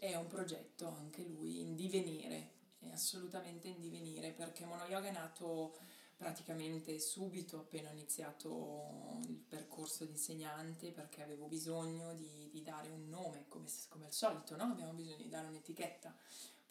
è 0.00 0.14
un 0.14 0.26
progetto 0.28 0.88
anche 0.88 1.22
lui 1.22 1.60
in 1.60 1.74
divenire, 1.74 2.52
è 2.78 2.88
assolutamente 2.88 3.68
in 3.68 3.78
divenire 3.80 4.32
perché 4.32 4.64
Mono 4.64 4.84
Yoga 4.86 5.08
è 5.08 5.12
nato 5.12 5.76
praticamente 6.16 6.98
subito 6.98 7.58
appena 7.58 7.90
ho 7.90 7.92
iniziato 7.92 9.20
il 9.28 9.36
percorso 9.46 10.04
di 10.04 10.12
insegnante 10.12 10.90
perché 10.90 11.22
avevo 11.22 11.46
bisogno 11.46 12.14
di, 12.14 12.48
di 12.50 12.62
dare 12.62 12.90
un 12.90 13.08
nome 13.08 13.44
come, 13.48 13.66
come 13.88 14.06
al 14.06 14.12
solito, 14.12 14.56
no? 14.56 14.64
abbiamo 14.64 14.92
bisogno 14.92 15.16
di 15.16 15.28
dare 15.28 15.48
un'etichetta. 15.48 16.14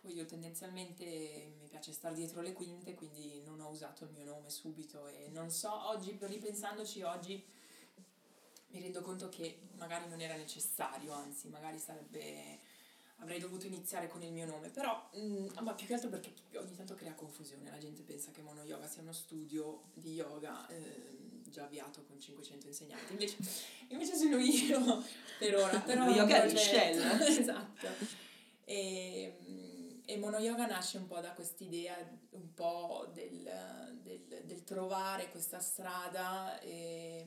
Poi 0.01 0.13
io 0.13 0.25
tendenzialmente 0.25 1.53
mi 1.59 1.67
piace 1.67 1.91
stare 1.91 2.15
dietro 2.15 2.41
le 2.41 2.53
quinte, 2.53 2.95
quindi 2.95 3.41
non 3.43 3.59
ho 3.59 3.69
usato 3.69 4.05
il 4.05 4.11
mio 4.11 4.23
nome 4.23 4.49
subito 4.49 5.07
e 5.07 5.29
non 5.29 5.51
so, 5.51 5.87
oggi 5.89 6.17
ripensandoci 6.19 7.01
oggi 7.03 7.45
mi 8.69 8.81
rendo 8.81 9.01
conto 9.01 9.29
che 9.29 9.59
magari 9.77 10.07
non 10.07 10.21
era 10.21 10.35
necessario, 10.35 11.13
anzi 11.13 11.47
magari 11.47 11.79
sarebbe 11.79 12.59
avrei 13.21 13.39
dovuto 13.39 13.65
iniziare 13.65 14.07
con 14.07 14.21
il 14.21 14.31
mio 14.31 14.45
nome, 14.45 14.69
però 14.69 15.09
mh, 15.13 15.19
mm, 15.19 15.47
ma 15.61 15.73
più 15.73 15.85
che 15.85 15.93
altro 15.93 16.09
perché 16.09 16.33
ogni 16.55 16.75
tanto 16.75 16.95
crea 16.95 17.13
confusione, 17.13 17.69
la 17.69 17.77
gente 17.77 18.01
pensa 18.03 18.31
che 18.31 18.41
Mono 18.41 18.63
Yoga 18.63 18.87
sia 18.87 19.01
uno 19.01 19.11
studio 19.11 19.83
di 19.93 20.13
yoga 20.13 20.67
eh, 20.67 21.17
già 21.49 21.63
avviato 21.63 22.03
con 22.03 22.19
500 22.19 22.67
insegnanti, 22.67 23.11
invece, 23.11 23.37
invece 23.89 24.15
sono 24.15 24.37
io 24.37 25.03
per 25.37 25.55
ora, 25.55 25.79
però... 25.81 26.07
Yoga 26.09 26.45
di 26.45 26.57
Shell. 26.57 27.21
esatto. 27.21 27.87
E, 28.63 30.01
e 30.05 30.17
Mono 30.17 30.37
Yoga 30.37 30.65
nasce 30.67 30.97
un 30.97 31.07
po' 31.07 31.19
da 31.19 31.33
quest'idea 31.33 31.95
un 32.31 32.53
po' 32.53 33.09
del, 33.13 33.99
del, 34.01 34.43
del 34.45 34.63
trovare 34.63 35.29
questa 35.29 35.59
strada 35.59 36.59
e, 36.61 37.25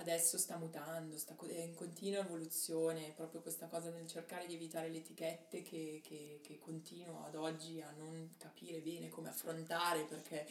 adesso 0.00 0.38
sta 0.38 0.56
mutando, 0.56 1.16
sta, 1.18 1.36
è 1.46 1.62
in 1.62 1.74
continua 1.74 2.20
evoluzione, 2.20 3.12
proprio 3.14 3.42
questa 3.42 3.66
cosa 3.66 3.90
nel 3.90 4.08
cercare 4.08 4.46
di 4.46 4.54
evitare 4.54 4.88
le 4.88 4.98
etichette 4.98 5.62
che, 5.62 6.00
che, 6.02 6.40
che 6.42 6.58
continuo 6.58 7.24
ad 7.24 7.34
oggi 7.34 7.80
a 7.80 7.90
non 7.96 8.34
capire 8.38 8.80
bene 8.80 9.08
come 9.08 9.28
affrontare 9.28 10.04
perché 10.04 10.46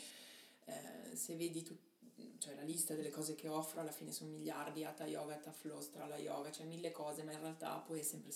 eh, 0.66 1.16
se 1.16 1.36
vedi 1.36 1.64
tu, 1.64 1.76
cioè 2.38 2.54
la 2.56 2.62
lista 2.62 2.94
delle 2.94 3.10
cose 3.10 3.34
che 3.34 3.48
offro 3.48 3.82
alla 3.82 3.92
fine 3.92 4.12
sono 4.12 4.30
miliardi, 4.30 4.86
Hatha 4.86 5.06
Yoga, 5.06 5.36
Hatha 5.36 5.52
Flow, 5.52 5.82
Strala 5.82 6.18
Yoga, 6.18 6.52
c'è 6.52 6.64
mille 6.66 6.92
cose, 6.92 7.24
ma 7.24 7.32
in 7.32 7.40
realtà 7.40 7.76
poi 7.80 8.00
è 8.00 8.04
sempre 8.04 8.32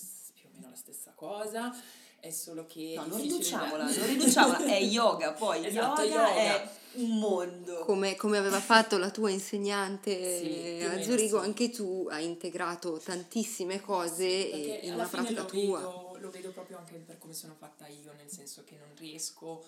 più 0.48 0.50
o 0.50 0.52
meno 0.54 0.70
la 0.70 0.76
stessa 0.76 1.12
cosa, 1.14 1.74
è 2.20 2.30
solo 2.30 2.66
che... 2.66 2.94
No, 2.96 3.06
non 3.06 3.20
riduciamola, 3.20 3.84
non 3.84 4.06
riduciamola, 4.06 4.64
è 4.64 4.80
yoga, 4.82 5.32
poi 5.32 5.64
esatto, 5.66 6.02
yoga, 6.02 6.28
yoga, 6.28 6.34
è 6.34 6.70
un 6.94 7.18
mondo. 7.18 7.84
Come, 7.84 8.16
come 8.16 8.38
aveva 8.38 8.60
fatto 8.60 8.98
la 8.98 9.10
tua 9.10 9.30
insegnante 9.30 10.38
sì, 10.38 10.84
a 10.84 11.02
Zurigo, 11.02 11.40
sì. 11.40 11.44
anche 11.46 11.70
tu 11.70 12.06
hai 12.10 12.24
integrato 12.24 12.98
tantissime 12.98 13.80
cose 13.80 14.50
sì, 14.52 14.86
in 14.86 14.94
una 14.94 15.06
pratica 15.06 15.42
lo 15.42 15.46
tua. 15.46 15.78
Vedo, 15.78 16.16
lo 16.20 16.30
vedo 16.30 16.50
proprio 16.50 16.78
anche 16.78 16.94
per 16.94 17.18
come 17.18 17.34
sono 17.34 17.54
fatta 17.58 17.86
io, 17.86 18.12
nel 18.16 18.30
senso 18.30 18.64
che 18.64 18.76
non 18.76 18.88
riesco 18.96 19.64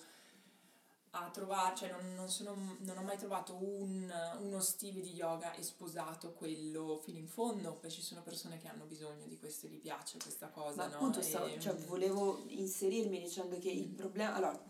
a 1.11 1.29
trovare, 1.29 1.75
cioè 1.75 1.91
non, 1.91 2.13
non, 2.15 2.29
sono, 2.29 2.77
non 2.79 2.97
ho 2.97 3.01
mai 3.01 3.17
trovato 3.17 3.55
un, 3.55 4.11
uno 4.41 4.59
stile 4.59 5.01
di 5.01 5.13
yoga 5.13 5.53
e 5.53 5.63
sposato 5.63 6.33
quello 6.33 6.99
fino 7.03 7.17
in 7.17 7.27
fondo, 7.27 7.73
poi 7.73 7.89
ci 7.89 8.01
sono 8.01 8.21
persone 8.21 8.57
che 8.57 8.67
hanno 8.67 8.85
bisogno 8.85 9.25
di 9.25 9.37
questo 9.37 9.65
e 9.65 9.69
gli 9.69 9.79
piace 9.79 10.17
questa 10.17 10.49
cosa, 10.49 10.83
Ma 10.83 10.87
no? 10.87 10.95
appunto 10.95 11.21
stavo, 11.21 11.45
e, 11.45 11.59
cioè, 11.59 11.75
volevo 11.85 12.43
inserirmi 12.47 13.19
dicendo 13.19 13.57
che 13.57 13.69
il 13.69 13.89
problema, 13.89 14.35
allora, 14.35 14.61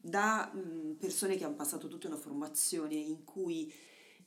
da 0.00 0.50
mh, 0.52 0.96
persone 0.98 1.36
che 1.36 1.44
hanno 1.44 1.54
passato 1.54 1.88
tutta 1.88 2.08
una 2.08 2.16
formazione 2.16 2.94
in 2.94 3.24
cui 3.24 3.72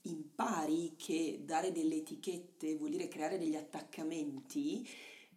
impari 0.04 0.96
che 0.96 1.42
dare 1.44 1.72
delle 1.72 1.98
etichette 1.98 2.76
vuol 2.76 2.92
dire 2.92 3.08
creare 3.08 3.38
degli 3.38 3.56
attaccamenti, 3.56 4.88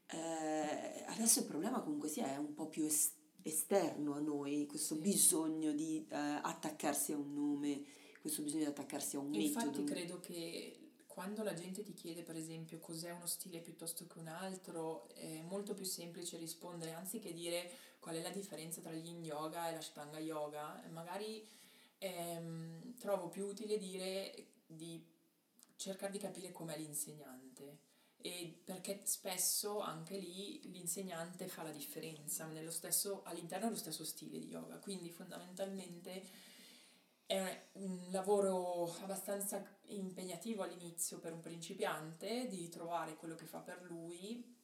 eh, 0.06 1.04
adesso 1.08 1.40
il 1.40 1.46
problema 1.46 1.80
comunque 1.80 2.08
sia 2.08 2.26
è 2.32 2.36
un 2.36 2.54
po' 2.54 2.68
più 2.68 2.84
esterno 2.84 3.18
esterno 3.42 4.14
a 4.14 4.20
noi, 4.20 4.66
questo 4.66 4.94
sì. 4.94 5.00
bisogno 5.00 5.72
di 5.72 6.06
uh, 6.08 6.14
attaccarsi 6.42 7.12
a 7.12 7.16
un 7.16 7.32
nome, 7.34 7.84
questo 8.20 8.42
bisogno 8.42 8.64
di 8.64 8.70
attaccarsi 8.70 9.16
a 9.16 9.20
un 9.20 9.34
Infatti 9.34 9.66
metodo. 9.66 9.80
Infatti 9.80 10.00
credo 10.00 10.20
che 10.20 10.78
quando 11.06 11.42
la 11.42 11.54
gente 11.54 11.82
ti 11.82 11.92
chiede 11.92 12.22
per 12.22 12.36
esempio 12.36 12.78
cos'è 12.78 13.10
uno 13.10 13.26
stile 13.26 13.60
piuttosto 13.60 14.06
che 14.06 14.18
un 14.18 14.28
altro, 14.28 15.08
è 15.14 15.42
molto 15.42 15.74
più 15.74 15.84
semplice 15.84 16.36
rispondere 16.38 16.92
anziché 16.92 17.32
dire 17.32 17.70
qual 17.98 18.16
è 18.16 18.22
la 18.22 18.30
differenza 18.30 18.80
tra 18.80 18.90
l'yin 18.90 19.22
yoga 19.22 19.68
e 19.68 19.72
l'ashtanga 19.72 20.18
yoga, 20.18 20.82
magari 20.90 21.46
ehm, 21.98 22.94
trovo 22.98 23.28
più 23.28 23.46
utile 23.46 23.76
dire 23.76 24.46
di 24.66 25.04
cercare 25.76 26.12
di 26.12 26.18
capire 26.18 26.52
com'è 26.52 26.76
l'insegnante 26.76 27.88
e 28.22 28.60
perché 28.64 29.00
spesso 29.04 29.80
anche 29.80 30.16
lì 30.16 30.60
l'insegnante 30.70 31.48
fa 31.48 31.62
la 31.62 31.70
differenza 31.70 32.44
stesso, 32.70 33.22
all'interno 33.24 33.66
dello 33.66 33.78
stesso 33.78 34.04
stile 34.04 34.38
di 34.38 34.48
yoga, 34.48 34.78
quindi 34.78 35.10
fondamentalmente 35.10 36.48
è 37.26 37.68
un 37.74 38.08
lavoro 38.10 38.92
abbastanza 39.02 39.64
impegnativo 39.86 40.64
all'inizio 40.64 41.20
per 41.20 41.32
un 41.32 41.40
principiante 41.40 42.48
di 42.48 42.68
trovare 42.68 43.14
quello 43.14 43.36
che 43.36 43.46
fa 43.46 43.60
per 43.60 43.82
lui, 43.82 44.58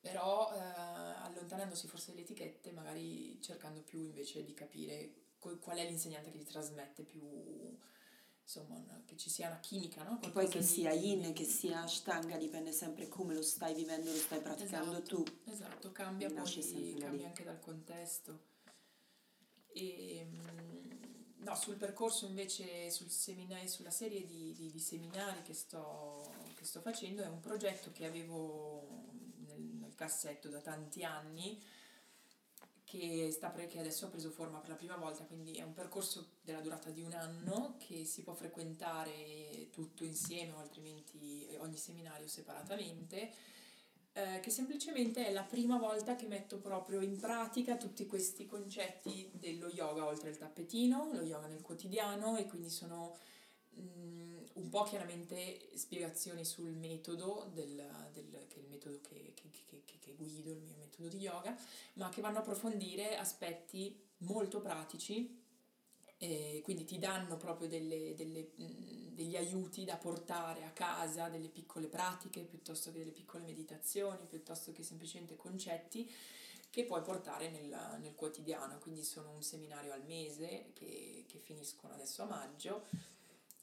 però 0.00 0.52
eh, 0.54 0.58
allontanandosi 0.58 1.88
forse 1.88 2.10
dalle 2.10 2.22
etichette, 2.22 2.70
magari 2.70 3.40
cercando 3.42 3.82
più 3.82 4.00
invece 4.00 4.44
di 4.44 4.54
capire 4.54 5.26
qual 5.38 5.78
è 5.78 5.84
l'insegnante 5.84 6.30
che 6.30 6.38
gli 6.38 6.44
trasmette 6.44 7.02
più 7.02 7.76
insomma, 8.48 8.82
che 9.04 9.14
ci 9.18 9.28
sia 9.28 9.48
una 9.48 9.60
chimica, 9.60 10.02
no? 10.04 10.18
Che 10.18 10.30
poi 10.30 10.48
che 10.48 10.62
sia 10.62 10.90
yin, 10.92 11.34
che 11.34 11.44
sia 11.44 11.82
ashtanga, 11.82 12.38
dipende 12.38 12.72
sempre 12.72 13.06
come 13.06 13.34
lo 13.34 13.42
stai 13.42 13.74
vivendo, 13.74 14.10
lo 14.10 14.16
stai 14.16 14.40
praticando 14.40 14.92
esatto, 14.92 15.22
tu. 15.22 15.24
Esatto, 15.50 15.92
cambia 15.92 16.30
poi, 16.30 16.96
cambia 16.98 17.26
anche 17.26 17.44
dal 17.44 17.60
contesto. 17.60 18.46
E, 19.66 20.26
mm, 20.26 21.42
no, 21.44 21.54
sul 21.56 21.76
percorso 21.76 22.24
invece, 22.24 22.90
sul 22.90 23.10
seminari, 23.10 23.68
sulla 23.68 23.90
serie 23.90 24.24
di, 24.24 24.54
di, 24.54 24.70
di 24.70 24.80
seminari 24.80 25.42
che 25.42 25.52
sto, 25.52 26.32
che 26.54 26.64
sto, 26.64 26.80
facendo, 26.80 27.22
è 27.22 27.28
un 27.28 27.40
progetto 27.40 27.92
che 27.92 28.06
avevo 28.06 29.12
nel, 29.46 29.60
nel 29.60 29.94
cassetto 29.94 30.48
da 30.48 30.60
tanti 30.60 31.04
anni, 31.04 31.62
che, 32.88 33.30
sta 33.30 33.50
pre- 33.50 33.66
che 33.66 33.78
adesso 33.78 34.06
ha 34.06 34.08
preso 34.08 34.30
forma 34.30 34.60
per 34.60 34.70
la 34.70 34.74
prima 34.74 34.96
volta, 34.96 35.24
quindi 35.24 35.52
è 35.52 35.62
un 35.62 35.74
percorso 35.74 36.36
della 36.40 36.60
durata 36.60 36.88
di 36.88 37.02
un 37.02 37.12
anno 37.12 37.76
che 37.78 38.06
si 38.06 38.22
può 38.22 38.32
frequentare 38.32 39.68
tutto 39.70 40.04
insieme 40.04 40.52
o 40.52 40.58
altrimenti 40.58 41.46
ogni 41.58 41.76
seminario 41.76 42.26
separatamente, 42.26 43.30
eh, 44.14 44.40
che 44.40 44.48
semplicemente 44.48 45.26
è 45.26 45.32
la 45.32 45.42
prima 45.42 45.76
volta 45.76 46.16
che 46.16 46.26
metto 46.26 46.56
proprio 46.56 47.00
in 47.00 47.18
pratica 47.18 47.76
tutti 47.76 48.06
questi 48.06 48.46
concetti 48.46 49.30
dello 49.34 49.68
yoga 49.68 50.06
oltre 50.06 50.30
il 50.30 50.38
tappetino, 50.38 51.10
lo 51.12 51.22
yoga 51.22 51.46
nel 51.46 51.60
quotidiano 51.60 52.38
e 52.38 52.46
quindi 52.46 52.70
sono 52.70 53.18
mm, 53.78 54.37
un 54.58 54.68
po' 54.68 54.82
chiaramente 54.82 55.70
spiegazioni 55.74 56.44
sul 56.44 56.70
metodo, 56.70 57.50
del, 57.52 58.10
del, 58.12 58.46
che 58.48 58.56
è 58.56 58.58
il 58.58 58.68
metodo 58.68 59.00
che, 59.00 59.32
che, 59.34 59.50
che, 59.84 59.98
che, 59.98 60.14
guido, 60.14 60.50
il 60.50 60.58
mio 60.58 60.74
metodo 60.78 61.08
di 61.08 61.18
yoga, 61.18 61.56
ma 61.94 62.08
che 62.08 62.20
vanno 62.20 62.38
a 62.38 62.40
approfondire 62.40 63.16
aspetti 63.16 63.98
molto 64.18 64.60
pratici, 64.60 65.46
e 66.20 66.60
quindi 66.64 66.84
ti 66.84 66.98
danno 66.98 67.36
proprio 67.36 67.68
delle, 67.68 68.14
delle, 68.16 68.50
degli 68.56 69.36
aiuti 69.36 69.84
da 69.84 69.96
portare 69.96 70.64
a 70.64 70.70
casa, 70.70 71.28
delle 71.28 71.48
piccole 71.48 71.86
pratiche, 71.86 72.42
piuttosto 72.42 72.90
che 72.90 72.98
delle 72.98 73.12
piccole 73.12 73.44
meditazioni, 73.44 74.26
piuttosto 74.26 74.72
che 74.72 74.82
semplicemente 74.82 75.36
concetti 75.36 76.10
che 76.70 76.84
puoi 76.84 77.02
portare 77.02 77.50
nel, 77.50 77.98
nel 78.00 78.16
quotidiano. 78.16 78.78
Quindi 78.78 79.04
sono 79.04 79.30
un 79.30 79.42
seminario 79.42 79.92
al 79.92 80.04
mese 80.06 80.70
che, 80.74 81.24
che 81.28 81.38
finiscono 81.38 81.94
adesso 81.94 82.22
a 82.22 82.26
maggio 82.26 82.86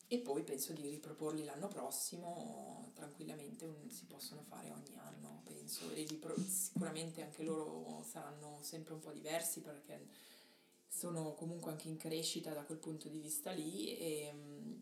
e 0.07 0.19
poi 0.19 0.43
penso 0.43 0.73
di 0.73 0.87
riproporli 0.89 1.43
l'anno 1.43 1.67
prossimo 1.67 2.91
tranquillamente 2.93 3.65
un, 3.65 3.89
si 3.89 4.05
possono 4.05 4.43
fare 4.43 4.71
ogni 4.71 4.95
anno 4.97 5.41
penso. 5.43 5.89
E 5.91 6.05
ripro- 6.05 6.35
sicuramente 6.37 7.21
anche 7.23 7.43
loro 7.43 8.03
saranno 8.03 8.59
sempre 8.61 8.93
un 8.93 8.99
po' 8.99 9.11
diversi 9.11 9.61
perché 9.61 10.07
sono 10.87 11.33
comunque 11.33 11.71
anche 11.71 11.89
in 11.89 11.97
crescita 11.97 12.53
da 12.53 12.63
quel 12.63 12.77
punto 12.77 13.09
di 13.09 13.19
vista 13.19 13.51
lì 13.51 13.97
e, 13.97 14.33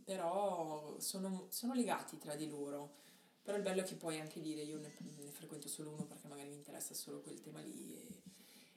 però 0.04 1.00
sono, 1.00 1.48
sono 1.50 1.74
legati 1.74 2.18
tra 2.18 2.36
di 2.36 2.48
loro. 2.48 3.02
Però 3.42 3.58
il 3.58 3.64
bello 3.64 3.82
è 3.82 3.84
che 3.84 3.96
puoi 3.96 4.20
anche 4.20 4.40
dire 4.40 4.62
io 4.62 4.78
ne, 4.78 4.94
ne 5.00 5.32
frequento 5.32 5.68
solo 5.68 5.92
uno 5.92 6.06
perché 6.06 6.28
magari 6.28 6.50
mi 6.50 6.56
interessa 6.56 6.94
solo 6.94 7.22
quel 7.22 7.42
tema 7.42 7.60
lì 7.62 7.94
e, 7.96 8.22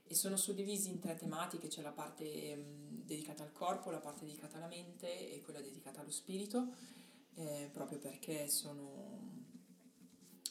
e 0.08 0.14
sono 0.14 0.36
suddivisi 0.36 0.88
in 0.88 0.98
tre 0.98 1.14
tematiche, 1.14 1.68
c'è 1.68 1.82
la 1.82 1.92
parte 1.92 2.56
mh, 2.56 2.85
dedicata 3.06 3.42
al 3.42 3.52
corpo, 3.52 3.90
la 3.90 4.00
parte 4.00 4.24
dedicata 4.24 4.56
alla 4.56 4.66
mente 4.66 5.32
e 5.32 5.40
quella 5.40 5.60
dedicata 5.60 6.00
allo 6.00 6.10
spirito, 6.10 6.74
eh, 7.36 7.70
proprio 7.72 7.98
perché 7.98 8.48
sono, 8.48 9.44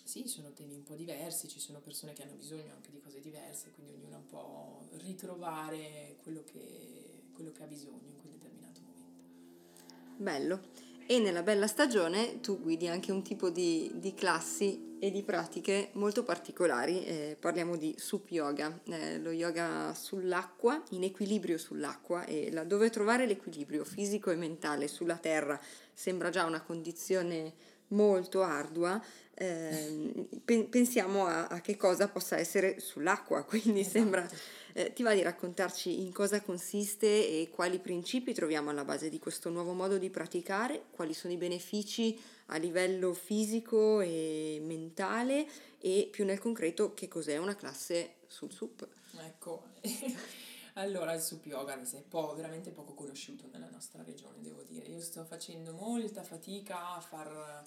sì, 0.03 0.27
sono 0.27 0.53
temi 0.53 0.75
un 0.75 0.83
po' 0.83 0.95
diversi, 0.95 1.47
ci 1.47 1.59
sono 1.59 1.79
persone 1.79 2.13
che 2.13 2.23
hanno 2.23 2.35
bisogno 2.35 2.73
anche 2.73 2.91
di 2.91 2.99
cose 2.99 3.19
diverse, 3.19 3.71
quindi 3.71 3.93
ognuno 3.93 4.17
un 4.17 4.25
po' 4.25 4.87
ritrovare 4.93 6.17
quello 6.23 6.43
che, 6.43 7.23
quello 7.33 7.51
che 7.51 7.63
ha 7.63 7.67
bisogno 7.67 8.07
in 8.07 8.17
quel 8.17 8.31
determinato 8.31 8.81
momento. 8.81 10.23
Bello. 10.23 10.94
E 11.07 11.19
nella 11.19 11.43
bella 11.43 11.67
stagione 11.67 12.39
tu 12.39 12.59
guidi 12.59 12.87
anche 12.87 13.11
un 13.11 13.21
tipo 13.21 13.51
di, 13.51 13.91
di 13.93 14.15
classi 14.15 14.97
e 14.99 15.11
di 15.11 15.21
pratiche 15.21 15.89
molto 15.93 16.23
particolari. 16.23 17.05
Eh, 17.05 17.37
parliamo 17.39 17.77
di 17.77 17.93
sup 17.95 18.31
yoga, 18.31 18.81
eh, 18.85 19.19
lo 19.19 19.29
yoga 19.29 19.93
sull'acqua, 19.93 20.81
in 20.91 21.03
equilibrio 21.03 21.59
sull'acqua 21.59 22.25
e 22.25 22.51
laddove 22.51 22.89
trovare 22.89 23.27
l'equilibrio 23.27 23.85
fisico 23.85 24.31
e 24.31 24.35
mentale 24.35 24.87
sulla 24.87 25.17
terra 25.17 25.61
sembra 25.93 26.31
già 26.31 26.43
una 26.43 26.61
condizione 26.61 27.53
molto 27.89 28.41
ardua, 28.41 28.99
eh, 29.35 30.27
pensiamo 30.67 31.27
a, 31.27 31.45
a, 31.45 31.61
che 31.61 31.77
cosa 31.77 32.07
possa 32.07 32.39
essere 32.39 32.79
sull'acqua, 32.79 33.43
quindi 33.43 33.81
esatto. 33.81 33.97
sembra 33.99 34.29
eh, 34.77 34.91
ti 34.91 35.03
va 35.03 35.13
di 35.13 35.21
raccontarci 35.21 36.01
in 36.01 36.11
cosa 36.11 36.41
consiste 36.41 37.07
e 37.07 37.49
quali 37.49 37.79
principi 37.79 38.33
troviamo 38.33 38.71
alla 38.71 38.83
base 38.83 39.07
di 39.07 39.19
questo 39.19 39.49
nuovo 39.49 39.71
modo 39.71 39.97
di 39.97 40.09
praticare, 40.09 40.87
quali 40.91 41.13
sono 41.13 41.31
i 41.31 41.37
benefici 41.37 42.19
a 42.47 42.57
livello 42.57 43.13
fisico 43.13 44.01
e 44.01 44.59
mentale 44.61 45.47
e 45.79 46.09
più 46.11 46.25
nel 46.25 46.39
concreto 46.39 46.93
che 46.93 47.07
cos'è 47.07 47.37
una 47.37 47.55
classe 47.55 48.15
sul 48.27 48.51
SUP. 48.51 48.85
Ecco, 49.17 49.63
allora 50.75 51.13
il 51.13 51.21
SUP 51.21 51.45
yoga 51.45 51.81
è 51.81 52.01
po- 52.01 52.35
veramente 52.35 52.71
poco 52.71 52.93
conosciuto 52.93 53.47
nella 53.53 53.69
nostra 53.69 54.03
regione, 54.03 54.41
devo 54.41 54.61
dire. 54.63 54.87
Io 54.87 54.99
sto 54.99 55.23
facendo 55.23 55.71
molta 55.71 56.21
fatica 56.21 56.95
a 56.95 56.99
far 56.99 57.65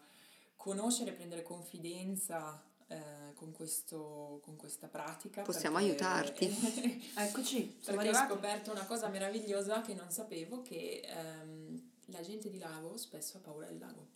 conoscere, 0.57 1.13
prendere 1.13 1.43
confidenza 1.43 2.63
eh, 2.89 3.35
con, 3.35 3.53
questo, 3.53 4.41
con 4.43 4.57
questa 4.57 4.89
pratica. 4.89 5.43
Possiamo 5.43 5.77
perché, 5.77 5.91
aiutarti. 5.91 7.11
Eccoci, 7.17 7.79
perché 7.85 8.09
ho 8.09 8.15
scoperto 8.15 8.71
una 8.71 8.87
cosa 8.87 9.09
meravigliosa 9.09 9.83
che 9.83 9.95
non 9.95 10.11
sapevo, 10.11 10.63
che 10.63 11.03
ehm, 11.05 11.91
la 12.07 12.23
gente 12.23 12.49
di 12.49 12.59
lago 12.59 12.97
spesso 12.97 13.37
ha 13.37 13.41
paura 13.41 13.67
del 13.67 13.79
lago. 13.79 14.09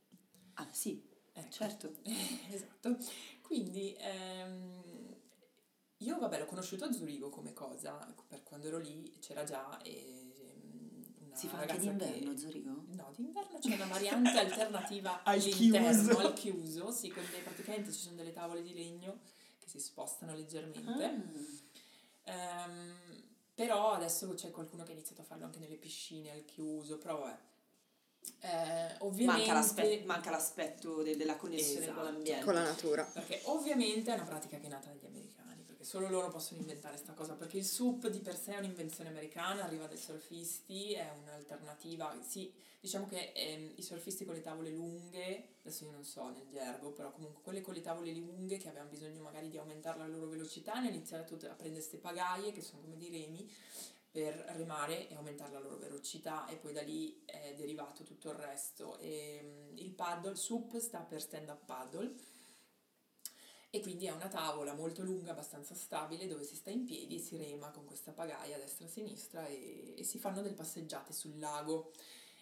Ah 0.54 0.68
sì, 0.70 1.06
ecco. 1.32 1.50
certo. 1.50 1.94
esatto. 2.50 2.96
Quindi 3.42 3.94
ehm, 3.98 5.16
io 5.98 6.18
vabbè 6.18 6.38
l'ho 6.38 6.46
conosciuto 6.46 6.84
a 6.86 6.92
Zurigo 6.92 7.28
come 7.28 7.52
cosa, 7.52 8.14
per 8.26 8.42
quando 8.42 8.68
ero 8.68 8.78
lì 8.78 9.18
c'era 9.20 9.44
già... 9.44 9.80
E, 9.82 10.21
Si 11.32 11.48
fa 11.48 11.58
anche 11.58 11.78
d'inverno, 11.78 12.32
che... 12.32 12.38
Zurigo? 12.38 12.84
No, 12.88 13.12
d'inverno 13.16 13.58
c'è 13.58 13.74
una 13.74 13.86
variante 13.86 14.30
alternativa 14.38 15.22
Al 15.22 15.38
all'interno, 15.38 15.88
chiuso. 16.02 16.18
al 16.18 16.32
chiuso, 16.34 16.90
sì, 16.92 17.08
con 17.10 17.24
dei- 17.30 17.40
praticamente 17.40 17.90
ci 17.92 18.00
sono 18.00 18.16
delle 18.16 18.32
tavole 18.32 18.62
di 18.62 18.74
legno 18.74 19.20
che 19.58 19.68
si 19.68 19.80
spostano 19.80 20.34
leggermente. 20.34 21.04
Ah. 22.24 22.30
Ehm, 22.32 22.94
però 23.54 23.92
adesso 23.92 24.32
c'è 24.34 24.50
qualcuno 24.50 24.82
che 24.84 24.90
ha 24.92 24.94
iniziato 24.94 25.22
a 25.22 25.24
farlo 25.24 25.44
anche 25.44 25.58
nelle 25.58 25.76
piscine 25.76 26.30
al 26.30 26.44
chiuso, 26.44 26.98
però 26.98 27.20
vabbè. 27.20 27.38
Eh, 28.40 28.94
ovviamente, 29.00 29.46
Manca, 29.46 29.52
l'aspe- 29.54 30.02
manca 30.04 30.30
l'aspetto 30.30 31.02
de- 31.02 31.16
della 31.16 31.36
connessione 31.36 31.82
Esatto. 31.84 31.94
con 32.00 32.04
l'ambiente. 32.04 32.44
Con 32.44 32.54
la 32.54 32.62
natura. 32.62 33.04
perché 33.04 33.40
ovviamente 33.44 34.10
è 34.12 34.14
una 34.14 34.24
pratica 34.24 34.58
che 34.58 34.66
è 34.66 34.68
nata 34.68 34.90
dagli 35.00 35.11
solo 35.92 36.08
loro 36.08 36.30
possono 36.30 36.60
inventare 36.60 36.94
questa 36.94 37.12
cosa, 37.12 37.34
perché 37.34 37.58
il 37.58 37.66
SUP 37.66 38.08
di 38.08 38.20
per 38.20 38.34
sé 38.34 38.54
è 38.54 38.58
un'invenzione 38.60 39.10
americana, 39.10 39.64
arriva 39.64 39.86
dai 39.86 39.98
surfisti, 39.98 40.94
è 40.94 41.12
un'alternativa, 41.20 42.18
sì, 42.26 42.50
diciamo 42.80 43.06
che 43.06 43.32
ehm, 43.34 43.72
i 43.76 43.82
surfisti 43.82 44.24
con 44.24 44.32
le 44.32 44.40
tavole 44.40 44.70
lunghe, 44.70 45.56
adesso 45.60 45.84
io 45.84 45.90
non 45.90 46.02
so 46.02 46.30
nel 46.30 46.48
gergo, 46.48 46.92
però 46.92 47.12
comunque 47.12 47.42
quelle 47.42 47.60
con 47.60 47.74
le 47.74 47.82
tavole 47.82 48.10
lunghe 48.14 48.56
che 48.56 48.68
avevano 48.68 48.88
bisogno 48.88 49.20
magari 49.20 49.50
di 49.50 49.58
aumentare 49.58 49.98
la 49.98 50.06
loro 50.06 50.28
velocità, 50.28 50.72
hanno 50.72 50.88
iniziato 50.88 51.34
a 51.34 51.36
prendere 51.36 51.72
queste 51.72 51.98
pagaie 51.98 52.52
che 52.52 52.62
sono 52.62 52.80
come 52.80 52.96
dei 52.96 53.10
remi 53.10 53.52
per 54.10 54.34
remare 54.56 55.10
e 55.10 55.14
aumentare 55.14 55.52
la 55.52 55.60
loro 55.60 55.76
velocità 55.76 56.46
e 56.46 56.56
poi 56.56 56.72
da 56.72 56.80
lì 56.80 57.22
è 57.26 57.54
derivato 57.54 58.02
tutto 58.02 58.30
il 58.30 58.36
resto. 58.36 58.96
E, 58.96 59.40
mm, 59.42 59.76
il 59.76 59.90
paddle, 59.90 60.36
SUP 60.36 60.78
sta 60.78 61.00
per 61.00 61.20
stand 61.20 61.50
up 61.50 61.66
paddle 61.66 62.14
e 63.74 63.80
quindi 63.80 64.04
è 64.04 64.10
una 64.10 64.28
tavola 64.28 64.74
molto 64.74 65.02
lunga, 65.02 65.30
abbastanza 65.30 65.74
stabile, 65.74 66.26
dove 66.26 66.44
si 66.44 66.56
sta 66.56 66.68
in 66.68 66.84
piedi 66.84 67.16
e 67.16 67.18
si 67.18 67.38
rema 67.38 67.70
con 67.70 67.86
questa 67.86 68.12
pagaia 68.12 68.56
a 68.56 68.58
destra 68.58 68.84
e 68.84 68.88
a 68.88 68.90
sinistra 68.90 69.46
e, 69.46 69.94
e 69.96 70.04
si 70.04 70.18
fanno 70.18 70.42
delle 70.42 70.52
passeggiate 70.52 71.14
sul 71.14 71.38
lago. 71.38 71.90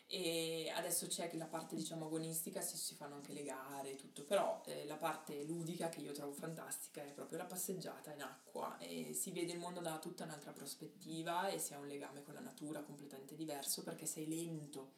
E 0.09 0.73
adesso 0.75 1.07
c'è 1.07 1.31
la 1.37 1.47
parte 1.47 1.77
diciamo 1.77 2.07
agonistica, 2.07 2.61
si, 2.63 2.77
si 2.77 2.97
fanno 2.97 3.15
anche 3.15 3.33
le 3.33 3.45
gare 3.45 3.93
e 3.93 3.95
tutto, 3.95 4.25
però 4.25 4.61
eh, 4.67 4.85
la 4.87 4.97
parte 4.97 5.45
ludica 5.45 5.89
che 5.89 6.01
io 6.01 6.11
trovo 6.11 6.33
fantastica 6.33 7.01
è 7.05 7.13
proprio 7.13 7.39
la 7.39 7.45
passeggiata 7.45 8.13
in 8.13 8.23
acqua 8.23 8.77
e 8.79 9.13
si 9.15 9.31
vede 9.31 9.53
il 9.53 9.61
mondo 9.61 9.79
da 9.79 10.01
tutta 10.01 10.25
un'altra 10.25 10.51
prospettiva 10.51 11.47
e 11.47 11.61
si 11.61 11.75
ha 11.75 11.79
un 11.79 11.87
legame 11.87 12.25
con 12.25 12.35
la 12.35 12.41
natura 12.41 12.83
completamente 12.83 13.37
diverso 13.37 13.85
perché 13.85 14.05
sei 14.05 14.27
lento 14.27 14.95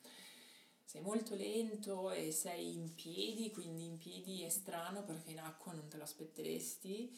sei 0.93 1.01
molto 1.01 1.35
lento 1.35 2.11
e 2.11 2.33
sei 2.33 2.75
in 2.75 2.95
piedi, 2.95 3.51
quindi 3.51 3.87
in 3.87 3.97
piedi 3.97 4.43
è 4.43 4.51
strano 4.51 5.03
perché 5.05 5.31
in 5.31 5.39
acqua 5.39 5.73
non 5.73 5.89
te 5.89 5.97
lo 5.97 6.03
aspetteresti 6.03 7.11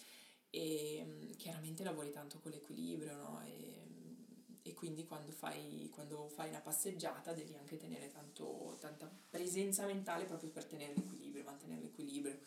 e 0.48 1.02
mm, 1.04 1.30
chiaramente 1.32 1.82
lavori 1.82 2.12
tanto 2.12 2.38
con 2.38 2.52
l'equilibrio, 2.52 3.16
no? 3.16 3.42
E, 3.44 3.82
e 4.62 4.74
quindi 4.74 5.04
quando 5.04 5.32
fai, 5.32 5.90
quando 5.92 6.28
fai 6.28 6.50
una 6.50 6.60
passeggiata 6.60 7.32
devi 7.32 7.56
anche 7.56 7.76
tenere 7.76 8.12
tanto, 8.12 8.76
tanta 8.78 9.10
presenza 9.28 9.84
mentale 9.86 10.24
proprio 10.26 10.50
per 10.50 10.66
tenere 10.66 10.94
l'equilibrio, 10.94 11.42
mantenere 11.42 11.80
l'equilibrio. 11.82 12.38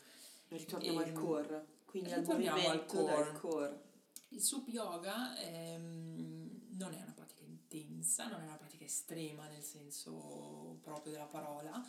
Ritorniamo 0.48 1.00
al 1.00 1.08
Ehm, 1.08 1.14
core, 1.14 1.66
quindi 1.84 2.14
al 2.14 2.20
al 2.20 2.24
movimento 2.24 3.04
del 3.04 3.32
core. 3.34 3.34
core. 3.34 3.82
Il 4.30 4.42
sup 4.42 4.68
yoga 4.70 5.38
ehm, 5.40 6.76
non 6.78 6.94
è 6.94 7.00
intensa, 8.08 8.28
non 8.28 8.42
è 8.42 8.46
una 8.46 8.56
pratica 8.56 8.86
estrema 8.86 9.48
nel 9.48 9.62
senso 9.64 10.80
proprio 10.82 11.12
della 11.12 11.26
parola, 11.26 11.86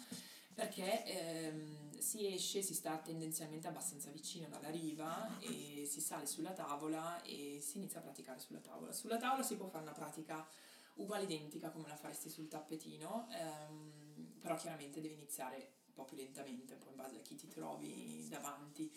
perché 0.53 1.05
ehm, 1.05 1.97
si 1.99 2.27
esce, 2.27 2.63
si 2.63 2.75
sta 2.75 2.99
tendenzialmente 2.99 3.69
abbastanza 3.69 4.11
vicino 4.11 4.49
dalla 4.49 4.71
riva 4.71 5.39
e 5.39 5.87
si 5.89 6.01
sale 6.01 6.27
sulla 6.27 6.53
tavola 6.53 7.23
e 7.23 7.61
si 7.63 7.79
inizia 7.79 8.01
a 8.01 8.03
praticare 8.03 8.41
sulla 8.41 8.59
tavola. 8.59 8.93
Sulla 8.93 9.19
tavola 9.19 9.45
si 9.45 9.57
può 9.57 9.69
fare 9.69 9.85
una 9.85 9.93
pratica 9.93 10.47
uguale 10.95 11.25
identica 11.25 11.71
come 11.71 11.87
la 11.87 11.97
faresti 11.97 12.29
sul 12.29 12.49
tappetino, 12.49 13.29
ehm, 13.31 14.39
però 14.41 14.57
chiaramente 14.57 15.01
devi 15.01 15.15
iniziare 15.15 15.75
un 15.87 15.95
po' 15.95 16.05
più 16.05 16.17
lentamente, 16.17 16.75
un 16.75 16.81
po' 16.81 16.91
in 16.91 16.97
base 16.97 17.17
a 17.17 17.23
chi 17.23 17.37
ti 17.37 17.47
trovi 17.47 18.27
davanti 18.29 18.93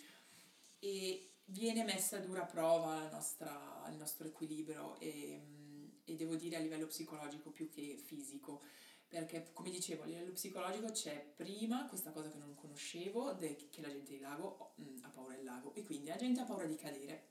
e 0.80 1.32
viene 1.44 1.84
messa 1.84 2.16
a 2.16 2.20
dura 2.20 2.44
prova 2.44 3.08
nostra- 3.10 3.86
il 3.88 3.96
nostro 3.96 4.26
equilibrio 4.26 4.98
e, 4.98 5.40
mm, 5.40 5.61
e 6.12 6.16
devo 6.16 6.36
dire 6.36 6.56
a 6.56 6.60
livello 6.60 6.86
psicologico 6.86 7.50
più 7.50 7.68
che 7.68 8.00
fisico 8.04 8.62
perché 9.12 9.50
come 9.52 9.70
dicevo 9.70 10.04
a 10.04 10.06
livello 10.06 10.32
psicologico 10.32 10.90
c'è 10.90 11.32
prima 11.36 11.86
questa 11.86 12.12
cosa 12.12 12.30
che 12.30 12.38
non 12.38 12.54
conoscevo 12.54 13.32
de- 13.34 13.68
che 13.70 13.80
la 13.82 13.88
gente 13.88 14.12
di 14.12 14.20
lago 14.20 14.74
mm, 14.80 15.02
ha 15.02 15.08
paura 15.10 15.34
del 15.34 15.44
lago 15.44 15.74
e 15.74 15.82
quindi 15.84 16.06
la 16.06 16.16
gente 16.16 16.40
ha 16.40 16.44
paura 16.44 16.64
di 16.64 16.76
cadere. 16.76 17.28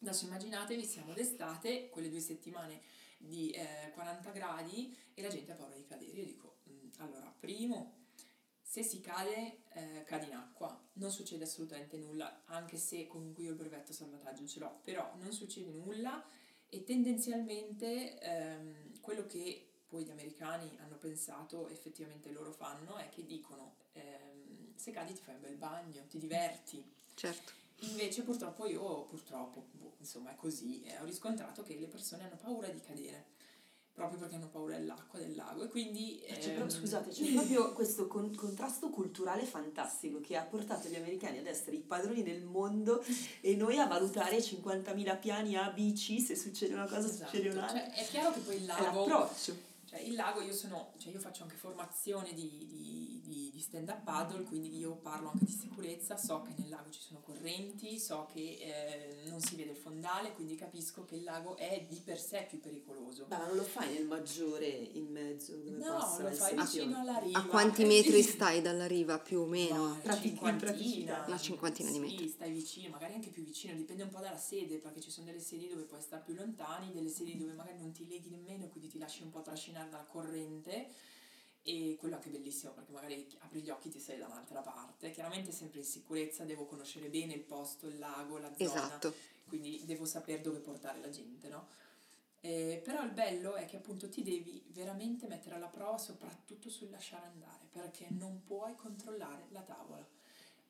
Adesso 0.00 0.24
immaginatevi 0.24 0.84
siamo 0.84 1.12
d'estate 1.12 1.90
quelle 1.90 2.08
due 2.08 2.20
settimane 2.20 2.80
di 3.18 3.50
eh, 3.50 3.90
40 3.92 4.30
gradi 4.30 4.96
e 5.12 5.20
la 5.20 5.28
gente 5.28 5.52
ha 5.52 5.54
paura 5.54 5.74
di 5.74 5.84
cadere. 5.84 6.12
Io 6.12 6.24
dico 6.24 6.60
mm, 6.70 6.88
allora 6.98 7.34
primo 7.38 8.06
se 8.62 8.82
si 8.82 9.00
cade, 9.00 9.64
eh, 9.72 10.04
cade 10.04 10.26
in 10.26 10.34
acqua, 10.34 10.78
non 10.94 11.10
succede 11.10 11.44
assolutamente 11.44 11.98
nulla, 11.98 12.42
anche 12.46 12.78
se 12.78 13.06
comunque 13.06 13.42
io 13.42 13.50
il 13.50 13.56
brevetto 13.56 13.92
salvataggio 13.92 14.46
ce 14.46 14.60
l'ho, 14.60 14.80
però 14.82 15.14
non 15.16 15.32
succede 15.32 15.70
nulla 15.72 16.24
e 16.68 16.84
tendenzialmente 16.84 18.18
ehm, 18.20 19.00
quello 19.00 19.26
che 19.26 19.64
poi 19.86 20.04
gli 20.04 20.10
americani 20.10 20.76
hanno 20.80 20.96
pensato, 20.96 21.68
effettivamente 21.68 22.30
loro 22.30 22.52
fanno, 22.52 22.96
è 22.96 23.08
che 23.08 23.24
dicono 23.24 23.76
ehm, 23.92 24.74
se 24.76 24.90
cadi 24.90 25.14
ti 25.14 25.22
fai 25.22 25.34
un 25.34 25.40
bel 25.40 25.56
bagno, 25.56 26.06
ti 26.08 26.18
diverti. 26.18 26.84
Certo. 27.14 27.52
Invece 27.82 28.22
purtroppo 28.22 28.66
io, 28.66 29.04
purtroppo, 29.04 29.68
boh, 29.72 29.94
insomma 29.98 30.32
è 30.32 30.36
così, 30.36 30.82
eh, 30.82 30.98
ho 30.98 31.04
riscontrato 31.04 31.62
che 31.62 31.78
le 31.78 31.86
persone 31.86 32.24
hanno 32.24 32.36
paura 32.36 32.68
di 32.68 32.80
cadere, 32.80 33.26
proprio 33.98 34.18
perché 34.20 34.36
hanno 34.36 34.48
paura 34.48 34.76
dell'acqua, 34.78 35.18
del 35.18 35.34
lago 35.34 35.64
e 35.64 35.68
quindi... 35.68 36.22
C'è 36.24 36.52
però, 36.52 36.62
ehm, 36.64 36.70
scusate, 36.70 37.10
c'è 37.10 37.32
proprio 37.32 37.72
questo 37.74 38.06
con- 38.06 38.34
contrasto 38.34 38.88
culturale 38.90 39.44
fantastico 39.44 40.20
che 40.20 40.36
ha 40.36 40.42
portato 40.44 40.88
gli 40.88 40.94
americani 40.94 41.38
ad 41.38 41.46
essere 41.46 41.76
i 41.76 41.80
padroni 41.80 42.22
del 42.22 42.44
mondo 42.44 43.04
e 43.42 43.56
noi 43.56 43.78
a 43.78 43.86
valutare 43.86 44.38
50.000 44.38 45.18
piani 45.18 45.56
A, 45.56 45.70
B, 45.70 45.92
C, 45.92 46.20
se 46.20 46.36
succede 46.36 46.74
una 46.74 46.86
cosa 46.86 47.08
Esatto, 47.08 47.30
succede 47.30 47.48
un'altra. 47.50 47.78
cioè, 47.80 47.92
è 47.92 48.04
chiaro 48.06 48.32
che 48.32 48.40
poi 48.40 48.56
il 48.56 48.62
È 48.62 48.66
lago, 48.66 49.06
l'approccio. 49.06 49.56
cioè 49.84 50.00
il 50.00 50.14
lago 50.14 50.40
io 50.42 50.52
sono, 50.54 50.92
cioè 50.98 51.12
io 51.12 51.18
faccio 51.18 51.42
anche 51.42 51.56
formazione 51.56 52.32
di, 52.32 52.66
di, 52.68 53.17
di, 53.28 53.50
di 53.52 53.60
stand 53.60 53.88
up 53.88 54.02
paddle, 54.02 54.42
quindi 54.42 54.76
io 54.76 54.96
parlo 54.96 55.30
anche 55.30 55.44
di 55.44 55.52
sicurezza, 55.52 56.16
so 56.16 56.42
che 56.42 56.54
nel 56.58 56.68
lago 56.70 56.90
ci 56.90 57.00
sono 57.00 57.20
correnti, 57.20 57.98
so 58.00 58.26
che 58.32 58.58
eh, 58.60 59.28
non 59.28 59.40
si 59.40 59.54
vede 59.54 59.72
il 59.72 59.76
fondale, 59.76 60.32
quindi 60.32 60.56
capisco 60.56 61.04
che 61.04 61.16
il 61.16 61.22
lago 61.22 61.56
è 61.56 61.86
di 61.88 62.00
per 62.04 62.18
sé 62.18 62.46
più 62.48 62.58
pericoloso. 62.58 63.26
Ma 63.28 63.46
non 63.46 63.54
lo 63.54 63.62
fai 63.62 63.92
nel 63.92 64.06
maggiore 64.06 64.66
in 64.66 65.10
mezzo 65.10 65.54
dove 65.56 65.78
No, 65.78 65.96
passa 65.98 66.22
lo 66.22 66.30
fai 66.30 66.56
vicino 66.56 66.98
alla 66.98 67.18
riva. 67.18 67.38
A 67.38 67.44
quanti 67.44 67.82
eh, 67.82 67.86
metri 67.86 68.22
sì. 68.22 68.30
stai 68.30 68.62
dalla 68.62 68.86
riva 68.86 69.18
più 69.18 69.40
o 69.40 69.46
meno? 69.46 69.98
Pratichi- 70.02 70.28
cinquantina. 70.28 71.24
Una 71.26 71.38
cinquantina 71.38 71.90
di 71.90 71.94
sì, 71.96 72.00
metri. 72.00 72.28
stai 72.28 72.50
vicino, 72.50 72.88
magari 72.88 73.14
anche 73.14 73.28
più 73.30 73.44
vicino, 73.44 73.74
dipende 73.74 74.02
un 74.02 74.10
po' 74.10 74.20
dalla 74.20 74.38
sede, 74.38 74.78
perché 74.78 75.00
ci 75.00 75.10
sono 75.10 75.26
delle 75.26 75.40
sedi 75.40 75.68
dove 75.68 75.82
puoi 75.82 76.00
stare 76.00 76.22
più 76.24 76.34
lontani, 76.34 76.90
delle 76.92 77.10
sedi 77.10 77.36
dove 77.36 77.52
magari 77.52 77.78
non 77.78 77.92
ti 77.92 78.06
leghi 78.08 78.30
nemmeno, 78.30 78.66
quindi 78.68 78.88
ti 78.88 78.98
lasci 78.98 79.22
un 79.22 79.30
po' 79.30 79.42
trascinare 79.42 79.90
dalla 79.90 80.04
corrente. 80.04 80.88
E 81.68 81.96
quello 81.98 82.14
è 82.14 82.16
anche 82.16 82.30
bellissimo 82.30 82.72
perché 82.72 82.92
magari 82.92 83.28
apri 83.40 83.60
gli 83.60 83.68
occhi 83.68 83.88
e 83.88 83.90
ti 83.90 84.00
sei 84.00 84.16
da 84.16 84.26
un'altra 84.26 84.62
parte. 84.62 85.10
Chiaramente 85.10 85.52
sempre 85.52 85.80
in 85.80 85.84
sicurezza, 85.84 86.44
devo 86.44 86.64
conoscere 86.64 87.10
bene 87.10 87.34
il 87.34 87.42
posto, 87.42 87.88
il 87.88 87.98
lago, 87.98 88.38
la 88.38 88.50
zona 88.56 88.86
Esatto. 88.86 89.14
quindi 89.46 89.82
devo 89.84 90.06
sapere 90.06 90.40
dove 90.40 90.60
portare 90.60 90.98
la 90.98 91.10
gente, 91.10 91.48
no? 91.48 91.66
Eh, 92.40 92.80
però 92.82 93.02
il 93.02 93.10
bello 93.10 93.54
è 93.56 93.66
che 93.66 93.76
appunto 93.76 94.08
ti 94.08 94.22
devi 94.22 94.64
veramente 94.68 95.26
mettere 95.26 95.56
alla 95.56 95.66
prova 95.66 95.98
soprattutto 95.98 96.70
sul 96.70 96.88
lasciare 96.88 97.26
andare, 97.26 97.66
perché 97.70 98.06
non 98.08 98.42
puoi 98.44 98.74
controllare 98.74 99.48
la 99.50 99.60
tavola. 99.60 100.06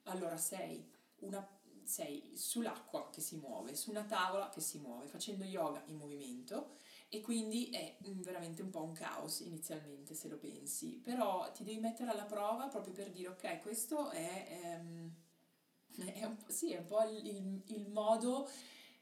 Allora 0.04 0.36
sei, 0.36 0.84
una, 1.20 1.46
sei 1.84 2.32
sull'acqua 2.34 3.08
che 3.10 3.20
si 3.20 3.36
muove, 3.36 3.76
su 3.76 3.90
una 3.90 4.02
tavola 4.02 4.48
che 4.48 4.60
si 4.60 4.78
muove, 4.78 5.06
facendo 5.06 5.44
yoga 5.44 5.80
in 5.86 5.96
movimento 5.96 6.74
e 7.08 7.20
quindi 7.20 7.70
è 7.70 7.96
mm, 8.08 8.20
veramente 8.22 8.62
un 8.62 8.70
po' 8.70 8.82
un 8.82 8.92
caos 8.92 9.40
inizialmente 9.40 10.14
se 10.14 10.28
lo 10.28 10.36
pensi, 10.38 11.00
però 11.02 11.50
ti 11.52 11.64
devi 11.64 11.78
mettere 11.80 12.10
alla 12.10 12.24
prova 12.24 12.68
proprio 12.68 12.92
per 12.92 13.10
dire 13.10 13.28
ok, 13.28 13.60
questo 13.60 14.10
è... 14.10 14.46
ehm, 14.64 15.12
è 16.14 16.24
un, 16.24 16.36
po'- 16.36 16.50
sì, 16.52 16.72
è 16.72 16.78
un 16.78 16.84
po' 16.84 17.02
il, 17.02 17.26
il- 17.26 17.62
il 17.76 17.88
modo, 17.90 18.48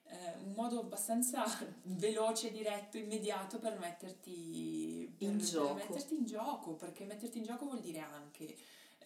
eh, 0.04 0.32
un 0.44 0.52
modo 0.52 0.80
abbastanza 0.80 1.44
veloce, 1.84 2.50
diretto, 2.50 2.96
immediato 2.98 3.58
per 3.58 3.78
metterti 3.78 5.12
per- 5.18 5.28
In 5.30 5.36
per 5.36 5.46
gioco. 5.46 5.74
metterti 5.74 6.14
in 6.16 6.24
gioco, 6.26 6.74
perché 6.74 7.04
metterti 7.04 7.38
in 7.38 7.44
gioco 7.44 7.64
vuol 7.66 7.80
dire 7.80 8.00
anche 8.00 8.56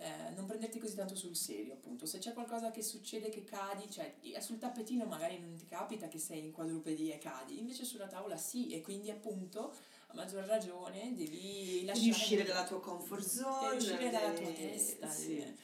eh, 0.00 0.30
non 0.34 0.46
prenderti 0.46 0.78
così 0.78 0.94
tanto 0.94 1.14
sul 1.14 1.36
serio, 1.36 1.74
appunto. 1.74 2.06
Se 2.06 2.18
c'è 2.18 2.32
qualcosa 2.32 2.70
che 2.70 2.82
succede 2.82 3.28
che 3.28 3.44
cadi, 3.44 3.90
cioè 3.90 4.16
sul 4.40 4.58
tappetino 4.58 5.04
magari 5.04 5.38
non 5.38 5.54
ti 5.56 5.66
capita 5.66 6.08
che 6.08 6.18
sei 6.18 6.40
in 6.40 6.52
quadrupedia 6.52 7.14
e 7.14 7.18
cadi, 7.18 7.58
invece 7.58 7.84
sulla 7.84 8.06
tavola 8.06 8.36
sì, 8.38 8.70
e 8.70 8.80
quindi 8.80 9.10
appunto 9.10 9.74
a 10.06 10.14
maggior 10.14 10.44
ragione 10.44 11.14
devi 11.14 11.84
lasciare 11.84 12.06
Devi 12.06 12.10
uscire 12.10 12.44
dalla 12.44 12.64
tua 12.66 12.80
comfort 12.80 13.24
zone. 13.26 13.76
Devi 13.76 13.76
uscire 13.76 14.10
dalla 14.10 14.32
tua 14.32 14.44
devi- 14.46 14.56
testa. 14.56 15.08
sì. 15.10 15.36
devi- 15.36 15.56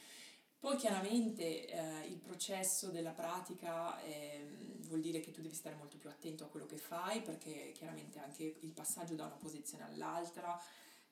Poi 0.59 0.75
chiaramente 0.77 1.67
eh, 1.67 2.05
il 2.07 2.17
processo 2.17 2.89
della 2.89 3.11
pratica 3.11 3.99
ehm, 4.03 4.81
vuol 4.87 5.01
dire 5.01 5.19
che 5.19 5.31
tu 5.31 5.41
devi 5.41 5.53
stare 5.55 5.75
molto 5.75 5.97
più 5.97 6.09
attento 6.09 6.43
a 6.43 6.47
quello 6.47 6.65
che 6.65 6.77
fai 6.77 7.21
perché 7.21 7.71
chiaramente 7.73 8.19
anche 8.19 8.55
il 8.59 8.71
passaggio 8.71 9.15
da 9.15 9.25
una 9.25 9.35
posizione 9.35 9.83
all'altra 9.83 10.59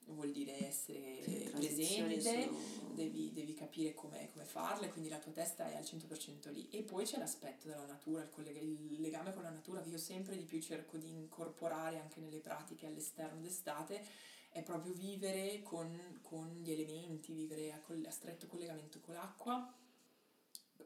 vuol 0.07 0.31
dire 0.31 0.67
essere 0.67 1.23
Sì, 1.23 1.49
presente, 1.49 2.43
sono- 2.43 2.93
devi, 2.93 3.31
devi 3.33 3.53
capire 3.53 3.93
come, 3.93 4.29
come 4.31 4.45
farle, 4.45 4.89
quindi 4.89 5.09
la 5.09 5.19
tua 5.19 5.31
testa 5.31 5.69
è 5.69 5.75
al 5.75 5.83
100% 5.83 6.49
lì. 6.51 6.69
E 6.69 6.83
poi 6.83 7.05
c'è 7.05 7.17
l'aspetto 7.17 7.67
della 7.67 7.85
natura, 7.85 8.21
il, 8.23 8.29
collega- 8.29 8.59
il 8.59 9.01
legame 9.01 9.33
con 9.33 9.43
la 9.43 9.49
natura 9.49 9.81
che 9.81 9.89
io 9.89 9.97
sempre 9.97 10.37
di 10.37 10.43
più 10.43 10.61
cerco 10.61 10.97
di 10.97 11.09
incorporare 11.09 11.99
anche 11.99 12.19
nelle 12.19 12.39
pratiche 12.39 12.85
all'esterno 12.85 13.41
d'estate, 13.41 14.03
è 14.49 14.63
proprio 14.63 14.93
vivere 14.93 15.61
con, 15.63 16.19
con 16.21 16.47
gli 16.61 16.71
elementi, 16.71 17.33
vivere 17.33 17.73
a, 17.73 17.79
col- 17.81 18.05
a 18.05 18.11
stretto 18.11 18.47
collegamento 18.47 18.99
con 19.01 19.13
l'acqua, 19.15 19.73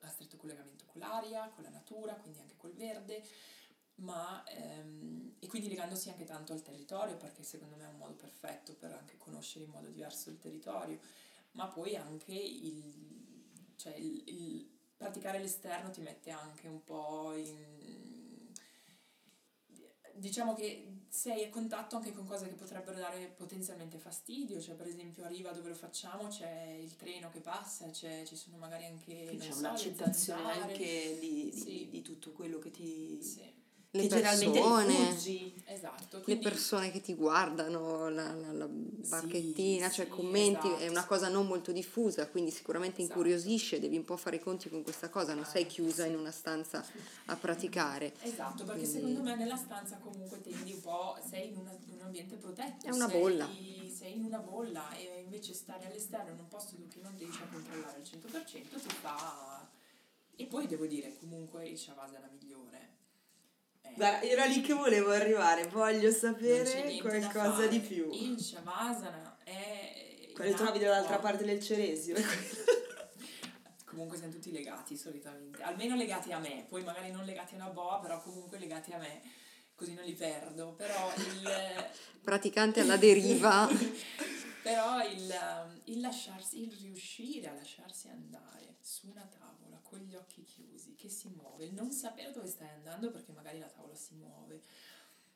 a 0.02 0.08
stretto 0.08 0.38
collegamento 0.38 0.86
con 0.88 1.02
l'aria, 1.02 1.50
con 1.54 1.64
la 1.64 1.70
natura, 1.70 2.14
quindi 2.16 2.40
anche 2.40 2.56
col 2.58 2.74
verde, 2.74 3.24
ma 4.00 4.44
ehm, 4.48 5.36
e 5.40 5.48
quindi 5.48 5.70
legandosi 5.70 6.10
anche 6.10 6.26
tanto 6.26 6.54
al 6.54 6.62
territorio, 6.62 7.18
perché 7.18 7.44
secondo 7.44 7.76
me 7.76 7.86
è 7.86 7.90
un 7.90 7.98
modo 7.98 8.14
perfetto 8.14 8.74
per 8.76 8.92
anche 8.94 9.18
conoscere 9.18 9.66
in 9.66 9.72
modo 9.72 9.88
diverso 9.88 10.30
il 10.30 10.40
territorio, 10.40 11.00
ma 11.52 11.68
poi 11.68 11.96
anche 11.96 12.34
il, 12.34 13.74
cioè 13.76 13.96
il, 13.96 14.24
il 14.28 14.68
praticare 14.98 15.40
l'esterno 15.40 15.90
ti 15.92 16.02
mette 16.02 16.32
anche 16.32 16.68
un 16.68 16.84
po' 16.84 17.34
in 17.36 17.78
diciamo 20.20 20.54
che 20.54 20.86
sei 21.10 21.46
a 21.46 21.50
contatto 21.50 21.96
anche 21.96 22.12
con 22.12 22.26
cose 22.26 22.48
che 22.48 22.56
potrebbero 22.56 22.98
dare 22.98 23.28
potenzialmente 23.28 23.98
fastidio, 23.98 24.60
cioè 24.60 24.76
per 24.76 24.88
esempio 24.88 25.24
arriva 25.24 25.52
dove 25.52 25.70
lo 25.70 25.76
facciamo, 25.76 26.28
c'è 26.28 26.78
il 26.80 26.96
treno 26.96 27.30
che 27.30 27.40
passa, 27.40 27.90
c'è, 27.90 28.24
ci 28.26 28.36
sono 28.36 28.58
magari 28.58 28.86
anche 28.86 29.36
c'è 29.38 29.52
so, 29.52 29.60
un'accettazione 29.60 30.52
anche 30.62 31.18
di, 31.20 31.50
di- 31.50 31.52
Sì. 31.52 31.90
di 31.90 32.02
tutto 32.02 32.32
quello 32.32 32.60
che 32.60 32.72
ti... 32.72 33.24
Sì, 33.24 33.52
Le 33.92 34.04
che 34.08 34.20
persone, 34.22 35.16
esatto. 35.66 36.18
le 36.18 36.24
Quindi, 36.24 36.44
persone 36.44 36.92
che 36.92 37.02
ti 37.02 37.16
guardano, 37.16 38.08
la, 38.10 38.32
la- 38.36 38.52
la 38.52 38.68
barchettina, 38.70 39.90
cioè 39.90 40.06
sì, 40.06 40.12
commenti, 40.12 40.68
è 40.68 40.74
esatto. 40.74 40.92
una 40.92 41.06
cosa 41.08 41.28
non 41.28 41.48
molto 41.48 41.72
diffusa, 41.72 42.28
quindi 42.28 42.52
sicuramente 42.52 43.02
Esatto. 43.02 43.18
incuriosisce, 43.18 43.80
devi 43.80 43.98
un 43.98 44.06
po' 44.06 44.16
fare 44.16 44.36
i 44.36 44.40
conti 44.40 44.70
con 44.70 44.84
questa 44.84 45.10
cosa, 45.10 45.34
non 45.34 45.44
sei 45.44 45.64
Ah, 45.64 45.68
chiusa 45.68 46.04
sì. 46.04 46.10
in 46.10 46.18
una 46.18 46.30
stanza 46.30 46.86
a 47.26 47.36
praticare. 47.36 48.14
Esatto, 48.22 48.64
perché 48.64 48.82
Quindi- 48.82 49.00
secondo 49.00 49.22
me 49.24 49.36
nella 49.36 49.58
stanza 49.58 49.98
comunque 49.98 50.40
tendi 50.40 50.72
un 50.72 50.82
po', 50.82 51.18
sei 51.28 51.48
in, 51.48 51.58
una- 51.58 51.76
in 51.88 51.94
un 51.96 52.02
ambiente 52.02 52.36
protetto. 52.36 52.86
È 52.86 52.92
una 52.92 53.10
sei- 53.10 53.20
bolla. 53.20 53.50
Sei 53.92 54.14
in 54.16 54.24
una 54.26 54.38
bolla 54.38 54.94
e 54.96 55.22
invece 55.24 55.56
stare 55.56 55.88
all'esterno 55.88 56.32
in 56.32 56.38
un 56.40 56.48
posto 56.48 56.76
dove 56.78 56.90
non 57.02 57.16
riesci 57.18 57.42
a 57.42 57.48
controllare 57.52 57.96
al 57.98 58.04
100% 58.04 58.80
ti 58.80 58.96
fa... 59.02 59.68
E 60.36 60.46
poi 60.46 60.68
devo 60.68 60.86
dire, 60.86 61.18
comunque 61.20 61.68
il 61.68 61.78
Shavasana 61.78 62.30
migliore. 62.40 62.69
È- 63.90 63.96
Guarda, 63.96 64.22
era 64.22 64.46
lì 64.46 64.62
che 64.62 64.74
volevo 64.74 65.12
arrivare, 65.12 65.68
voglio 65.68 66.12
sapere 66.12 66.98
qualcosa 67.02 67.68
di 67.68 67.80
più. 67.80 68.10
Il 68.12 68.40
Shavasana 68.40 69.38
è... 69.44 70.32
Quello 70.34 70.56
trovi 70.56 70.80
dall'altra 70.80 71.20
parte 71.20 71.44
del 71.44 71.62
Ceresio. 71.62 72.16
Comunque 73.86 74.18
siamo 74.18 74.32
tutti 74.32 74.52
legati 74.52 74.96
solitamente, 74.96 75.62
almeno 75.62 75.96
legati 75.96 76.32
a 76.32 76.40
me, 76.40 76.66
poi 76.70 76.84
magari 76.84 77.12
non 77.12 77.26
legati 77.26 77.56
a 77.56 77.58
una 77.58 77.70
boa, 77.70 78.00
però 78.00 78.22
comunque 78.22 78.58
legati 78.60 78.94
a 78.94 78.98
me, 78.98 79.22
così 79.76 79.94
non 79.94 80.06
li 80.06 80.14
perdo. 80.14 80.74
Però 80.74 81.12
il... 81.16 81.50
Praticante 82.22 82.82
alla 82.82 82.98
deriva, 82.98 83.68
Però 84.62 85.02
il, 85.04 85.34
il 85.86 86.00
lasciarsi, 86.00 86.62
il 86.64 86.72
riuscire 86.82 87.48
a 87.48 87.54
lasciarsi 87.54 88.08
andare 88.10 88.78
su 88.82 89.10
una 89.10 89.28
tavola 89.28 89.59
con 89.90 90.00
gli 90.00 90.16
occhi 90.16 90.44
chiusi, 90.44 90.96
che 90.96 91.10
si 91.10 91.28
muove, 91.30 91.70
non 91.72 91.92
sapere 91.92 92.32
dove 92.32 92.48
stai 92.48 92.70
andando 92.70 93.10
perché 93.10 93.32
magari 93.32 93.60
la 93.60 93.68
tavola 93.68 93.96
si 93.96 94.14
muove, 94.14 94.62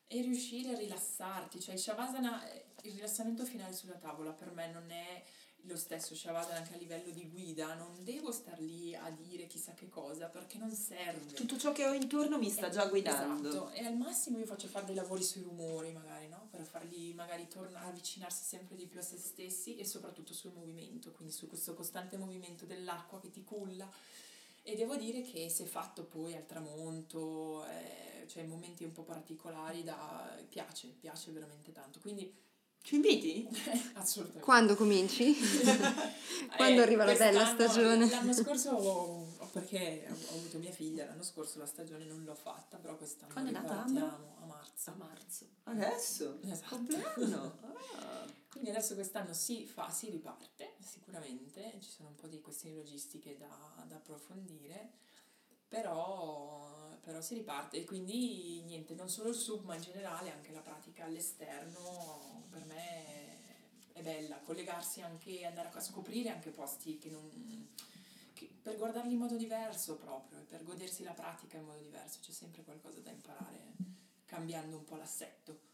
e 0.06 0.20
riuscire 0.20 0.74
a 0.74 0.78
rilassarti, 0.78 1.60
cioè 1.60 1.74
il 1.74 1.80
Shavasana, 1.80 2.48
eh, 2.50 2.66
il 2.82 2.92
rilassamento 2.92 3.44
finale 3.44 3.72
sulla 3.72 3.96
tavola 3.96 4.32
per 4.32 4.52
me 4.52 4.70
non 4.70 4.90
è 4.90 5.24
lo 5.66 5.76
stesso 5.76 6.14
Shavasana 6.14 6.58
anche 6.58 6.74
a 6.74 6.76
livello 6.76 7.10
di 7.10 7.26
guida, 7.28 7.74
non 7.74 8.04
devo 8.04 8.30
star 8.32 8.60
lì 8.60 8.94
a 8.94 9.10
dire 9.10 9.46
chissà 9.46 9.72
che 9.72 9.88
cosa 9.88 10.26
perché 10.26 10.58
non 10.58 10.70
serve. 10.70 11.32
Tutto 11.32 11.56
ciò 11.56 11.72
che 11.72 11.86
ho 11.86 11.94
intorno 11.94 12.38
mi 12.38 12.50
sta 12.50 12.68
già 12.68 12.86
guidando. 12.86 13.48
Esatto, 13.48 13.70
e 13.70 13.84
al 13.84 13.96
massimo 13.96 14.38
io 14.38 14.44
faccio 14.44 14.68
fare 14.68 14.84
dei 14.84 14.94
lavori 14.94 15.22
sui 15.22 15.40
rumori 15.40 15.90
magari, 15.90 16.28
no? 16.28 16.48
Per 16.50 16.62
fargli 16.64 17.14
magari 17.14 17.48
tornare, 17.48 17.88
avvicinarsi 17.88 18.44
sempre 18.44 18.76
di 18.76 18.86
più 18.86 18.98
a 18.98 19.02
se 19.02 19.16
stessi 19.16 19.76
e 19.76 19.86
soprattutto 19.86 20.34
sul 20.34 20.52
movimento, 20.52 21.12
quindi 21.12 21.32
su 21.32 21.48
questo 21.48 21.72
costante 21.72 22.18
movimento 22.18 22.66
dell'acqua 22.66 23.18
che 23.18 23.30
ti 23.30 23.42
culla. 23.42 23.90
E 24.66 24.74
devo 24.76 24.96
dire 24.96 25.20
che 25.20 25.50
se 25.50 25.66
fatto 25.66 26.04
poi 26.04 26.34
al 26.34 26.46
tramonto, 26.46 27.66
eh, 27.66 28.26
cioè 28.28 28.42
in 28.44 28.48
momenti 28.48 28.82
un 28.82 28.92
po' 28.92 29.02
particolari, 29.02 29.84
da, 29.84 30.34
piace, 30.48 30.88
piace 30.98 31.30
veramente 31.32 31.70
tanto. 31.70 32.00
Quindi 32.00 32.34
Ci 32.80 32.94
inviti? 32.94 33.46
assolutamente. 33.94 34.42
quando 34.42 34.74
cominci? 34.74 35.34
Quando 36.56 36.82
arriva 36.82 37.04
la 37.04 37.14
bella 37.14 37.44
stagione? 37.46 38.08
L'anno 38.08 38.32
scorso, 38.32 38.70
ho- 38.70 39.48
perché 39.52 40.06
ho 40.08 40.34
avuto 40.36 40.58
mia 40.58 40.70
figlia, 40.72 41.04
l'anno 41.04 41.22
scorso 41.22 41.58
la 41.58 41.66
stagione 41.66 42.04
non 42.04 42.24
l'ho 42.24 42.34
fatta, 42.34 42.78
però 42.78 42.96
quest'anno 42.96 43.32
Quando 43.32 43.50
è 43.50 43.52
nata 43.52 43.82
a 43.84 43.90
marzo. 44.46 44.90
A 44.90 44.94
marzo. 44.94 45.46
Adesso? 45.64 46.38
Esatto. 46.42 46.74
Compleanno? 46.76 47.58
Ah. 47.96 48.26
Quindi 48.54 48.70
adesso 48.70 48.94
quest'anno 48.94 49.34
si 49.34 49.66
fa, 49.66 49.90
si 49.90 50.08
riparte 50.10 50.74
sicuramente, 50.78 51.76
ci 51.80 51.90
sono 51.90 52.10
un 52.10 52.14
po' 52.14 52.28
di 52.28 52.40
questioni 52.40 52.76
logistiche 52.76 53.36
da, 53.36 53.48
da 53.88 53.96
approfondire, 53.96 54.92
però, 55.66 56.96
però 57.00 57.20
si 57.20 57.34
riparte. 57.34 57.78
E 57.78 57.84
quindi 57.84 58.62
niente, 58.62 58.94
non 58.94 59.08
solo 59.08 59.30
il 59.30 59.34
sub 59.34 59.64
ma 59.64 59.74
in 59.74 59.82
generale 59.82 60.30
anche 60.30 60.52
la 60.52 60.60
pratica 60.60 61.02
all'esterno 61.04 62.46
per 62.48 62.64
me 62.66 63.92
è, 63.92 64.02
bella, 64.02 64.38
collegarsi 64.38 65.00
anche, 65.00 65.44
andare 65.44 65.70
a 65.72 65.80
scoprire 65.80 66.28
anche 66.28 66.50
posti 66.50 66.96
che 66.98 67.10
non... 67.10 67.68
che- 68.34 68.52
per 68.62 68.76
guardarli 68.76 69.14
in 69.14 69.18
modo 69.18 69.36
diverso 69.36 69.96
proprio, 69.96 70.38
e 70.38 70.42
per 70.42 70.62
godersi 70.62 71.02
la 71.02 71.12
pratica 71.12 71.56
in 71.56 71.64
modo 71.64 71.80
diverso, 71.80 72.20
c'è 72.20 72.30
sempre 72.30 72.62
qualcosa 72.62 73.00
da 73.00 73.10
imparare 73.10 73.74
cambiando 74.26 74.76
un 74.76 74.84
po' 74.84 74.94
l'assetto. 74.94 75.72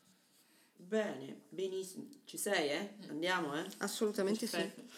Bene, 0.87 1.43
benissimo. 1.49 2.09
Ci 2.25 2.37
sei, 2.37 2.71
eh? 2.71 2.95
Andiamo, 3.09 3.55
eh? 3.57 3.65
Assolutamente 3.79 4.47
sì. 4.47 4.57
Perfetto. 4.57 4.93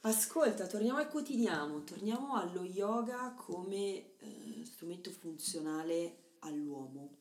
Ascolta, 0.00 0.66
torniamo 0.66 0.98
al 0.98 1.08
quotidiano, 1.08 1.82
torniamo 1.82 2.34
allo 2.34 2.62
yoga 2.62 3.32
come 3.34 4.16
eh, 4.18 4.64
strumento 4.64 5.10
funzionale 5.10 6.34
all'uomo. 6.40 7.16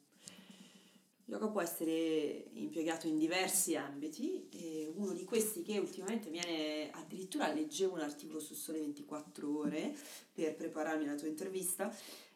Il 1.26 1.34
yoga 1.34 1.48
può 1.48 1.62
essere 1.62 2.50
impiegato 2.54 3.08
in 3.08 3.18
diversi 3.18 3.78
ambiti 3.78 4.50
e 4.50 4.92
uno 4.94 5.14
di 5.14 5.24
questi 5.24 5.62
che 5.62 5.78
ultimamente 5.78 6.30
viene, 6.30 6.90
addirittura 6.92 7.54
leggevo 7.54 7.94
un 7.94 8.02
articolo 8.02 8.42
su 8.42 8.54
Sole 8.54 8.80
24 8.80 9.58
ore 9.58 9.96
per 10.34 10.54
prepararmi 10.56 11.08
alla 11.08 11.18
tua 11.18 11.30
intervista, 11.30 11.96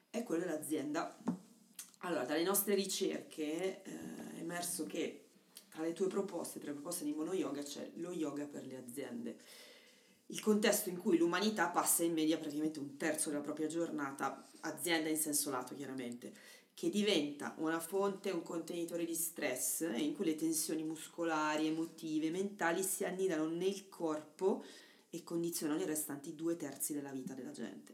è 0.09 0.23
quello 0.23 0.45
dell'azienda. 0.45 1.17
Allora, 2.01 2.23
dalle 2.23 2.43
nostre 2.43 2.73
ricerche 2.73 3.81
eh, 3.83 3.83
è 3.83 4.39
emerso 4.39 4.85
che 4.85 5.26
tra 5.77 5.85
le 5.85 5.93
tue 5.93 6.07
proposte, 6.07 6.57
tra 6.57 6.69
le 6.69 6.73
proposte 6.73 7.03
di 7.03 7.13
Mono 7.13 7.33
Yoga, 7.33 7.61
c'è 7.61 7.91
lo 7.97 8.11
yoga 8.11 8.47
per 8.47 8.65
le 8.65 8.77
aziende. 8.77 9.37
Il 10.27 10.41
contesto 10.41 10.89
in 10.89 10.97
cui 10.97 11.17
l'umanità 11.19 11.67
passa 11.67 12.03
in 12.03 12.13
media 12.13 12.39
praticamente 12.39 12.79
un 12.79 12.97
terzo 12.97 13.29
della 13.29 13.43
propria 13.43 13.67
giornata, 13.67 14.49
azienda 14.61 15.07
in 15.07 15.17
senso 15.17 15.51
lato 15.51 15.75
chiaramente, 15.75 16.33
che 16.73 16.89
diventa 16.89 17.53
una 17.59 17.79
fonte, 17.79 18.31
un 18.31 18.41
contenitore 18.41 19.05
di 19.05 19.13
stress 19.13 19.81
e 19.81 19.99
in 19.99 20.15
cui 20.15 20.25
le 20.25 20.35
tensioni 20.35 20.81
muscolari, 20.81 21.67
emotive, 21.67 22.31
mentali 22.31 22.81
si 22.81 23.05
annidano 23.05 23.47
nel 23.47 23.87
corpo 23.87 24.65
e 25.11 25.21
condizionano 25.21 25.79
i 25.79 25.85
restanti 25.85 26.33
due 26.33 26.55
terzi 26.55 26.93
della 26.93 27.11
vita 27.11 27.35
della 27.35 27.51
gente. 27.51 27.93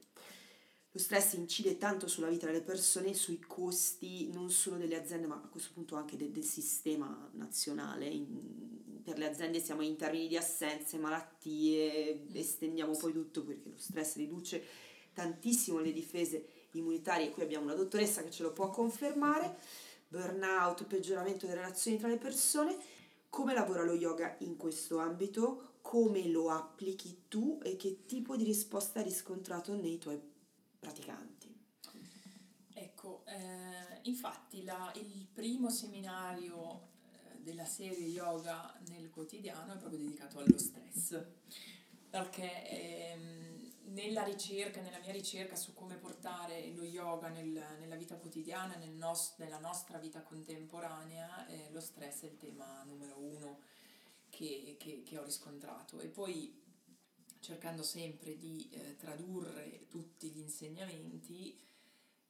Lo 0.95 0.99
stress 0.99 1.33
incide 1.33 1.79
tanto 1.79 2.07
sulla 2.07 2.27
vita 2.27 2.45
delle 2.45 2.61
persone, 2.61 3.15
sui 3.15 3.39
costi 3.39 4.29
non 4.31 4.51
solo 4.51 4.77
delle 4.77 4.95
aziende, 4.95 5.25
ma 5.25 5.41
a 5.43 5.47
questo 5.47 5.71
punto 5.73 5.95
anche 5.95 6.15
de- 6.17 6.31
del 6.31 6.43
sistema 6.43 7.29
nazionale. 7.33 8.05
In- 8.05 9.01
per 9.03 9.17
le 9.17 9.25
aziende 9.27 9.59
siamo 9.59 9.81
in 9.81 9.95
termini 9.97 10.27
di 10.27 10.37
assenze, 10.37 10.99
malattie, 10.99 12.27
estendiamo 12.33 12.95
poi 12.95 13.11
tutto 13.11 13.43
perché 13.43 13.69
lo 13.69 13.77
stress 13.77 14.15
riduce 14.17 14.63
tantissimo 15.13 15.79
le 15.79 15.91
difese 15.91 16.45
immunitarie. 16.73 17.31
Qui 17.31 17.41
abbiamo 17.41 17.65
una 17.65 17.73
dottoressa 17.73 18.23
che 18.23 18.29
ce 18.29 18.43
lo 18.43 18.53
può 18.53 18.69
confermare. 18.69 19.57
Burnout, 20.07 20.85
peggioramento 20.85 21.47
delle 21.47 21.61
relazioni 21.61 21.97
tra 21.97 22.07
le 22.07 22.17
persone. 22.17 22.77
Come 23.29 23.55
lavora 23.55 23.83
lo 23.83 23.93
yoga 23.95 24.35
in 24.41 24.57
questo 24.57 24.99
ambito? 24.99 25.77
Come 25.81 26.27
lo 26.27 26.49
applichi 26.51 27.23
tu 27.27 27.59
e 27.63 27.77
che 27.77 28.05
tipo 28.05 28.35
di 28.35 28.43
risposta 28.43 28.99
hai 28.99 29.05
riscontrato 29.05 29.73
nei 29.73 29.97
tuoi 29.97 30.19
praticanti? 30.83 31.51
Ecco, 32.73 33.23
eh, 33.27 33.99
infatti 34.03 34.63
la- 34.63 34.91
il 34.95 35.27
primo 35.31 35.69
seminario 35.69 36.89
eh, 37.31 37.41
della 37.41 37.65
serie 37.65 38.07
yoga 38.07 38.77
nel 38.89 39.09
quotidiano 39.09 39.73
è 39.73 39.77
proprio 39.77 39.99
dedicato 39.99 40.39
allo 40.39 40.57
stress, 40.57 41.23
perché 42.09 42.67
ehm, 42.67 43.71
nella 43.93 44.23
ricerca, 44.23 44.81
nella 44.81 44.99
mia 44.99 45.11
ricerca 45.11 45.55
su 45.55 45.73
come 45.73 45.95
portare 45.95 46.71
lo 46.73 46.83
yoga 46.83 47.29
nel- 47.29 47.77
nella 47.79 47.95
vita 47.95 48.15
quotidiana, 48.17 48.75
nel 48.75 48.91
nos- 48.91 49.35
nella 49.37 49.59
nostra 49.59 49.97
vita 49.99 50.21
contemporanea, 50.21 51.45
eh, 51.47 51.69
lo 51.71 51.79
stress 51.79 52.21
è 52.23 52.25
il 52.25 52.37
tema 52.37 52.83
numero 52.83 53.17
uno 53.19 53.59
che, 54.29 54.75
che, 54.79 55.03
che 55.03 55.17
ho 55.17 55.23
riscontrato 55.23 55.99
e 55.99 56.07
poi 56.07 56.62
cercando 57.43 57.83
sempre 57.83 58.37
di 58.37 58.69
eh, 58.71 58.95
tradurre 58.95 59.85
tutti 59.89 60.29
gli 60.29 60.39
insegnamenti 60.39 61.59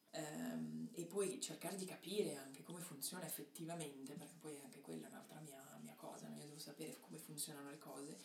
ehm, 0.09 0.89
e 0.93 1.05
poi 1.05 1.39
cercare 1.39 1.75
di 1.75 1.85
capire 1.85 2.35
anche 2.35 2.63
come 2.63 2.81
funziona 2.81 3.25
effettivamente, 3.25 4.13
perché 4.15 4.35
poi 4.39 4.59
anche 4.63 4.81
quella 4.81 5.05
è 5.05 5.09
un'altra 5.09 5.39
mia, 5.39 5.61
mia 5.83 5.93
cosa, 5.95 6.27
io 6.27 6.45
devo 6.45 6.57
sapere 6.57 6.97
come 6.99 7.19
funzionano 7.19 7.69
le 7.69 7.77
cose. 7.77 8.17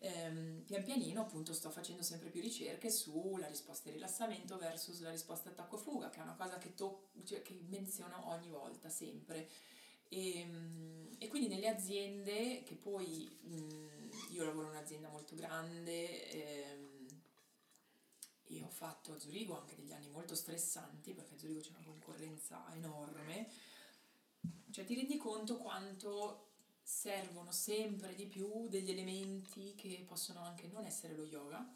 Ehm, 0.00 0.62
pian 0.64 0.84
pianino 0.84 1.22
appunto 1.22 1.52
sto 1.52 1.70
facendo 1.70 2.02
sempre 2.02 2.28
più 2.28 2.40
ricerche 2.40 2.90
sulla 2.90 3.48
risposta 3.48 3.88
di 3.88 3.94
rilassamento 3.96 4.56
versus 4.58 5.00
la 5.00 5.10
risposta 5.10 5.48
attacco-fuga, 5.48 6.10
che 6.10 6.18
è 6.20 6.22
una 6.22 6.36
cosa 6.36 6.58
che, 6.58 6.74
to- 6.74 7.08
cioè, 7.24 7.40
che 7.42 7.58
menziono 7.68 8.28
ogni 8.28 8.50
volta, 8.50 8.90
sempre. 8.90 9.48
E, 10.08 10.40
ehm, 10.40 11.16
e, 11.18 11.28
quindi 11.28 11.48
nelle 11.48 11.68
aziende, 11.68 12.62
che 12.64 12.74
poi 12.74 13.28
mh, 13.42 13.97
io 14.30 14.44
lavoro 14.44 14.66
in 14.66 14.72
un'azienda 14.72 15.08
molto 15.08 15.34
grande 15.34 16.30
ehm, 16.30 17.06
e 18.50 18.62
ho 18.62 18.68
fatto 18.70 19.12
a 19.12 19.18
Zurigo 19.18 19.58
anche 19.58 19.76
degli 19.76 19.92
anni 19.92 20.08
molto 20.08 20.34
stressanti, 20.34 21.12
perché 21.12 21.34
a 21.34 21.38
Zurigo 21.38 21.60
c'è 21.60 21.70
una 21.70 21.84
concorrenza 21.84 22.64
enorme, 22.74 23.50
cioè 24.70 24.84
ti 24.84 24.94
rendi 24.94 25.16
conto 25.16 25.56
quanto 25.56 26.46
servono 26.82 27.52
sempre 27.52 28.14
di 28.14 28.26
più 28.26 28.68
degli 28.68 28.90
elementi 28.90 29.74
che 29.74 30.04
possono 30.06 30.40
anche 30.40 30.68
non 30.68 30.86
essere 30.86 31.14
lo 31.14 31.24
yoga, 31.24 31.66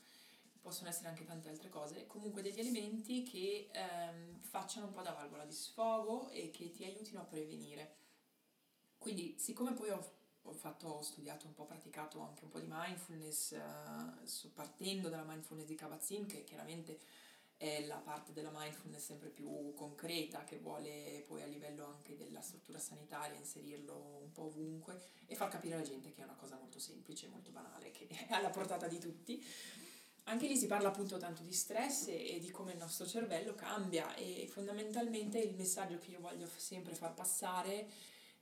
possono 0.61 0.89
essere 0.89 1.09
anche 1.09 1.25
tante 1.25 1.49
altre 1.49 1.69
cose, 1.69 2.07
comunque 2.07 2.41
degli 2.41 2.61
elementi 2.61 3.23
che 3.25 3.69
ehm, 3.73 4.41
facciano 4.41 4.87
un 4.87 4.93
po' 4.93 5.03
da 5.03 5.13
valvola 5.13 5.45
di 5.45 5.53
sfogo 5.53 6.31
e 6.31 6.51
che 6.51 6.71
ti 6.71 6.85
aiutino 6.85 7.21
a 7.21 7.25
prevenire. 7.25 7.97
Quindi, 8.97 9.35
siccome 9.39 9.73
poi 9.73 9.91
ho, 9.91 10.13
ho, 10.43 10.53
fatto, 10.53 10.89
ho 10.89 11.03
studiato 11.03 11.47
un 11.47 11.55
po', 11.55 11.65
praticato 11.65 12.21
anche 12.21 12.45
un 12.45 12.51
po' 12.51 12.61
di 12.61 12.69
mindfulness, 12.69 13.53
uh, 13.53 14.51
partendo 14.53 15.09
dalla 15.09 15.25
mindfulness 15.25 15.67
di 15.67 15.75
Kabat-Zinn, 15.75 16.27
che 16.27 16.45
chiaramente 16.45 16.99
è 17.63 17.87
la 17.87 17.99
parte 17.99 18.33
della 18.33 18.51
mindfulness 18.53 19.05
sempre 19.05 19.29
più 19.29 19.73
concreta 19.75 20.43
che 20.43 20.59
vuole 20.59 21.23
poi 21.29 21.43
a 21.43 21.47
livello 21.47 21.87
anche 21.87 22.17
della 22.17 22.41
struttura 22.41 22.81
sanitaria 22.81 23.39
inserirlo 23.39 24.19
un 24.21 24.33
po' 24.33 24.47
ovunque 24.47 25.01
e 25.27 25.37
far 25.37 25.49
capire 25.49 25.77
alla 25.77 25.85
gente 25.85 26.11
che 26.11 26.23
è 26.23 26.25
una 26.25 26.35
cosa 26.35 26.57
molto 26.57 26.81
semplice, 26.81 27.29
molto 27.29 27.53
banale, 27.53 27.93
che 27.93 28.09
è 28.09 28.33
alla 28.33 28.51
portata 28.51 28.89
di 28.89 28.99
tutti. 28.99 29.47
Anche 30.25 30.49
lì 30.49 30.57
si 30.57 30.67
parla 30.67 30.89
appunto 30.89 31.19
tanto 31.19 31.43
di 31.43 31.53
stress 31.53 32.09
e, 32.09 32.35
e 32.35 32.39
di 32.41 32.51
come 32.51 32.73
il 32.73 32.79
nostro 32.79 33.07
cervello 33.07 33.55
cambia 33.55 34.13
e 34.17 34.49
fondamentalmente 34.51 35.39
il 35.39 35.55
messaggio 35.55 35.99
che 35.99 36.11
io 36.11 36.21
voglio 36.21 36.49
sempre 36.57 36.97
far 36.97 37.15
passare 37.15 37.89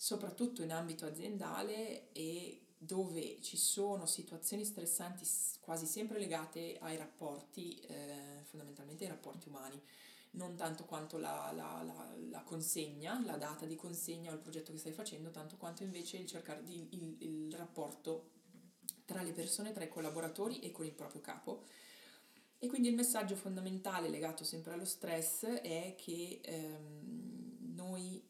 soprattutto 0.01 0.63
in 0.63 0.73
ambito 0.73 1.05
aziendale 1.05 2.11
e 2.13 2.69
dove 2.79 3.39
ci 3.43 3.59
sono 3.59 4.07
situazioni 4.07 4.65
stressanti 4.65 5.29
quasi 5.61 5.85
sempre 5.85 6.19
legate 6.19 6.79
ai 6.81 6.97
rapporti, 6.97 7.79
eh, 7.81 8.41
fondamentalmente 8.45 9.05
ai 9.05 9.11
rapporti 9.11 9.49
umani, 9.49 9.79
non 10.33 10.57
tanto 10.57 10.87
quanto 10.87 11.19
la, 11.19 11.53
la, 11.55 11.83
la, 11.83 12.17
la, 12.31 12.43
consegna, 12.45 13.23
la 13.27 13.37
data 13.37 13.67
di 13.67 13.77
consegna 13.77 14.31
o 14.31 14.35
il 14.35 14.41
progetto 14.41 14.73
che 14.73 14.79
stai 14.79 14.93
facendo, 14.93 15.31
tanto 15.31 15.59
quanto 15.59 15.83
invece 15.83 16.17
il 16.17 16.27
cercare 16.27 16.65
di, 16.65 16.89
il, 16.93 17.17
il 17.19 17.55
rapporto 17.55 18.31
tra 19.05 19.21
le 19.21 19.33
persone, 19.33 19.73
tra 19.73 19.85
i 19.85 19.91
collaboratori 19.91 20.61
e 20.61 20.73
con 20.73 20.87
il 20.87 20.95
proprio 20.95 21.21
capo. 21.21 21.67
E 22.59 22.69
quindi 22.69 22.89
il 22.89 22.95
messaggio 22.95 23.37
fondamentale 23.37 24.09
legato 24.09 24.45
sempre 24.45 24.73
allo 24.73 24.87
stress 24.87 25.45
è 25.45 25.95
che 25.99 26.41
ehm, 26.43 27.75
noi 27.75 28.29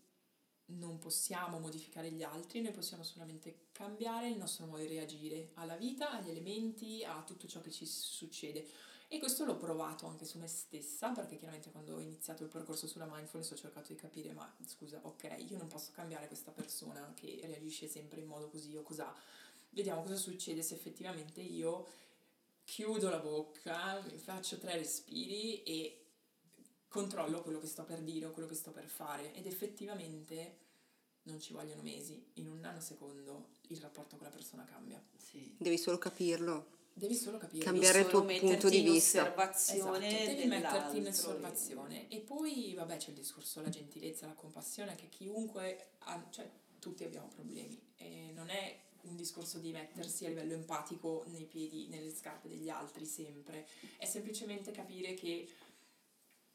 non 0.70 0.98
possiamo 0.98 1.58
modificare 1.58 2.10
gli 2.10 2.22
altri, 2.22 2.60
noi 2.60 2.72
possiamo 2.72 3.02
solamente 3.02 3.68
cambiare 3.72 4.28
il 4.28 4.36
nostro 4.36 4.66
modo 4.66 4.82
di 4.82 4.88
reagire 4.88 5.50
alla 5.54 5.76
vita, 5.76 6.10
agli 6.10 6.30
elementi, 6.30 7.04
a 7.04 7.22
tutto 7.24 7.46
ciò 7.46 7.60
che 7.60 7.70
ci 7.70 7.86
succede. 7.86 8.66
E 9.08 9.18
questo 9.18 9.44
l'ho 9.44 9.56
provato 9.56 10.06
anche 10.06 10.24
su 10.24 10.38
me 10.38 10.46
stessa, 10.46 11.10
perché 11.10 11.36
chiaramente 11.36 11.72
quando 11.72 11.96
ho 11.96 11.98
iniziato 11.98 12.44
il 12.44 12.48
percorso 12.48 12.86
sulla 12.86 13.08
mindfulness 13.10 13.50
ho 13.50 13.56
cercato 13.56 13.92
di 13.92 13.98
capire, 13.98 14.32
ma 14.32 14.54
scusa, 14.64 15.00
ok, 15.02 15.44
io 15.48 15.58
non 15.58 15.66
posso 15.66 15.90
cambiare 15.92 16.28
questa 16.28 16.52
persona 16.52 17.12
che 17.14 17.40
reagisce 17.44 17.88
sempre 17.88 18.20
in 18.20 18.26
modo 18.26 18.48
così 18.48 18.76
o 18.76 18.82
cos'ha. 18.82 19.12
Vediamo 19.70 20.02
cosa 20.02 20.14
succede 20.14 20.62
se 20.62 20.74
effettivamente 20.74 21.40
io 21.40 21.88
chiudo 22.62 23.08
la 23.08 23.18
bocca, 23.18 24.00
faccio 24.18 24.58
tre 24.58 24.76
respiri 24.76 25.64
e 25.64 25.99
controllo 26.90 27.40
quello 27.40 27.60
che 27.60 27.68
sto 27.68 27.84
per 27.84 28.00
dire 28.00 28.26
o 28.26 28.32
quello 28.32 28.48
che 28.48 28.56
sto 28.56 28.72
per 28.72 28.86
fare 28.86 29.32
ed 29.34 29.46
effettivamente 29.46 30.56
non 31.22 31.40
ci 31.40 31.52
vogliono 31.52 31.82
mesi, 31.82 32.30
in 32.34 32.48
un 32.48 32.58
nanosecondo 32.58 33.58
il 33.68 33.78
rapporto 33.78 34.16
con 34.16 34.26
la 34.26 34.32
persona 34.32 34.64
cambia. 34.64 35.00
Sì. 35.16 35.54
Devi 35.56 35.78
solo 35.78 35.98
capirlo. 35.98 36.78
Devi 36.92 37.14
solo 37.14 37.38
capire. 37.38 37.64
Cambiare 37.64 38.00
il 38.00 38.08
tuo 38.08 38.24
punto 38.24 38.68
di 38.68 38.80
vista. 38.80 39.22
Osservazione 39.22 40.08
esatto, 40.08 40.34
devi 40.34 40.48
metterti 40.48 40.96
in 40.98 41.06
osservazione. 41.06 42.08
E 42.08 42.18
poi, 42.18 42.74
vabbè, 42.74 42.96
c'è 42.96 43.10
il 43.10 43.14
discorso 43.14 43.60
della 43.60 43.70
gentilezza, 43.70 44.26
la 44.26 44.34
compassione, 44.34 44.96
che 44.96 45.08
chiunque 45.08 45.92
ha, 45.98 46.26
cioè 46.30 46.50
tutti 46.80 47.04
abbiamo 47.04 47.28
problemi. 47.28 47.80
E 47.96 48.32
non 48.34 48.50
è 48.50 48.76
un 49.02 49.16
discorso 49.16 49.58
di 49.58 49.70
mettersi 49.70 50.26
a 50.26 50.28
livello 50.28 50.54
empatico 50.54 51.24
nei 51.28 51.44
piedi, 51.44 51.86
nelle 51.88 52.12
scarpe 52.12 52.48
degli 52.48 52.68
altri 52.68 53.06
sempre. 53.06 53.68
È 53.96 54.04
semplicemente 54.04 54.72
capire 54.72 55.14
che 55.14 55.48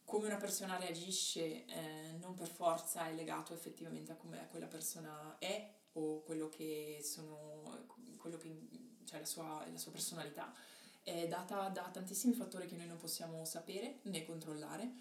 come 0.05 0.27
una 0.27 0.37
persona 0.37 0.77
reagisce 0.77 1.65
eh, 1.65 2.15
non 2.19 2.35
per 2.35 2.47
forza 2.47 3.07
è 3.07 3.13
legato 3.13 3.53
effettivamente 3.53 4.11
a 4.11 4.15
come 4.15 4.47
quella 4.49 4.67
persona 4.67 5.37
è 5.39 5.73
o 5.93 6.21
quello 6.21 6.47
che 6.49 6.99
sono 7.03 7.85
quello 8.17 8.37
che 8.37 8.93
cioè 9.05 9.19
la 9.19 9.25
sua, 9.25 9.65
la 9.71 9.77
sua 9.77 9.91
personalità. 9.91 10.53
È 11.01 11.27
data 11.27 11.69
da 11.69 11.89
tantissimi 11.91 12.33
fattori 12.33 12.67
che 12.67 12.75
noi 12.75 12.87
non 12.87 12.97
possiamo 12.97 13.45
sapere 13.45 13.99
né 14.03 14.25
controllare 14.25 14.93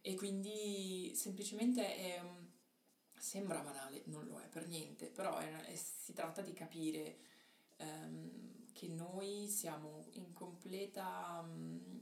e 0.00 0.14
quindi 0.14 1.12
semplicemente 1.14 1.96
è, 1.96 2.22
sembra 3.18 3.60
banale, 3.60 4.02
non 4.06 4.24
lo 4.26 4.40
è 4.40 4.46
per 4.48 4.66
niente, 4.66 5.06
però 5.06 5.36
è, 5.36 5.64
è, 5.66 5.74
si 5.76 6.14
tratta 6.14 6.40
di 6.40 6.54
capire 6.54 7.18
um, 7.78 8.72
che 8.72 8.88
noi 8.88 9.48
siamo 9.48 10.06
in 10.12 10.32
completa 10.32 11.40
um, 11.44 11.99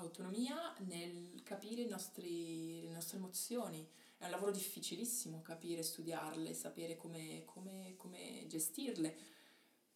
autonomia 0.00 0.74
nel 0.80 1.42
capire 1.42 1.84
nostri, 1.86 2.82
le 2.82 2.90
nostre 2.90 3.18
emozioni. 3.18 3.86
È 4.18 4.24
un 4.24 4.30
lavoro 4.30 4.50
difficilissimo 4.50 5.40
capire, 5.42 5.82
studiarle, 5.82 6.52
sapere 6.52 6.96
come, 6.96 7.44
come, 7.46 7.94
come 7.96 8.44
gestirle, 8.46 9.16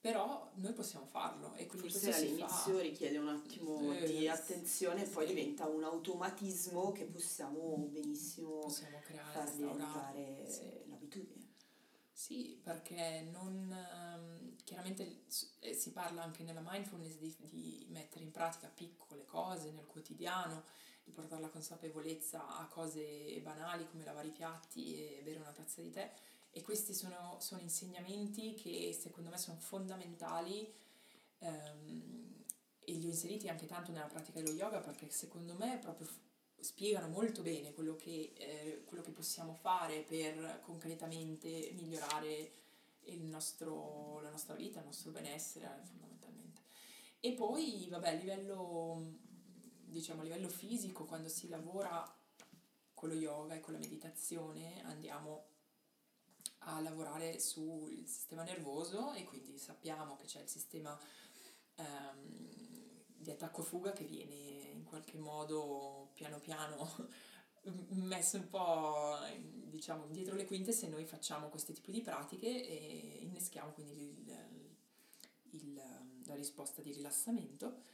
però 0.04 0.50
noi 0.56 0.72
possiamo 0.74 1.06
farlo 1.06 1.54
e 1.54 1.66
quindi 1.66 1.88
Forse 1.88 2.14
all'inizio 2.14 2.74
fa... 2.74 2.80
richiede 2.80 3.16
un 3.16 3.28
attimo 3.28 3.92
eh, 3.94 4.06
di 4.06 4.28
attenzione 4.28 5.04
e 5.04 5.08
poi 5.08 5.26
diventa 5.26 5.66
un 5.66 5.82
automatismo 5.82 6.92
che 6.92 7.04
possiamo 7.04 7.76
benissimo 7.90 8.58
possiamo 8.58 9.00
creare, 9.02 9.32
far 9.32 9.50
diventare 9.50 10.44
sì. 10.46 10.70
l'abitudine. 10.88 11.52
Sì, 12.12 12.60
perché 12.62 13.26
non, 13.32 13.70
ehm, 13.72 14.43
chiaramente 14.64 15.24
eh, 15.60 15.74
si 15.74 15.92
parla 15.92 16.22
anche 16.22 16.42
nella 16.42 16.62
mindfulness 16.64 17.16
di, 17.16 17.34
di, 17.38 17.86
mettere 17.90 18.24
in 18.24 18.30
pratica 18.30 18.68
piccole 18.68 19.24
cose 19.24 19.70
nel 19.70 19.86
quotidiano, 19.86 20.64
di 21.04 21.12
portare 21.12 21.42
la 21.42 21.50
consapevolezza 21.50 22.58
a 22.58 22.66
cose 22.66 23.38
banali 23.42 23.86
come 23.90 24.04
lavare 24.04 24.28
i 24.28 24.32
piatti 24.32 24.96
e 24.96 25.20
bere 25.22 25.38
una 25.38 25.52
tazza 25.52 25.82
di 25.82 25.90
tè. 25.90 26.12
E 26.50 26.62
questi 26.62 26.94
sono, 26.94 27.36
sono 27.40 27.60
insegnamenti 27.60 28.54
che 28.54 28.96
secondo 28.98 29.28
me 29.28 29.36
sono 29.36 29.58
fondamentali 29.58 30.72
ehm, 31.38 32.44
e 32.78 32.92
li 32.92 33.06
ho 33.06 33.10
inseriti 33.10 33.48
anche 33.48 33.66
tanto 33.66 33.92
nella 33.92 34.06
pratica 34.06 34.40
dello 34.40 34.54
yoga 34.54 34.80
perché 34.80 35.10
secondo 35.10 35.54
me 35.54 35.78
proprio 35.78 36.08
spiegano 36.58 37.08
molto 37.08 37.42
bene 37.42 37.72
quello 37.74 37.96
che, 37.96 38.32
eh, 38.36 38.84
quello 38.86 39.02
che 39.02 39.10
possiamo 39.10 39.54
fare 39.54 40.02
per 40.02 40.60
concretamente 40.62 41.72
migliorare 41.74 42.52
nostro, 43.22 44.20
la 44.20 44.30
nostra 44.30 44.54
vita, 44.54 44.80
il 44.80 44.86
nostro 44.86 45.10
benessere 45.10 45.68
fondamentalmente. 45.84 46.62
E 47.20 47.32
poi, 47.32 47.86
vabbè, 47.88 48.08
a 48.08 48.12
livello, 48.12 49.18
diciamo, 49.84 50.20
a 50.20 50.24
livello 50.24 50.48
fisico, 50.48 51.04
quando 51.04 51.28
si 51.28 51.48
lavora 51.48 52.04
con 52.92 53.08
lo 53.08 53.14
yoga 53.14 53.54
e 53.54 53.60
con 53.60 53.72
la 53.72 53.78
meditazione, 53.78 54.82
andiamo 54.84 55.52
a 56.66 56.80
lavorare 56.80 57.38
sul 57.40 58.06
sistema 58.06 58.42
nervoso 58.42 59.12
e 59.12 59.24
quindi 59.24 59.58
sappiamo 59.58 60.16
che 60.16 60.26
c'è 60.26 60.40
il 60.40 60.48
sistema 60.48 60.98
um, 61.76 62.48
di 63.16 63.30
attacco-fuga 63.30 63.92
che 63.92 64.04
viene 64.04 64.34
in 64.34 64.84
qualche 64.84 65.18
modo 65.18 66.10
piano 66.14 66.38
piano 66.38 67.12
messo 67.90 68.36
un 68.36 68.48
po' 68.48 69.16
diciamo 69.70 70.06
dietro 70.08 70.36
le 70.36 70.46
quinte 70.46 70.72
se 70.72 70.88
noi 70.88 71.04
facciamo 71.04 71.48
questo 71.48 71.72
tipo 71.72 71.90
di 71.90 72.00
pratiche 72.00 72.46
e 72.46 73.18
inneschiamo 73.22 73.72
quindi 73.72 73.92
il, 74.02 74.36
il, 75.50 75.82
la 76.26 76.34
risposta 76.34 76.82
di 76.82 76.92
rilassamento. 76.92 77.92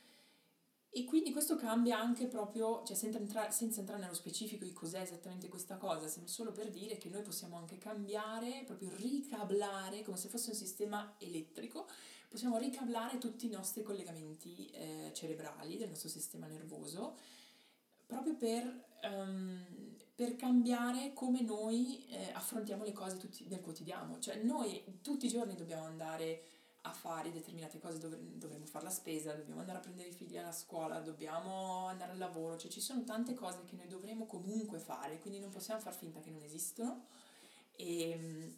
E 0.92 1.04
quindi 1.04 1.30
questo 1.30 1.54
cambia 1.54 2.00
anche 2.00 2.26
proprio, 2.26 2.82
cioè 2.84 2.96
senza 2.96 3.18
entrare, 3.18 3.52
senza 3.52 3.78
entrare 3.78 4.00
nello 4.00 4.14
specifico 4.14 4.64
di 4.64 4.72
cos'è 4.72 5.00
esattamente 5.00 5.48
questa 5.48 5.76
cosa, 5.76 6.08
solo 6.24 6.50
per 6.50 6.68
dire 6.68 6.98
che 6.98 7.08
noi 7.08 7.22
possiamo 7.22 7.56
anche 7.56 7.78
cambiare, 7.78 8.64
proprio 8.66 8.90
ricablare, 8.96 10.02
come 10.02 10.16
se 10.16 10.28
fosse 10.28 10.50
un 10.50 10.56
sistema 10.56 11.14
elettrico, 11.18 11.86
possiamo 12.28 12.58
ricablare 12.58 13.18
tutti 13.18 13.46
i 13.46 13.50
nostri 13.50 13.84
collegamenti 13.84 14.68
eh, 14.70 15.12
cerebrali 15.14 15.76
del 15.76 15.90
nostro 15.90 16.08
sistema 16.08 16.48
nervoso, 16.48 17.16
proprio 18.10 18.34
per, 18.34 18.84
um, 19.04 19.64
per 20.16 20.34
cambiare 20.34 21.12
come 21.14 21.42
noi 21.42 22.04
eh, 22.08 22.32
affrontiamo 22.32 22.82
le 22.82 22.92
cose 22.92 23.16
tutti, 23.18 23.46
del 23.46 23.60
quotidiano. 23.60 24.18
Cioè 24.18 24.42
noi 24.42 24.82
tutti 25.00 25.26
i 25.26 25.28
giorni 25.28 25.54
dobbiamo 25.54 25.84
andare 25.84 26.42
a 26.82 26.92
fare 26.92 27.30
determinate 27.30 27.78
cose, 27.78 27.98
dov- 27.98 28.18
dovremmo 28.18 28.66
fare 28.66 28.84
la 28.84 28.90
spesa, 28.90 29.32
dobbiamo 29.32 29.60
andare 29.60 29.78
a 29.78 29.80
prendere 29.82 30.08
i 30.08 30.12
figli 30.12 30.36
alla 30.36 30.52
scuola, 30.52 30.98
dobbiamo 30.98 31.86
andare 31.86 32.12
al 32.12 32.18
lavoro, 32.18 32.56
cioè 32.56 32.70
ci 32.70 32.80
sono 32.80 33.04
tante 33.04 33.34
cose 33.34 33.64
che 33.64 33.76
noi 33.76 33.86
dovremo 33.86 34.26
comunque 34.26 34.78
fare, 34.78 35.20
quindi 35.20 35.38
non 35.38 35.50
possiamo 35.50 35.80
far 35.80 35.94
finta 35.94 36.20
che 36.20 36.30
non 36.30 36.42
esistono 36.42 37.04
e 37.76 38.10
ehm, 38.10 38.54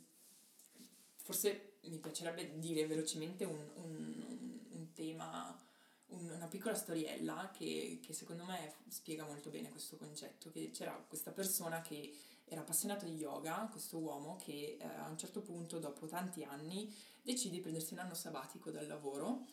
forse 1.17 1.75
mi 1.83 1.99
piacerebbe 1.99 2.59
dire 2.59 2.87
velocemente 2.87 3.45
un, 3.45 3.59
un, 3.75 4.59
un 4.71 4.93
tema, 4.93 5.49
un, 5.49 5.72
una 6.19 6.47
piccola 6.47 6.75
storiella 6.75 7.51
che, 7.57 8.01
che 8.03 8.13
secondo 8.13 8.45
me 8.45 8.75
spiega 8.89 9.25
molto 9.25 9.51
bene 9.51 9.71
questo 9.71 9.97
concetto, 9.97 10.51
che 10.51 10.71
c'era 10.73 10.93
questa 11.09 11.31
persona 11.31 11.81
che 11.81 12.15
era 12.45 12.61
appassionato 12.61 13.07
di 13.07 13.15
yoga, 13.15 13.69
questo 13.71 13.99
uomo 13.99 14.37
che 14.37 14.77
eh, 14.79 14.85
a 14.85 15.09
un 15.09 15.17
certo 15.17 15.41
punto, 15.41 15.79
dopo 15.79 16.07
tanti 16.07 16.45
anni, 16.45 16.95
decide 17.23 17.57
di 17.57 17.61
prendersi 17.61 17.95
un 17.95 18.01
anno 18.01 18.15
sabbatico 18.15 18.71
dal 18.71 18.87
lavoro 18.87 19.47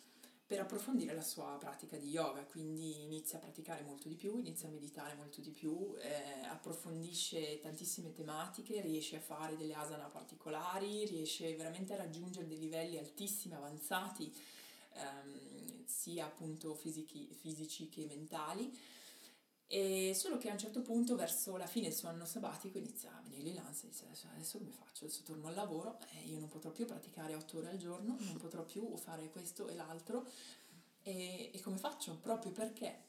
per 0.50 0.60
approfondire 0.60 1.14
la 1.14 1.22
sua 1.22 1.58
pratica 1.60 1.96
di 1.96 2.10
yoga, 2.10 2.44
quindi 2.44 3.04
inizia 3.04 3.38
a 3.38 3.42
praticare 3.42 3.84
molto 3.84 4.08
di 4.08 4.16
più, 4.16 4.40
inizia 4.40 4.68
a 4.68 4.72
meditare 4.72 5.14
molto 5.14 5.42
di 5.42 5.52
più, 5.52 5.96
eh, 6.00 6.44
approfondisce 6.48 7.60
tantissime 7.60 8.12
tematiche, 8.14 8.82
riesce 8.82 9.18
a 9.18 9.20
fare 9.20 9.56
delle 9.56 9.76
asana 9.76 10.08
particolari, 10.08 11.06
riesce 11.06 11.56
veramente 11.56 11.94
a 11.94 11.98
raggiungere 11.98 12.48
dei 12.48 12.58
livelli 12.58 12.98
altissimi, 12.98 13.54
avanzati, 13.54 14.34
ehm, 14.94 15.49
sia 15.90 16.26
appunto 16.26 16.76
fisici, 16.76 17.34
fisici 17.34 17.90
che 17.90 18.06
mentali 18.06 18.72
e 19.72 20.16
solo 20.16 20.38
che 20.38 20.50
a 20.50 20.54
un 20.54 20.58
certo 20.58 20.82
punto, 20.82 21.16
verso 21.16 21.56
la 21.56 21.68
fine 21.68 21.90
del 21.90 21.96
suo 21.96 22.10
anno 22.10 22.26
sabbatico, 22.26 22.80
inizia 22.80 23.16
a 23.16 23.22
venire 23.22 23.54
l'ansia 23.54 23.88
e 23.88 23.92
dice 23.92 24.28
adesso 24.34 24.58
come 24.58 24.72
faccio? 24.72 25.06
Adesso 25.06 25.22
torno 25.22 25.48
al 25.48 25.54
lavoro 25.54 26.00
e 26.10 26.28
io 26.28 26.40
non 26.40 26.50
potrò 26.50 26.72
più 26.72 26.88
praticare 26.88 27.36
otto 27.36 27.60
ore 27.60 27.70
al 27.70 27.78
giorno, 27.78 28.18
non 28.20 28.38
potrò 28.38 28.64
più 28.64 28.98
fare 28.98 29.30
questo 29.30 29.68
e 29.68 29.76
l'altro. 29.76 30.28
E, 31.04 31.52
e 31.54 31.62
come 31.62 31.78
faccio? 31.78 32.18
Proprio 32.18 32.52
perché, 32.52 33.04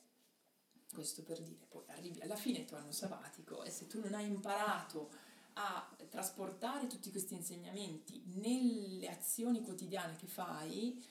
questo 0.92 1.22
per 1.22 1.40
dire, 1.40 1.64
poi 1.66 1.82
arrivi 1.86 2.20
alla 2.20 2.36
fine 2.36 2.58
del 2.58 2.66
tuo 2.66 2.76
anno 2.76 2.92
sabbatico 2.92 3.62
e 3.64 3.70
se 3.70 3.86
tu 3.86 3.98
non 4.00 4.12
hai 4.12 4.26
imparato 4.26 5.10
a 5.54 5.96
trasportare 6.10 6.88
tutti 6.88 7.10
questi 7.10 7.32
insegnamenti 7.32 8.22
nelle 8.34 9.08
azioni 9.08 9.62
quotidiane 9.62 10.14
che 10.16 10.26
fai, 10.26 11.02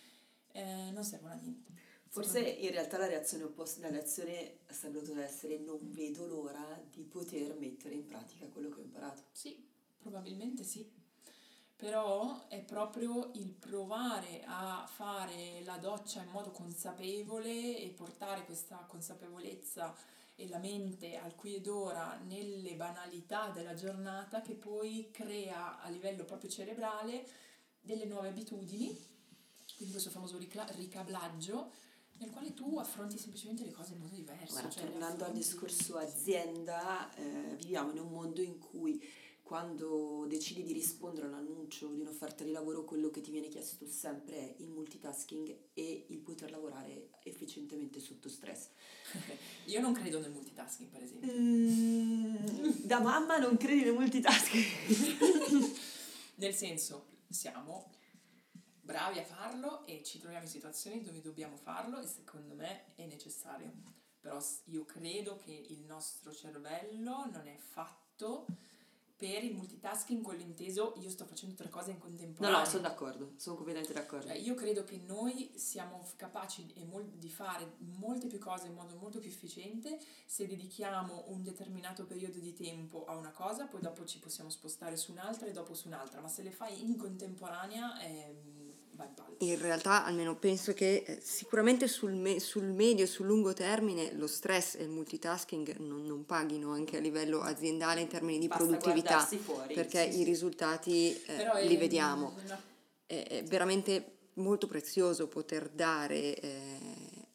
eh, 0.60 0.92
non 0.92 1.04
servono 1.04 1.34
a 1.34 1.38
niente. 1.38 1.72
Forse 2.08 2.40
in 2.40 2.72
realtà 2.72 2.98
la 2.98 3.08
reazione 3.08 3.44
opposta, 3.44 3.82
la 3.82 3.90
reazione 3.90 4.60
sarebbe 4.68 5.02
dovuta 5.02 5.24
essere 5.24 5.60
non 5.60 5.92
vedo 5.92 6.26
l'ora 6.26 6.82
di 6.90 7.04
poter 7.04 7.56
mettere 7.56 7.94
in 7.94 8.06
pratica 8.06 8.48
quello 8.48 8.70
che 8.70 8.80
ho 8.80 8.84
imparato. 8.84 9.24
Sì, 9.32 9.64
probabilmente 9.98 10.64
sì. 10.64 10.92
Però 11.76 12.48
è 12.48 12.62
proprio 12.62 13.30
il 13.36 13.54
provare 13.54 14.44
a 14.46 14.86
fare 14.92 15.62
la 15.64 15.78
doccia 15.78 16.24
in 16.24 16.30
modo 16.32 16.50
consapevole 16.52 17.78
e 17.78 17.90
portare 17.90 18.44
questa 18.44 18.84
consapevolezza 18.88 19.96
e 20.36 20.48
la 20.50 20.58
mente 20.58 21.16
al 21.16 21.36
qui 21.36 21.56
ed 21.56 21.68
ora 21.68 22.20
nelle 22.26 22.74
banalità 22.76 23.50
della 23.50 23.76
giornata 23.76 24.42
che 24.42 24.56
poi 24.56 25.10
crea 25.12 25.80
a 25.80 25.90
livello 25.90 26.26
proprio 26.26 26.50
cerebrale 26.50 27.26
delle 27.82 28.06
nuove 28.06 28.30
abitudini, 28.30 28.98
quindi 29.80 29.94
questo 29.94 30.10
famoso 30.10 30.38
ricablaggio 30.38 31.72
nel 32.18 32.32
quale 32.32 32.54
tu 32.54 32.78
affronti 32.80 33.18
semplicemente 33.18 33.64
le 33.64 33.72
cose 33.72 33.94
in 33.94 34.00
modo 34.00 34.14
diverso. 34.14 34.52
Guarda, 34.52 34.70
cioè 34.70 34.84
tornando 34.84 35.24
al 35.24 35.32
discorso 35.32 35.96
azienda, 35.96 37.10
eh, 37.16 37.56
viviamo 37.56 37.92
in 37.92 38.00
un 38.00 38.10
mondo 38.10 38.42
in 38.42 38.58
cui 38.60 39.02
quando 39.42 40.26
decidi 40.28 40.64
di 40.64 40.74
rispondere 40.74 41.28
a 41.28 41.30
un 41.30 41.36
annuncio 41.36 41.88
di 41.94 42.02
un'offerta 42.02 42.44
di 42.44 42.52
lavoro, 42.52 42.84
quello 42.84 43.10
che 43.10 43.22
ti 43.22 43.32
viene 43.32 43.48
chiesto 43.48 43.88
sempre 43.88 44.36
è 44.36 44.56
il 44.58 44.70
multitasking 44.70 45.56
e 45.74 46.08
il 46.10 46.18
poter 46.18 46.52
lavorare 46.52 47.12
efficientemente 47.24 48.02
sotto 48.02 48.28
stress. 48.28 48.68
Io 49.68 49.80
non 49.80 49.94
credo 49.94 50.20
nel 50.20 50.32
multitasking, 50.32 50.90
per 50.90 51.04
esempio. 51.04 51.32
Mm, 51.32 52.36
da 52.84 53.00
mamma 53.00 53.38
non 53.38 53.56
credi 53.56 53.84
nel 53.84 53.94
multitasking? 53.94 54.66
nel 56.36 56.54
senso, 56.54 57.06
siamo 57.30 57.98
bravi 58.90 59.20
a 59.20 59.24
farlo 59.24 59.86
e 59.86 60.02
ci 60.04 60.18
troviamo 60.18 60.46
in 60.46 60.50
situazioni 60.50 61.04
dove 61.04 61.22
dobbiamo 61.22 61.56
farlo 61.56 62.00
e 62.00 62.08
secondo 62.08 62.56
me 62.56 62.96
è 62.96 63.06
necessario. 63.06 63.72
Però 64.20 64.40
io 64.66 64.84
credo 64.84 65.38
che 65.38 65.52
il 65.52 65.82
nostro 65.86 66.34
cervello 66.34 67.30
non 67.32 67.46
è 67.46 67.56
fatto 67.58 68.48
per 69.16 69.44
il 69.44 69.54
multitasking, 69.54 70.24
quello 70.24 70.42
inteso, 70.42 70.96
io 70.98 71.10
sto 71.10 71.26
facendo 71.26 71.54
tre 71.54 71.70
cose 71.70 71.92
in 71.92 72.00
contemporanea. 72.00 72.58
No, 72.58 72.64
no, 72.64 72.70
sono 72.70 72.82
d'accordo, 72.82 73.34
sono 73.36 73.58
completamente 73.58 73.94
d'accordo. 73.94 74.28
Cioè, 74.28 74.38
io 74.38 74.56
credo 74.56 74.84
che 74.86 74.98
noi 74.98 75.52
siamo 75.56 76.08
capaci 76.16 76.74
di 77.14 77.30
fare 77.30 77.76
molte 77.80 78.28
più 78.28 78.40
cose 78.40 78.68
in 78.68 78.74
modo 78.74 78.96
molto 78.96 79.20
più 79.20 79.30
efficiente 79.30 80.00
se 80.26 80.48
dedichiamo 80.48 81.26
un 81.28 81.44
determinato 81.44 82.06
periodo 82.06 82.40
di 82.40 82.54
tempo 82.54 83.06
a 83.06 83.16
una 83.16 83.32
cosa, 83.32 83.68
poi 83.68 83.82
dopo 83.82 84.06
ci 84.06 84.20
possiamo 84.20 84.50
spostare 84.50 84.96
su 84.96 85.12
un'altra 85.12 85.48
e 85.48 85.52
dopo 85.52 85.74
su 85.74 85.88
un'altra, 85.88 86.22
ma 86.22 86.28
se 86.28 86.42
le 86.42 86.52
fai 86.52 86.82
in 86.84 86.98
contemporanea... 86.98 88.00
Eh, 88.02 88.58
in 89.40 89.60
realtà 89.60 90.04
almeno 90.04 90.36
penso 90.36 90.74
che 90.74 91.04
eh, 91.06 91.20
sicuramente 91.22 91.88
sul, 91.88 92.14
me- 92.14 92.40
sul 92.40 92.66
medio 92.66 93.06
e 93.06 93.08
sul 93.08 93.26
lungo 93.26 93.54
termine 93.54 94.12
lo 94.14 94.28
stress 94.28 94.76
e 94.76 94.84
il 94.84 94.90
multitasking 94.90 95.78
non, 95.78 96.06
non 96.06 96.26
paghino 96.26 96.72
anche 96.72 96.98
a 96.98 97.00
livello 97.00 97.42
aziendale 97.42 98.02
in 98.02 98.08
termini 98.08 98.40
di 98.40 98.48
Basta 98.48 98.64
produttività 98.64 99.20
fuori, 99.20 99.74
perché 99.74 100.12
sì, 100.12 100.20
i 100.20 100.24
risultati 100.24 101.22
eh, 101.26 101.68
li 101.68 101.78
vediamo. 101.78 102.34
Una... 102.44 102.62
È, 103.06 103.26
è, 103.28 103.44
veramente 103.44 104.18
molto 104.34 104.68
prezioso 104.68 105.28
poter 105.28 105.70
dare 105.70 106.36
eh, 106.36 106.78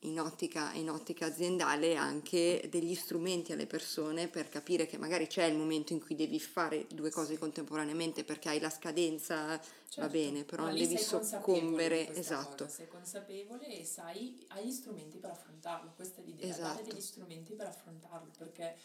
in 0.04 0.20
ottica, 0.20 0.72
in 0.72 0.90
ottica 0.90 1.26
aziendale 1.26 1.96
anche 1.96 2.66
degli 2.70 2.94
strumenti 2.94 3.52
alle 3.52 3.66
persone 3.66 4.28
per 4.28 4.48
capire 4.48 4.86
che 4.86 4.98
magari 4.98 5.26
c'è 5.26 5.44
il 5.44 5.56
momento 5.56 5.92
in 5.92 6.00
cui 6.00 6.14
devi 6.14 6.38
fare 6.40 6.86
due 6.88 7.10
cose 7.10 7.38
contemporaneamente 7.38 8.24
perché 8.24 8.50
hai 8.50 8.60
la 8.60 8.70
scadenza, 8.70 9.58
certo. 9.58 10.00
va 10.00 10.08
bene, 10.08 10.44
però 10.44 10.64
non 10.64 10.74
devi 10.74 10.98
soccombere. 10.98 12.14
Esatto. 12.14 12.64
Cosa, 12.64 12.76
sei 12.76 12.88
consapevole 12.88 13.66
e 13.66 13.84
sai, 13.84 14.44
hai 14.48 14.66
gli 14.66 14.72
strumenti 14.72 15.18
per 15.18 15.30
affrontarlo, 15.30 15.92
questa 15.94 16.20
è 16.20 16.24
l'idea, 16.24 16.48
esatto. 16.48 16.82
degli 16.82 17.00
strumenti 17.00 17.54
per 17.54 17.66
affrontarlo 17.66 18.30
perché 18.36 18.76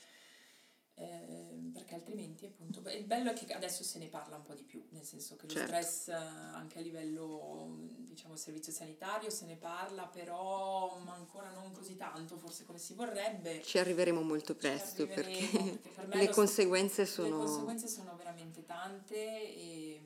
eh, 0.99 1.71
perché 1.73 1.95
altrimenti 1.95 2.45
appunto 2.45 2.81
il 2.89 3.05
bello 3.05 3.31
è 3.31 3.33
che 3.33 3.53
adesso 3.53 3.83
se 3.83 3.99
ne 3.99 4.07
parla 4.07 4.35
un 4.35 4.41
po' 4.41 4.53
di 4.53 4.63
più 4.63 4.83
nel 4.89 5.03
senso 5.03 5.37
che 5.37 5.47
certo. 5.47 5.71
lo 5.71 5.81
stress 5.81 6.09
anche 6.09 6.79
a 6.79 6.81
livello 6.81 7.77
diciamo 7.99 8.35
servizio 8.35 8.73
sanitario 8.73 9.29
se 9.29 9.45
ne 9.45 9.55
parla 9.55 10.07
però 10.07 10.97
ancora 11.07 11.51
non 11.51 11.71
così 11.71 11.95
tanto 11.95 12.37
forse 12.37 12.65
come 12.65 12.79
si 12.79 12.93
vorrebbe 12.95 13.61
ci 13.63 13.77
arriveremo 13.77 14.21
molto 14.21 14.55
presto 14.55 15.07
perché, 15.07 15.47
perché 15.47 15.79
per 15.93 16.07
le 16.15 16.29
conseguenze 16.29 17.05
sono 17.05 17.37
le 17.37 17.45
conseguenze 17.45 17.87
sono 17.87 18.15
veramente 18.17 18.65
tante 18.65 19.15
e 19.15 20.01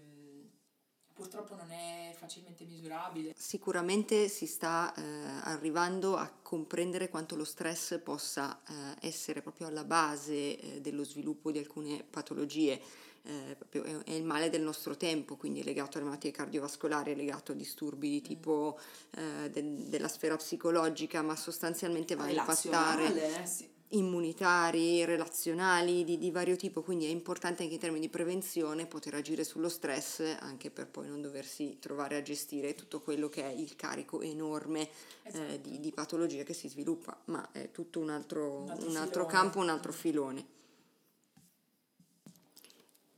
purtroppo 1.14 1.56
non 1.56 1.72
è 1.72 2.14
facilmente 2.18 2.66
misurabile. 2.66 3.34
Sicuramente 3.38 4.28
si 4.28 4.48
sta 4.48 4.94
eh, 4.96 5.02
arrivando 5.44 6.18
a 6.18 6.30
comprendere 6.42 7.10
quanto 7.10 7.36
lo 7.36 7.46
stress 7.46 8.00
possa 8.00 8.60
eh, 8.68 9.08
essere 9.08 9.42
proprio 9.42 9.68
alla 9.68 9.84
base 9.84 10.60
eh, 10.60 10.82
dello 10.82 11.04
sviluppo 11.04 11.52
di 11.52 11.60
alcune 11.60 12.04
patologie. 12.04 12.82
Eh, 13.26 13.58
è, 14.04 14.12
il 14.12 14.26
male 14.26 14.50
del 14.50 14.64
nostro 14.64 14.98
tempo, 14.98 15.38
quindi 15.38 15.62
è 15.62 15.64
legato 15.64 15.98
alle 15.98 16.08
malattie 16.08 16.32
cardiovascolari, 16.32 17.14
è 17.14 17.16
legato 17.16 17.54
a 17.54 17.56
disturbi 17.56 18.10
di 18.10 18.20
mm. 18.20 18.24
tipo 18.24 18.80
mm. 19.20 19.46
de, 19.46 19.88
della 19.88 20.10
sfera 20.10 20.36
psicologica, 20.36 21.22
ma 21.22 21.36
sostanzialmente 21.36 22.16
va 22.16 22.24
a 22.26 22.32
impattare. 22.32 23.46
Sì 23.46 23.73
immunitari, 23.94 25.06
relazionali 25.06 26.04
di, 26.04 26.18
di, 26.18 26.32
vario 26.32 26.56
tipo, 26.56 26.82
quindi 26.82 27.06
è 27.06 27.10
importante 27.10 27.64
anche 27.64 27.76
in 27.76 27.80
termini 27.80 28.02
di 28.02 28.10
prevenzione 28.10 28.86
poter 28.86 29.16
agire 29.16 29.44
sullo 29.44 29.70
stress 29.70 30.22
anche 30.40 30.70
per 30.70 30.88
poi 30.88 31.08
non 31.08 31.22
doversi 31.22 31.78
trovare 31.80 32.16
a 32.16 32.22
gestire 32.22 32.76
tutto 32.76 33.02
quello 33.02 33.30
che 33.30 33.44
è 33.44 33.52
il 33.52 33.76
carico 33.76 34.22
enorme 34.22 34.90
esatto. 35.24 35.52
eh, 35.52 35.62
di, 35.62 35.80
di, 35.80 35.92
patologia 35.92 36.44
che 36.44 36.54
si 36.54 36.68
sviluppa, 36.68 37.18
ma 37.26 37.50
è 37.52 37.72
tutto 37.72 38.00
un 38.00 38.10
altro, 38.10 38.62
un 38.62 38.70
altro, 38.70 38.90
un 38.90 38.96
altro 38.96 39.26
campo, 39.26 39.60
un 39.60 39.70
altro 39.70 39.92
filone. 39.92 40.46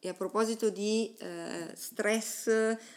E 0.06 0.10
a 0.10 0.14
proposito 0.14 0.70
di 0.70 1.16
eh, 1.18 1.72
stress, 1.74 2.48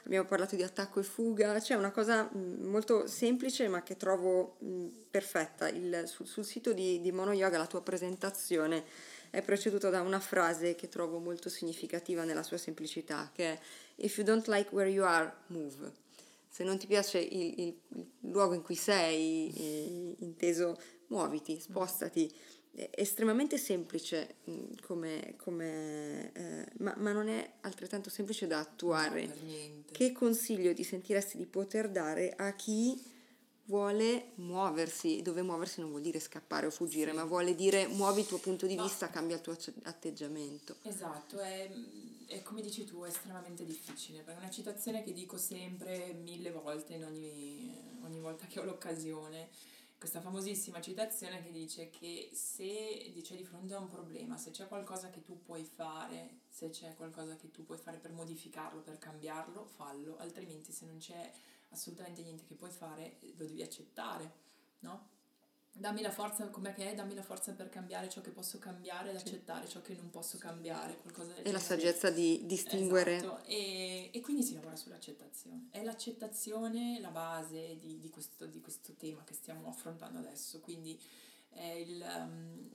abbiamo 0.05 0.27
parlato 0.27 0.57
di 0.57 0.63
attacco 0.63 1.01
e 1.01 1.03
fuga, 1.03 1.59
c'è 1.59 1.73
una 1.73 1.91
cosa 1.91 2.29
mm, 2.31 2.67
molto 2.67 3.07
semplice 3.07 3.67
ma 3.67 3.83
che 3.83 3.97
trovo 3.97 4.57
mh, 4.59 4.69
mm, 4.69 4.89
perfetta. 5.11 5.71
Il, 5.71 6.03
sul, 6.05 6.27
sul, 6.27 6.45
sito 6.45 6.75
di, 6.75 7.01
di 7.01 7.11
Mono 7.11 7.33
Yoga 7.33 7.57
la 7.57 7.67
tua 7.67 7.81
presentazione 7.81 8.85
è 9.31 9.41
preceduta 9.41 9.89
da 9.89 10.03
una 10.03 10.21
frase 10.21 10.75
che 10.75 10.91
trovo 10.91 11.19
molto 11.19 11.49
significativa 11.49 12.25
nella 12.25 12.43
sua 12.43 12.59
semplicità, 12.59 13.31
che 13.33 13.53
è 13.55 13.59
If 13.95 14.19
you 14.19 14.27
don't 14.27 14.47
like 14.47 14.69
where 14.75 14.91
you 14.91 15.03
are, 15.03 15.33
move. 15.47 15.91
Se 16.47 16.63
non 16.63 16.77
ti 16.77 16.87
piace 16.87 17.21
il, 17.21 17.55
il, 17.59 17.81
il 17.95 18.07
luogo 18.31 18.53
in 18.53 18.61
cui 18.61 18.75
sei, 18.75 19.51
eh, 19.57 20.15
inteso, 20.19 20.79
muoviti, 21.07 21.59
spostati 21.59 22.31
estremamente 22.91 23.59
semplice 23.59 24.37
mm, 24.49 24.65
come, 24.83 25.35
come 25.37 26.33
eh, 26.33 26.67
ma, 26.79 26.95
ma, 26.99 27.13
non 27.13 27.29
è 27.29 27.55
altrettanto 27.63 28.11
semplice 28.11 28.47
da 28.47 28.61
attuare. 28.61 29.27
No, 29.27 29.83
che 29.91 30.13
consiglio 30.13 30.73
ti 30.73 30.85
sentiresti 30.85 31.37
di 31.37 31.47
poter 31.47 31.89
dare 31.89 32.35
a 32.37 32.53
chi 32.55 33.01
vuole 33.65 34.33
muoversi? 34.37 35.23
Dove 35.23 35.43
muoversi 35.43 35.81
non 35.81 35.91
vuol 35.91 36.03
dire 36.03 36.21
scappare 36.21 36.67
o 36.67 36.71
fuggire, 36.71 37.11
sì. 37.11 37.17
ma 37.17 37.25
vuole 37.25 37.55
dire 37.55 37.87
muovi 37.89 38.21
il 38.21 38.27
tuo 38.27 38.39
punto 38.39 38.67
di 38.67 38.77
no. 38.77 38.85
vista, 38.85 39.11
cambia 39.11 39.37
il 39.37 39.43
tuo 39.43 39.57
atteggiamento. 39.83 40.77
Esatto, 40.83 41.41
è, 41.41 41.69
è, 42.27 42.43
come 42.43 42.61
dici 42.61 42.85
tu, 42.85 43.03
è 43.03 43.09
estremamente 43.09 43.65
difficile. 43.65 44.25
È 44.25 44.37
una 44.37 44.51
citazione 44.51 45.03
che 45.03 45.13
dico 45.13 45.37
sempre 45.37 46.13
mille 46.23 46.53
volte 46.53 46.95
in 46.95 47.05
ogni, 47.05 47.75
ogni 48.05 48.21
volta 48.21 48.47
che 48.47 48.61
ho 48.61 48.65
l'occasione 48.65 49.49
questa 49.99 50.21
famosissima 50.21 50.81
citazione 50.81 51.43
che 51.43 51.51
dice 51.51 51.91
che 51.91 52.31
se 52.33 53.13
c'è 53.21 53.35
di 53.35 53.45
fronte 53.45 53.75
a 53.75 53.81
un 53.81 53.89
problema, 53.89 54.37
se 54.37 54.53
c'è 54.53 54.69
qualcosa 54.69 55.11
che 55.11 55.23
tu 55.23 55.43
puoi 55.43 55.65
fare, 55.65 56.43
se 56.49 56.71
c'è 56.71 56.95
qualcosa 56.95 57.35
che 57.35 57.51
tu 57.51 57.65
puoi 57.65 57.79
fare 57.79 57.99
per 57.99 58.13
modificarlo, 58.13 58.81
per 58.81 58.99
cambiarlo, 58.99 59.65
fallo, 59.65 60.17
altrimenti 60.19 60.71
se 60.71 60.87
non 60.87 60.99
c'è 60.99 61.33
assolutamente 61.71 62.23
niente 62.23 62.45
che 62.47 62.55
puoi 62.55 62.71
fare, 62.71 63.19
lo 63.37 63.45
devi 63.45 63.63
accettare, 63.63 64.33
no? 64.81 65.17
Dammi 65.79 66.03
la 66.03 66.11
forza 66.11 66.49
come 66.49 66.73
che 66.73 66.91
è, 66.91 66.95
dammi 66.95 67.15
la 67.15 67.23
forza 67.23 67.53
per 67.53 67.69
cambiare 67.69 68.09
ciò 68.09 68.21
che 68.21 68.31
posso 68.31 68.59
cambiare 68.59 69.11
ed 69.11 69.17
accettare 69.17 69.69
ciò 69.69 69.81
che 69.81 69.95
non 69.95 70.11
posso 70.11 70.37
cambiare. 70.39 70.97
Qualcosa 70.97 71.35
e 71.37 71.53
la 71.53 71.59
saggezza 71.59 72.11
di 72.11 72.43
distinguere. 72.45 73.17
Esatto. 73.17 73.45
E, 73.47 74.11
e, 74.13 74.21
quindi 74.21 74.43
si 74.43 74.55
lavora 74.55 74.77
sull'accettazione. 74.77 75.69
È 75.71 75.83
l'accettazione 75.83 77.01
la 77.01 77.11
base 77.11 77.77
di, 77.77 77.99
di, 77.99 78.11
questo, 78.11 78.47
di 78.47 78.61
questo, 78.61 78.95
tema 78.95 79.23
che 79.25 79.35
stiamo 79.35 79.69
affrontando 79.69 80.19
adesso. 80.19 80.61
Quindi 80.61 81.01
il, 81.55 82.05
um, 82.05 82.71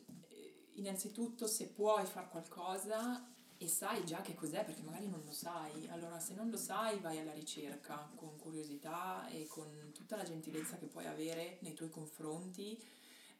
innanzitutto 0.74 1.48
se 1.48 1.68
puoi 1.68 2.06
fare 2.06 2.30
qualcosa 2.30 3.33
e 3.64 3.68
sai 3.70 4.06
già 4.06 4.22
che 4.22 4.36
cos'è 4.36 4.66
perché 4.66 4.82
magari 4.82 5.08
non 5.08 5.22
lo 5.24 5.32
sai, 5.32 5.88
allora 5.90 6.20
se 6.20 6.34
non 6.34 6.50
lo 6.50 6.58
sai 6.58 7.00
vai 7.00 7.20
alla 7.20 7.32
ricerca 7.32 8.10
con 8.16 8.38
curiosità 8.38 9.28
e 9.30 9.48
con 9.48 9.92
tutta 9.94 10.18
la 10.18 10.24
gentilezza 10.24 10.78
che 10.78 10.88
puoi 10.88 11.06
avere 11.06 11.60
nei 11.62 11.74
tuoi 11.74 11.90
confronti 11.90 12.78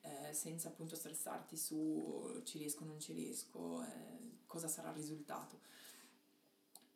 eh, 0.02 0.34
senza 0.34 0.70
appunto 0.70 0.96
stressarti 0.96 1.58
su 1.58 2.42
ci 2.46 2.58
riesco 2.58 2.84
o 2.84 2.88
non 2.88 3.00
ci 3.00 3.12
riesco, 3.14 3.84
eh, 3.84 4.40
cosa 4.46 4.68
sarà 4.68 4.90
il 4.90 4.96
risultato. 4.96 5.60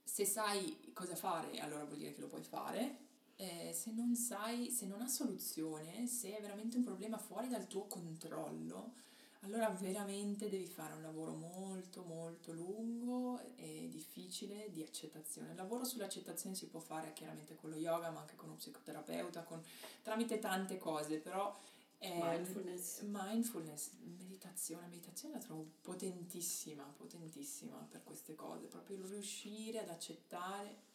Se 0.04 0.26
sai 0.26 0.92
cosa 0.94 1.16
fare 1.16 1.60
allora 1.60 1.84
vuol 1.84 1.98
dire 1.98 2.14
che 2.14 2.22
lo 2.22 2.28
puoi 2.28 2.44
fare, 2.44 3.06
eh, 3.36 3.72
se 3.74 3.92
non 3.92 4.16
sai, 4.16 4.72
se 4.72 4.86
non 4.86 5.02
ha 5.02 5.08
soluzione, 5.08 6.08
se 6.08 6.38
è 6.38 6.42
veramente 6.42 6.78
un 6.78 6.84
problema 6.84 7.18
fuori 7.18 7.50
dal 7.50 7.68
tuo 7.68 7.88
controllo, 7.88 8.94
allora 9.42 9.70
veramente 9.70 10.50
devi 10.50 10.68
fare 10.68 10.94
un 10.94 11.02
lavoro 11.02 11.34
molto 11.34 12.04
molto 12.04 12.52
lungo 12.54 13.40
e 13.56 13.88
difficile 13.90 14.70
di 14.72 14.82
accettazione. 14.82 15.52
Il 15.52 15.56
lavoro 15.56 15.84
sull'accettazione 15.84 16.56
si 16.56 16.68
può 16.68 16.80
fare 16.80 17.14
chiaramente 17.14 17.56
con 17.56 17.70
lo 17.70 17.78
yoga, 17.78 18.10
ma 18.10 18.22
anche 18.22 18.36
con 18.36 18.50
uno 18.50 18.58
psicoterapeuta, 18.58 19.44
con, 19.44 19.64
tramite 20.02 20.40
tante 20.40 20.78
cose, 20.78 21.18
però 21.18 21.58
mindfulness. 22.00 23.02
mindfulness, 23.02 23.92
meditazione, 24.02 24.88
meditazione 24.88 25.36
la 25.36 25.40
trovo 25.40 25.66
potentissima, 25.82 26.84
potentissima 26.84 27.76
per 27.90 28.04
queste 28.04 28.36
cose, 28.36 28.68
proprio 28.68 29.06
riuscire 29.06 29.80
ad 29.80 29.90
accettare 29.90 30.86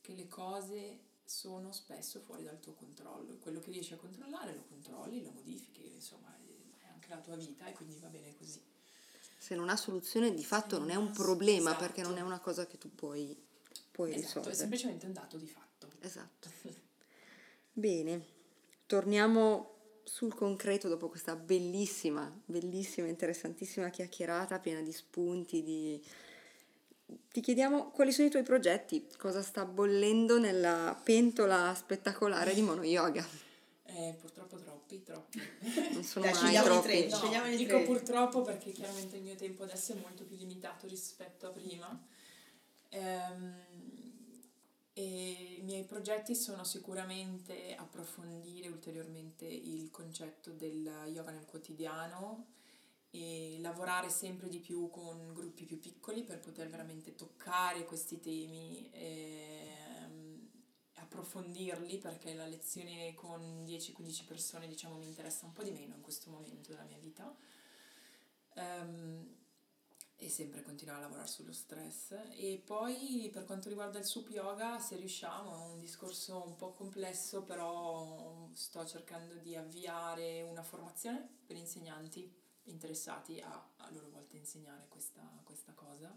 che 0.00 0.14
le 0.14 0.28
cose 0.28 1.08
sono 1.24 1.72
spesso 1.72 2.20
fuori 2.20 2.42
dal 2.42 2.58
tuo 2.58 2.72
controllo. 2.74 3.36
Quello 3.38 3.60
che 3.60 3.70
riesci 3.70 3.92
a 3.92 3.96
controllare 3.96 4.54
lo 4.54 4.64
controlli, 4.64 5.22
lo 5.22 5.30
modifichi, 5.30 5.92
insomma, 5.94 6.36
la 7.14 7.20
tua 7.20 7.36
vita 7.36 7.66
e 7.66 7.72
quindi 7.72 7.98
va 8.00 8.08
bene 8.08 8.34
così. 8.36 8.60
Se 9.38 9.54
non 9.54 9.68
ha 9.68 9.76
soluzione 9.76 10.32
di 10.34 10.44
fatto 10.44 10.78
non 10.78 10.90
è 10.90 10.94
un 10.94 11.10
problema 11.12 11.70
esatto. 11.70 11.84
perché 11.84 12.02
non 12.02 12.16
è 12.16 12.20
una 12.20 12.38
cosa 12.38 12.66
che 12.66 12.78
tu 12.78 12.94
puoi, 12.94 13.36
puoi 13.90 14.10
esatto, 14.10 14.26
risolvere. 14.26 14.54
È 14.54 14.58
semplicemente 14.58 15.06
un 15.06 15.12
dato 15.12 15.36
di 15.36 15.46
fatto. 15.46 15.88
Esatto. 16.00 16.48
bene, 17.72 18.24
torniamo 18.86 19.78
sul 20.04 20.34
concreto 20.34 20.88
dopo 20.88 21.08
questa 21.08 21.36
bellissima, 21.36 22.30
bellissima, 22.44 23.06
interessantissima 23.06 23.90
chiacchierata 23.90 24.58
piena 24.58 24.80
di 24.80 24.92
spunti, 24.92 25.62
di... 25.62 26.02
Ti 27.32 27.40
chiediamo 27.40 27.90
quali 27.90 28.12
sono 28.12 28.28
i 28.28 28.30
tuoi 28.30 28.44
progetti, 28.44 29.08
cosa 29.16 29.42
sta 29.42 29.64
bollendo 29.64 30.38
nella 30.38 31.00
pentola 31.02 31.74
spettacolare 31.74 32.54
di 32.54 32.62
Mono 32.62 32.84
Yoga. 32.84 33.26
Eh, 33.84 34.16
purtroppo 34.20 34.56
troppi, 34.98 35.02
troppi. 35.02 35.40
Non 35.92 36.02
sono 36.02 36.24
Dai, 36.24 36.42
mai 36.42 36.64
troppi. 36.64 37.06
Tre, 37.06 37.08
no, 37.08 37.56
dico 37.56 37.76
tre. 37.76 37.84
purtroppo 37.84 38.42
perché 38.42 38.72
chiaramente 38.72 39.16
il 39.16 39.22
mio 39.22 39.36
tempo 39.36 39.62
adesso 39.62 39.92
è 39.92 39.96
molto 39.96 40.24
più 40.24 40.36
limitato 40.36 40.86
rispetto 40.86 41.46
a 41.46 41.50
prima. 41.50 42.06
Ehm, 42.88 43.54
e 44.92 45.56
i 45.58 45.62
miei 45.62 45.84
progetti 45.84 46.34
sono 46.34 46.64
sicuramente 46.64 47.74
approfondire 47.76 48.68
ulteriormente 48.68 49.46
il 49.46 49.90
concetto 49.90 50.50
del 50.50 50.90
yoga 51.06 51.30
nel 51.30 51.46
quotidiano 51.46 52.46
e 53.12 53.56
lavorare 53.60 54.10
sempre 54.10 54.48
di 54.48 54.58
più 54.58 54.88
con 54.90 55.32
gruppi 55.32 55.64
più 55.64 55.78
piccoli 55.78 56.22
per 56.22 56.38
poter 56.40 56.68
veramente 56.68 57.14
toccare 57.14 57.84
questi 57.84 58.20
temi. 58.20 58.88
E, 58.92 59.79
approfondirli 61.10 61.98
perché 61.98 62.34
la 62.34 62.46
lezione 62.46 63.14
con 63.14 63.64
10-15 63.66 64.26
persone 64.26 64.68
diciamo 64.68 64.96
mi 64.96 65.06
interessa 65.06 65.44
un 65.44 65.52
po' 65.52 65.64
di 65.64 65.72
meno 65.72 65.96
in 65.96 66.00
questo 66.00 66.30
momento 66.30 66.70
della 66.70 66.84
mia 66.84 66.98
vita. 66.98 67.34
Um, 68.54 69.38
e 70.22 70.28
sempre 70.28 70.62
continuare 70.62 70.98
a 70.98 71.02
lavorare 71.04 71.26
sullo 71.26 71.52
stress. 71.52 72.14
E 72.36 72.62
poi 72.62 73.30
per 73.32 73.44
quanto 73.46 73.68
riguarda 73.68 73.98
il 73.98 74.04
sup 74.04 74.28
yoga 74.28 74.78
se 74.78 74.96
riusciamo 74.96 75.50
è 75.50 75.72
un 75.72 75.80
discorso 75.80 76.44
un 76.46 76.56
po' 76.56 76.72
complesso 76.72 77.42
però 77.42 78.50
sto 78.52 78.84
cercando 78.86 79.34
di 79.36 79.56
avviare 79.56 80.42
una 80.42 80.62
formazione 80.62 81.26
per 81.46 81.56
insegnanti 81.56 82.30
interessati 82.64 83.40
a 83.40 83.70
a 83.78 83.90
loro 83.90 84.10
volta 84.10 84.36
insegnare 84.36 84.86
questa, 84.88 85.22
questa 85.42 85.72
cosa. 85.72 86.16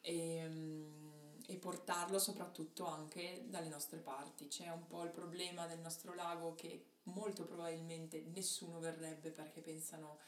E 0.00 0.46
um, 0.46 1.15
e 1.46 1.56
portarlo 1.56 2.18
soprattutto 2.18 2.86
anche 2.86 3.44
dalle 3.48 3.68
nostre 3.68 3.98
parti. 3.98 4.48
C'è 4.48 4.68
un 4.70 4.86
po' 4.86 5.02
il 5.04 5.10
problema 5.10 5.66
del 5.66 5.78
nostro 5.78 6.14
lago 6.14 6.54
che 6.54 6.84
molto 7.04 7.44
probabilmente 7.44 8.24
nessuno 8.34 8.78
verrebbe 8.80 9.30
perché 9.30 9.60
pensano 9.60 10.18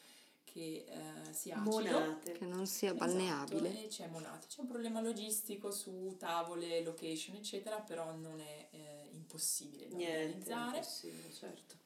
che 0.45 0.87
eh, 0.89 1.33
sia 1.33 1.57
acido, 1.57 1.71
Monate. 1.71 2.33
che 2.33 2.45
non 2.47 2.67
sia 2.67 2.95
esatto, 2.95 3.05
balneabile. 3.05 3.69
Esatto, 3.69 3.85
e 3.85 3.89
c'è 3.89 4.07
Monate. 4.09 4.47
C'è 4.47 4.61
un 4.61 4.67
problema 4.69 5.01
logistico 5.01 5.71
su 5.71 6.17
tavole, 6.19 6.83
location, 6.83 7.37
eccetera, 7.37 7.81
però 7.81 8.13
non 8.15 8.41
è 8.41 8.69
eh, 8.71 9.09
impossibile 9.13 9.89
da 9.89 9.97
Niente, 9.97 10.17
realizzare. 10.17 10.77
Impossibile, 10.79 11.33
certo. 11.33 11.77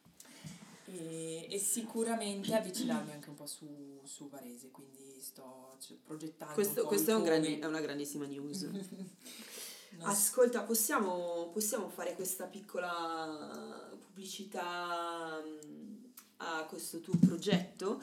E, 0.85 1.47
e, 1.49 1.59
sicuramente 1.59 2.53
avvicinarmi 2.53 3.11
anche 3.11 3.29
un 3.29 3.35
po' 3.35 3.47
su, 3.47 4.01
su 4.03 4.29
Varese, 4.29 4.69
quindi 4.69 5.02
sto 5.23 5.77
cioè, 5.79 5.97
progettando. 6.03 6.53
Questo, 6.53 6.83
questo 6.83 7.11
è, 7.11 7.15
un 7.15 7.23
grandi, 7.23 7.59
è, 7.59 7.65
una 7.65 7.79
grandissima 7.79 8.25
news. 8.25 8.67
Ascolta, 10.01 10.63
possiamo, 10.63 11.49
possiamo, 11.53 11.87
fare 11.87 12.13
questa 12.15 12.45
piccola 12.45 13.89
pubblicità 14.01 15.41
mm, 15.41 16.03
a 16.37 16.65
questo 16.65 16.99
tuo 16.99 17.13
progetto? 17.25 18.01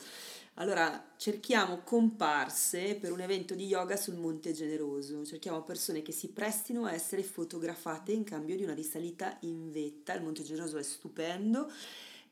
Allora, 0.54 1.12
cerchiamo 1.16 1.82
comparse 1.84 2.94
per 2.94 3.12
un 3.12 3.20
evento 3.20 3.54
di 3.54 3.66
yoga 3.66 3.96
sul 3.96 4.16
Monte 4.16 4.52
Generoso. 4.52 5.24
Cerchiamo 5.24 5.62
persone 5.62 6.02
che 6.02 6.12
si 6.12 6.28
prestino 6.28 6.86
a 6.86 6.92
essere 6.92 7.22
fotografate 7.22 8.12
in 8.12 8.24
cambio 8.24 8.56
di 8.56 8.62
una 8.62 8.74
risalita 8.74 9.36
in 9.40 9.70
vetta. 9.70 10.14
Il 10.14 10.22
Monte 10.22 10.42
Generoso 10.42 10.78
è 10.78 10.82
stupendo 10.82 11.70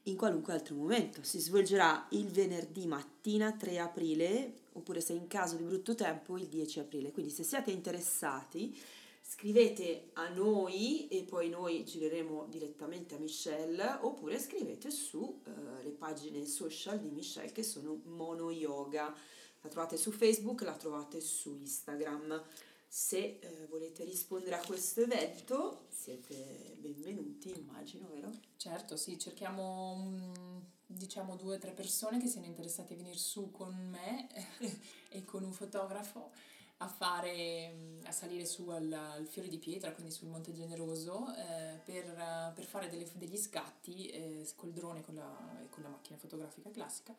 in 0.04 0.16
qualunque 0.16 0.52
altro 0.52 0.74
momento. 0.74 1.22
Si 1.22 1.38
svolgerà 1.38 2.06
il 2.10 2.28
venerdì 2.28 2.86
mattina 2.86 3.52
3 3.52 3.78
aprile 3.78 4.52
oppure 4.78 5.00
se 5.00 5.12
in 5.12 5.26
caso 5.26 5.56
di 5.56 5.64
brutto 5.64 5.94
tempo 5.94 6.36
il 6.38 6.46
10 6.46 6.80
aprile. 6.80 7.12
Quindi 7.12 7.30
se 7.30 7.42
siete 7.42 7.70
interessati 7.70 8.76
scrivete 9.20 10.08
a 10.14 10.28
noi 10.30 11.06
e 11.08 11.22
poi 11.24 11.50
noi 11.50 11.84
gireremo 11.84 12.46
direttamente 12.48 13.16
a 13.16 13.18
Michelle 13.18 13.98
oppure 14.00 14.38
scrivete 14.38 14.90
su 14.90 15.18
uh, 15.18 15.42
le 15.82 15.90
pagine 15.90 16.46
social 16.46 16.98
di 16.98 17.10
Michelle 17.10 17.52
che 17.52 17.62
sono 17.62 18.00
Mono 18.04 18.50
Yoga 18.50 19.14
La 19.60 19.68
trovate 19.68 19.98
su 19.98 20.12
Facebook, 20.12 20.62
la 20.62 20.76
trovate 20.76 21.20
su 21.20 21.54
Instagram. 21.54 22.42
Se 22.90 23.38
eh, 23.38 23.66
volete 23.68 24.02
rispondere 24.04 24.56
a 24.56 24.64
questo 24.64 25.02
evento 25.02 25.88
siete 25.90 26.76
benvenuti, 26.78 27.52
immagino, 27.54 28.08
vero? 28.08 28.32
Certo, 28.56 28.96
sì, 28.96 29.18
cerchiamo 29.18 29.96
mm, 29.96 30.58
diciamo 30.90 31.36
due 31.36 31.56
o 31.56 31.58
tre 31.58 31.72
persone 31.72 32.18
che 32.18 32.28
siano 32.28 32.46
interessate 32.46 32.94
a 32.94 32.96
venire 32.96 33.18
su 33.18 33.50
con 33.50 33.74
me 33.74 34.26
e 35.10 35.24
con 35.24 35.44
un 35.44 35.52
fotografo 35.52 36.30
a 36.78 36.88
fare 36.88 37.98
a 38.04 38.12
salire 38.12 38.46
su 38.46 38.68
al, 38.68 38.92
al 38.92 39.26
Fiore 39.26 39.48
di 39.48 39.58
Pietra, 39.58 39.92
quindi 39.92 40.12
sul 40.12 40.28
Monte 40.28 40.52
Generoso, 40.52 41.34
eh, 41.34 41.78
per, 41.84 42.52
per, 42.54 42.64
fare 42.64 42.88
delle, 42.88 43.06
degli 43.14 43.36
scatti 43.36 44.06
eh, 44.06 44.48
col 44.54 44.72
drone 44.72 45.00
e 45.00 45.02
con 45.02 45.16
la, 45.16 45.66
con 45.70 45.82
la 45.82 45.88
macchina 45.88 46.16
fotografica 46.16 46.70
classica. 46.70 47.14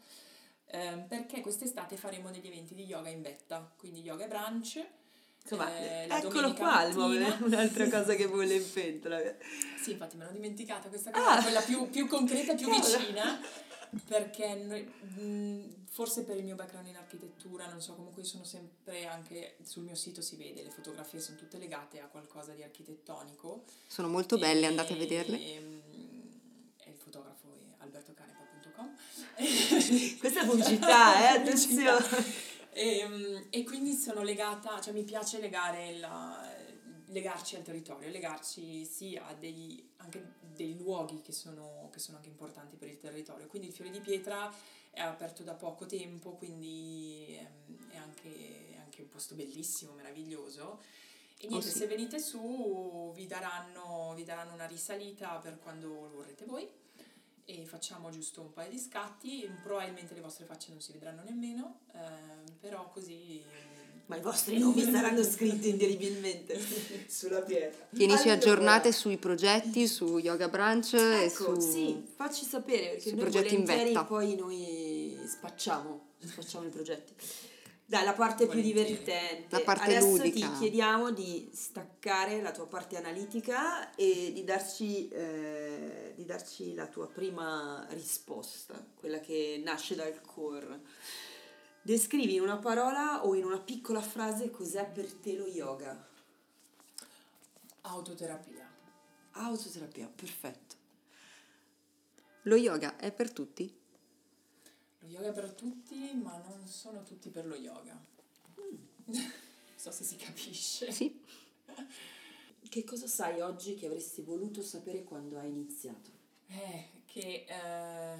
Eh, 0.65 1.03
perché 1.07 1.41
quest'estate 1.41 1.97
faremo 1.97 2.31
degli 2.31 2.47
eventi 2.47 2.73
di 2.73 2.85
yoga 2.85 3.09
in 3.09 3.21
vetta, 3.21 3.69
quindi 3.77 4.01
yoga 4.01 4.25
e 4.25 4.27
brunch, 4.27 4.87
Insomma, 5.49 5.75
eh, 5.79 6.07
eccolo 6.07 6.53
qua 6.53 6.83
il 6.83 6.95
un'altra 7.41 7.89
cosa 7.89 8.13
che 8.13 8.27
vuole 8.27 8.53
in 8.53 8.71
pentola. 8.71 9.19
Sì, 9.79 9.91
infatti 9.91 10.17
me 10.17 10.25
l'ho 10.25 10.31
dimenticata 10.31 10.89
questa 10.89 11.09
cosa, 11.09 11.37
ah. 11.37 11.41
quella 11.41 11.61
più, 11.61 11.89
più 11.89 12.05
concreta, 12.05 12.53
più 12.53 12.69
vicina, 12.69 13.39
perché 14.05 14.53
mh, 14.53 15.85
forse 15.89 16.23
per 16.23 16.35
il 16.35 16.43
mio 16.43 16.55
background 16.55 16.87
in 16.87 16.97
architettura, 16.97 17.65
non 17.67 17.81
so, 17.81 17.95
comunque 17.95 18.25
sono 18.25 18.43
sempre 18.43 19.05
anche 19.05 19.55
sul 19.63 19.83
mio 19.83 19.95
sito 19.95 20.21
si 20.21 20.35
vede, 20.35 20.63
le 20.63 20.69
fotografie 20.69 21.21
sono 21.21 21.37
tutte 21.37 21.57
legate 21.57 22.01
a 22.01 22.07
qualcosa 22.07 22.51
di 22.51 22.61
architettonico. 22.61 23.63
Sono 23.87 24.09
molto 24.09 24.37
belle, 24.37 24.65
e, 24.65 24.65
andate 24.65 24.91
a 24.91 24.97
vederle. 24.97 25.37
E, 25.37 25.81
e 26.83 26.89
il 26.89 26.97
fotografo 26.97 27.47
è 27.55 27.81
albertocanepa.com. 27.81 28.95
Questa 30.19 30.41
è 30.41 30.45
pubblicità, 30.45 31.21
eh, 31.21 31.37
attenzione. 31.37 32.48
E, 32.79 32.99
ehm, 32.99 33.47
e, 33.49 33.63
quindi 33.65 33.91
sono 33.91 34.23
legata, 34.23 34.79
cioè 34.79 34.93
mi 34.93 35.03
piace 35.03 35.41
legare 35.41 35.97
la, 35.97 36.49
legarci 37.07 37.57
al 37.57 37.61
territorio, 37.61 38.09
legarci 38.09 38.85
sì 38.85 39.17
a 39.17 39.33
dei, 39.33 39.85
anche 39.97 40.35
dei 40.55 40.77
luoghi 40.77 41.21
che 41.21 41.33
sono, 41.33 41.89
che 41.91 41.99
sono 41.99 42.15
anche 42.15 42.29
importanti 42.29 42.77
per 42.77 42.87
il 42.87 42.97
territorio. 42.97 43.47
Quindi 43.47 43.67
il 43.67 43.73
Fiore 43.73 43.91
di 43.91 43.99
Pietra 43.99 44.49
è 44.91 45.01
aperto 45.01 45.43
da 45.43 45.55
poco 45.55 45.87
tempo, 45.87 46.31
quindi 46.35 47.37
ehm, 47.37 47.91
è 47.91 47.97
anche, 47.97 48.71
è 48.71 48.77
anche 48.77 49.01
un 49.01 49.09
posto 49.09 49.35
bellissimo, 49.35 49.91
meraviglioso. 49.91 50.79
E 51.37 51.47
oh, 51.47 51.49
niente, 51.49 51.67
oh 51.67 51.71
sì. 51.71 51.77
se 51.79 51.87
venite 51.87 52.17
su 52.17 53.11
vi 53.13 53.27
daranno, 53.27 54.13
vi 54.15 54.23
daranno 54.23 54.53
una 54.53 54.67
risalita 54.67 55.37
per 55.39 55.59
quando 55.59 55.87
lo 55.87 56.15
vorrete 56.15 56.45
voi 56.45 56.65
e 57.49 57.65
facciamo 57.65 58.11
giusto 58.11 58.41
un 58.41 58.53
paio 58.53 58.69
di 58.69 58.77
scatti, 58.77 59.49
probabilmente 59.63 60.13
le 60.13 60.21
vostre 60.21 60.45
facce 60.45 60.69
non 60.69 60.79
si 60.81 60.91
vedranno 60.91 61.23
nemmeno, 61.23 61.79
eh, 61.93 62.51
però 62.59 62.89
così... 62.91 63.41
Ma 64.05 64.15
i 64.15 64.21
vostri 64.21 64.57
nomi 64.57 64.81
saranno 64.81 65.21
scritti 65.21 65.69
indelibilmente 65.69 66.59
sulla 67.07 67.41
pietra. 67.41 67.87
Tienici 67.93 68.23
allora, 68.23 68.33
aggiornate 68.33 68.91
sui 68.91 69.17
progetti, 69.17 69.87
su 69.87 70.17
Yoga 70.17 70.47
Branch 70.47 70.93
ecco, 70.93 71.55
e 71.55 71.61
su... 71.61 71.71
sì, 71.71 72.03
facci 72.15 72.43
sapere 72.43 72.93
perché 72.93 73.11
noi 73.11 73.19
progetti 73.19 73.53
in 73.53 73.65
vetta. 73.65 74.05
poi 74.05 74.35
noi 74.35 75.15
spacciamo, 75.27 76.07
spacciamo 76.25 76.65
i 76.65 76.69
progetti. 76.69 77.13
Dai, 77.89 78.05
la 78.05 78.13
parte 78.13 78.45
più 78.45 78.61
divertente. 78.61 79.47
La 79.49 79.61
parte 79.61 79.85
Adesso 79.85 80.17
ludica. 80.17 80.47
ti 80.47 80.57
chiediamo 80.59 81.09
di 81.09 81.49
staccare 81.51 82.39
la 82.39 82.51
tua 82.51 82.67
parte 82.67 82.97
analitica 82.97 83.95
e 83.95 84.31
di 84.31 84.43
darci, 84.43 85.07
eh, 85.07 86.13
di 86.15 86.23
darci 86.23 86.75
la 86.75 86.85
tua 86.85 87.07
prima 87.07 87.83
risposta, 87.89 88.75
quella 88.93 89.19
che 89.19 89.59
nasce 89.65 89.95
dal 89.95 90.21
core. 90.21 90.81
Descrivi 91.81 92.35
in 92.35 92.41
una 92.41 92.57
parola 92.57 93.25
o 93.25 93.33
in 93.33 93.43
una 93.43 93.59
piccola 93.59 94.01
frase 94.01 94.51
cos'è 94.51 94.85
per 94.85 95.11
te 95.11 95.35
lo 95.35 95.47
yoga. 95.47 96.07
Autoterapia. 97.81 98.71
Autoterapia, 99.31 100.07
perfetto. 100.15 100.75
Lo 102.43 102.55
yoga 102.55 102.97
è 102.97 103.11
per 103.11 103.31
tutti? 103.31 103.78
Yoga 105.09 105.31
per 105.31 105.51
tutti, 105.53 106.13
ma 106.13 106.37
non 106.37 106.67
sono 106.67 107.03
tutti 107.03 107.29
per 107.29 107.47
lo 107.47 107.55
yoga. 107.55 107.99
Mm. 108.61 108.75
non 109.07 109.31
so 109.75 109.91
se 109.91 110.03
si 110.03 110.15
capisce. 110.15 110.91
Sì. 110.91 111.21
Che 112.69 112.83
cosa 112.83 113.07
sai 113.07 113.41
oggi 113.41 113.73
che 113.73 113.87
avresti 113.87 114.21
voluto 114.21 114.61
sapere 114.61 115.03
quando 115.03 115.39
hai 115.39 115.49
iniziato? 115.49 116.11
Eh, 116.49 117.01
che 117.05 117.45
eh, 117.47 118.15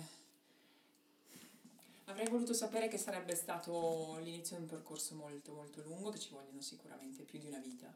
avrei 2.05 2.27
voluto 2.27 2.53
sapere 2.53 2.87
che 2.87 2.97
sarebbe 2.97 3.35
stato 3.35 4.17
l'inizio 4.23 4.55
di 4.55 4.63
un 4.63 4.67
percorso 4.67 5.13
molto 5.13 5.53
molto 5.53 5.83
lungo, 5.83 6.09
che 6.09 6.17
ci 6.17 6.31
vogliono 6.31 6.61
sicuramente 6.61 7.21
più 7.23 7.37
di 7.37 7.45
una 7.45 7.59
vita 7.59 7.95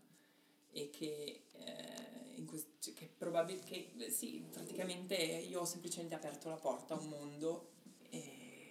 e 0.71 0.91
che, 0.91 1.45
eh, 1.53 2.43
quest- 2.45 2.93
che 2.93 3.09
probabilmente 3.17 4.11
sì, 4.11 4.43
praticamente 4.51 5.15
io 5.15 5.61
ho 5.61 5.65
semplicemente 5.65 6.13
aperto 6.13 6.49
la 6.49 6.55
porta 6.55 6.93
a 6.93 6.99
un 6.99 7.09
mondo 7.09 7.72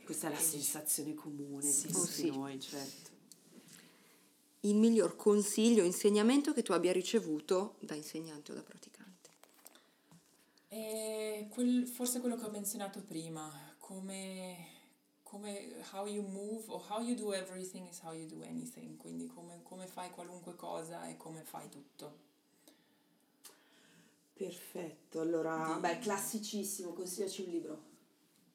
questa 0.04 0.28
è 0.28 0.30
la 0.30 0.38
sensazione 0.38 1.14
comune 1.14 1.70
sì, 1.70 1.86
di 1.86 1.92
tutti 1.92 2.12
sì. 2.12 2.30
noi, 2.30 2.60
certo. 2.60 3.10
Il 4.60 4.76
miglior 4.76 5.16
consiglio, 5.16 5.82
insegnamento 5.82 6.52
che 6.52 6.62
tu 6.62 6.72
abbia 6.72 6.92
ricevuto 6.92 7.76
da 7.80 7.94
insegnante 7.94 8.52
o 8.52 8.54
da 8.54 8.62
praticante? 8.62 9.30
È 10.68 11.46
quel, 11.50 11.86
forse 11.86 12.20
quello 12.20 12.36
che 12.36 12.44
ho 12.44 12.50
menzionato 12.50 13.02
prima, 13.02 13.50
come, 13.78 14.68
come 15.22 15.74
how 15.92 16.06
you 16.06 16.26
move 16.26 16.64
or 16.68 16.80
how 16.88 17.00
you 17.02 17.16
do 17.16 17.32
everything 17.32 17.88
is 17.88 18.00
how 18.02 18.12
you 18.12 18.26
do 18.26 18.42
anything, 18.42 18.96
quindi 18.96 19.26
come, 19.26 19.60
come 19.62 19.86
fai 19.86 20.10
qualunque 20.10 20.54
cosa 20.54 21.08
e 21.08 21.16
come 21.16 21.42
fai 21.42 21.68
tutto. 21.68 22.30
Perfetto, 24.34 25.20
allora, 25.20 25.72
di... 25.74 25.80
beh, 25.80 25.98
classicissimo, 25.98 26.92
consigliaci 26.92 27.42
un 27.42 27.50
libro. 27.50 27.82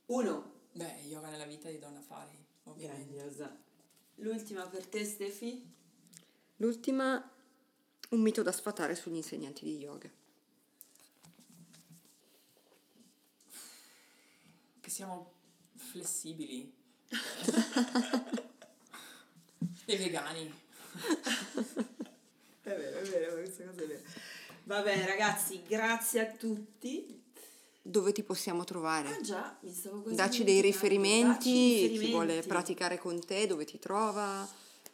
Uno. 0.07 0.55
Beh, 0.77 1.01
yoga 1.07 1.29
nella 1.29 1.45
vita 1.47 1.71
di 1.71 1.79
Donna 1.79 2.01
Fari, 2.01 2.37
ovviamente. 2.65 3.11
Grandiosa. 3.11 3.59
L'ultima 4.17 4.67
per 4.67 4.85
te, 4.85 5.03
Stefi? 5.05 5.73
L'ultima, 6.57 7.31
un 8.09 8.19
mito 8.21 8.43
da 8.43 8.51
sfatare 8.51 8.93
sugli 8.93 9.15
insegnanti 9.15 9.65
di 9.65 9.77
yoga. 9.79 10.07
Che 14.79 14.89
siamo 14.91 15.33
flessibili. 15.77 16.71
e 19.85 19.97
vegani. 19.97 20.53
è 22.61 22.75
vero, 22.75 22.99
è 22.99 23.01
vero, 23.01 23.33
questa 23.33 23.65
cosa 23.65 23.81
è 23.81 23.87
vera. 23.87 24.07
Va 24.65 24.83
bene 24.83 25.07
ragazzi, 25.07 25.63
grazie 25.63 26.19
a 26.19 26.31
tutti 26.33 27.25
dove 27.89 28.11
ti 28.11 28.23
possiamo 28.23 28.63
trovare? 28.63 29.09
Ah 29.09 29.21
già, 29.21 29.57
mi 29.61 29.71
stavo 29.73 30.01
quasi 30.01 30.15
Dacci 30.15 30.43
dei 30.43 30.61
riferimenti, 30.61 31.51
riferimenti, 31.51 31.99
chi 31.99 32.11
vuole 32.11 32.41
praticare 32.43 32.97
con 32.99 33.23
te, 33.25 33.47
dove 33.47 33.65
ti 33.65 33.79
trova? 33.79 34.47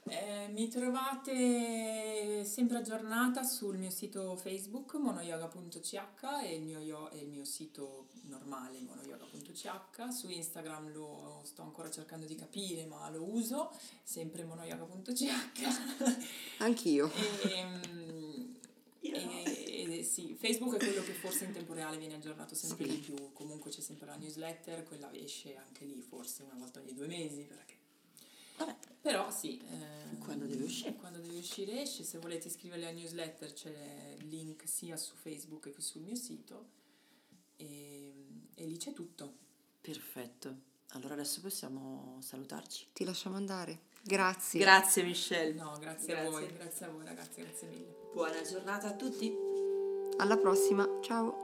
Eh, 0.06 0.50
mi 0.52 0.68
trovate 0.68 2.44
sempre 2.44 2.78
aggiornata 2.80 3.42
sul 3.44 3.78
mio 3.78 3.90
sito 3.90 4.36
Facebook 4.36 4.96
monoyoga.ch 4.96 5.94
e 6.44 6.56
il 6.56 6.62
mio, 6.62 6.80
yo- 6.80 7.10
e 7.12 7.20
il 7.20 7.30
mio 7.30 7.46
sito 7.46 8.08
normale 8.24 8.82
monoyoga.ch. 8.82 10.12
Su 10.12 10.30
Instagram 10.30 10.92
lo 10.92 11.42
sto 11.46 11.62
ancora 11.62 11.90
cercando 11.90 12.26
di 12.26 12.36
capire, 12.36 12.86
ma 12.86 13.10
lo 13.10 13.24
uso, 13.24 13.72
sempre 14.04 14.44
monoyoga.ch. 14.44 15.24
Anch'io. 16.60 17.10
E, 17.14 17.50
ehm, 17.52 18.23
e, 19.14 20.00
e, 20.00 20.04
sì, 20.04 20.36
Facebook 20.38 20.76
è 20.76 20.78
quello 20.78 21.04
che 21.04 21.14
forse 21.14 21.46
in 21.46 21.52
tempo 21.54 21.74
reale 21.74 21.98
viene 21.98 22.16
aggiornato 22.16 22.56
sempre 22.56 22.88
sì. 22.88 22.92
di 22.92 22.98
più. 22.98 23.34
Comunque 23.34 23.72
c'è 23.72 23.82
sempre 23.82 24.08
la 24.08 24.16
newsletter, 24.16 24.84
quella 24.84 25.12
esce 25.14 25.56
anche 25.56 25.86
lì 25.86 26.02
forse 26.02 26.44
una 26.44 26.56
volta 26.58 26.80
ogni 26.80 26.94
due 26.94 27.08
mesi. 27.08 27.44
Perché... 27.44 27.76
Vabbè. 28.58 28.76
Però 29.02 29.30
sì. 29.32 29.60
Eh, 29.60 30.18
quando 30.18 30.46
deve 30.46 30.64
uscire? 30.64 30.96
Quando 30.96 31.20
deve 31.20 31.38
uscire 31.38 31.82
esce. 31.82 32.04
Se 32.04 32.18
volete 32.18 32.48
iscrivervi 32.48 32.86
alla 32.86 32.94
newsletter 32.94 33.54
c'è 33.54 34.16
il 34.18 34.28
link 34.28 34.68
sia 34.68 34.98
su 34.98 35.16
Facebook 35.16 35.72
che 35.72 35.82
sul 35.82 36.02
mio 36.02 36.16
sito. 36.16 36.70
E, 37.58 38.14
e 38.56 38.66
lì 38.66 38.78
c'è 38.78 38.94
tutto. 38.94 39.34
Perfetto. 39.82 40.72
Allora 40.90 41.14
adesso 41.14 41.42
possiamo 41.42 42.20
salutarci. 42.22 42.88
Ti 42.94 43.04
lasciamo 43.04 43.36
andare. 43.36 43.92
Grazie. 44.06 44.60
Grazie 44.60 45.04
Michelle. 45.04 45.54
No, 45.54 45.78
grazie, 45.80 46.14
grazie. 46.14 46.28
a 46.28 46.30
voi, 46.30 46.48
grazie 46.54 46.86
a 46.86 46.90
voi 46.90 47.06
ragazzi, 47.06 47.42
grazie 47.42 47.68
mille. 47.70 47.96
Buona 48.14 48.42
giornata 48.42 48.88
a 48.90 48.94
tutti. 48.94 49.34
Alla 50.18 50.38
prossima, 50.38 50.88
ciao. 51.02 51.43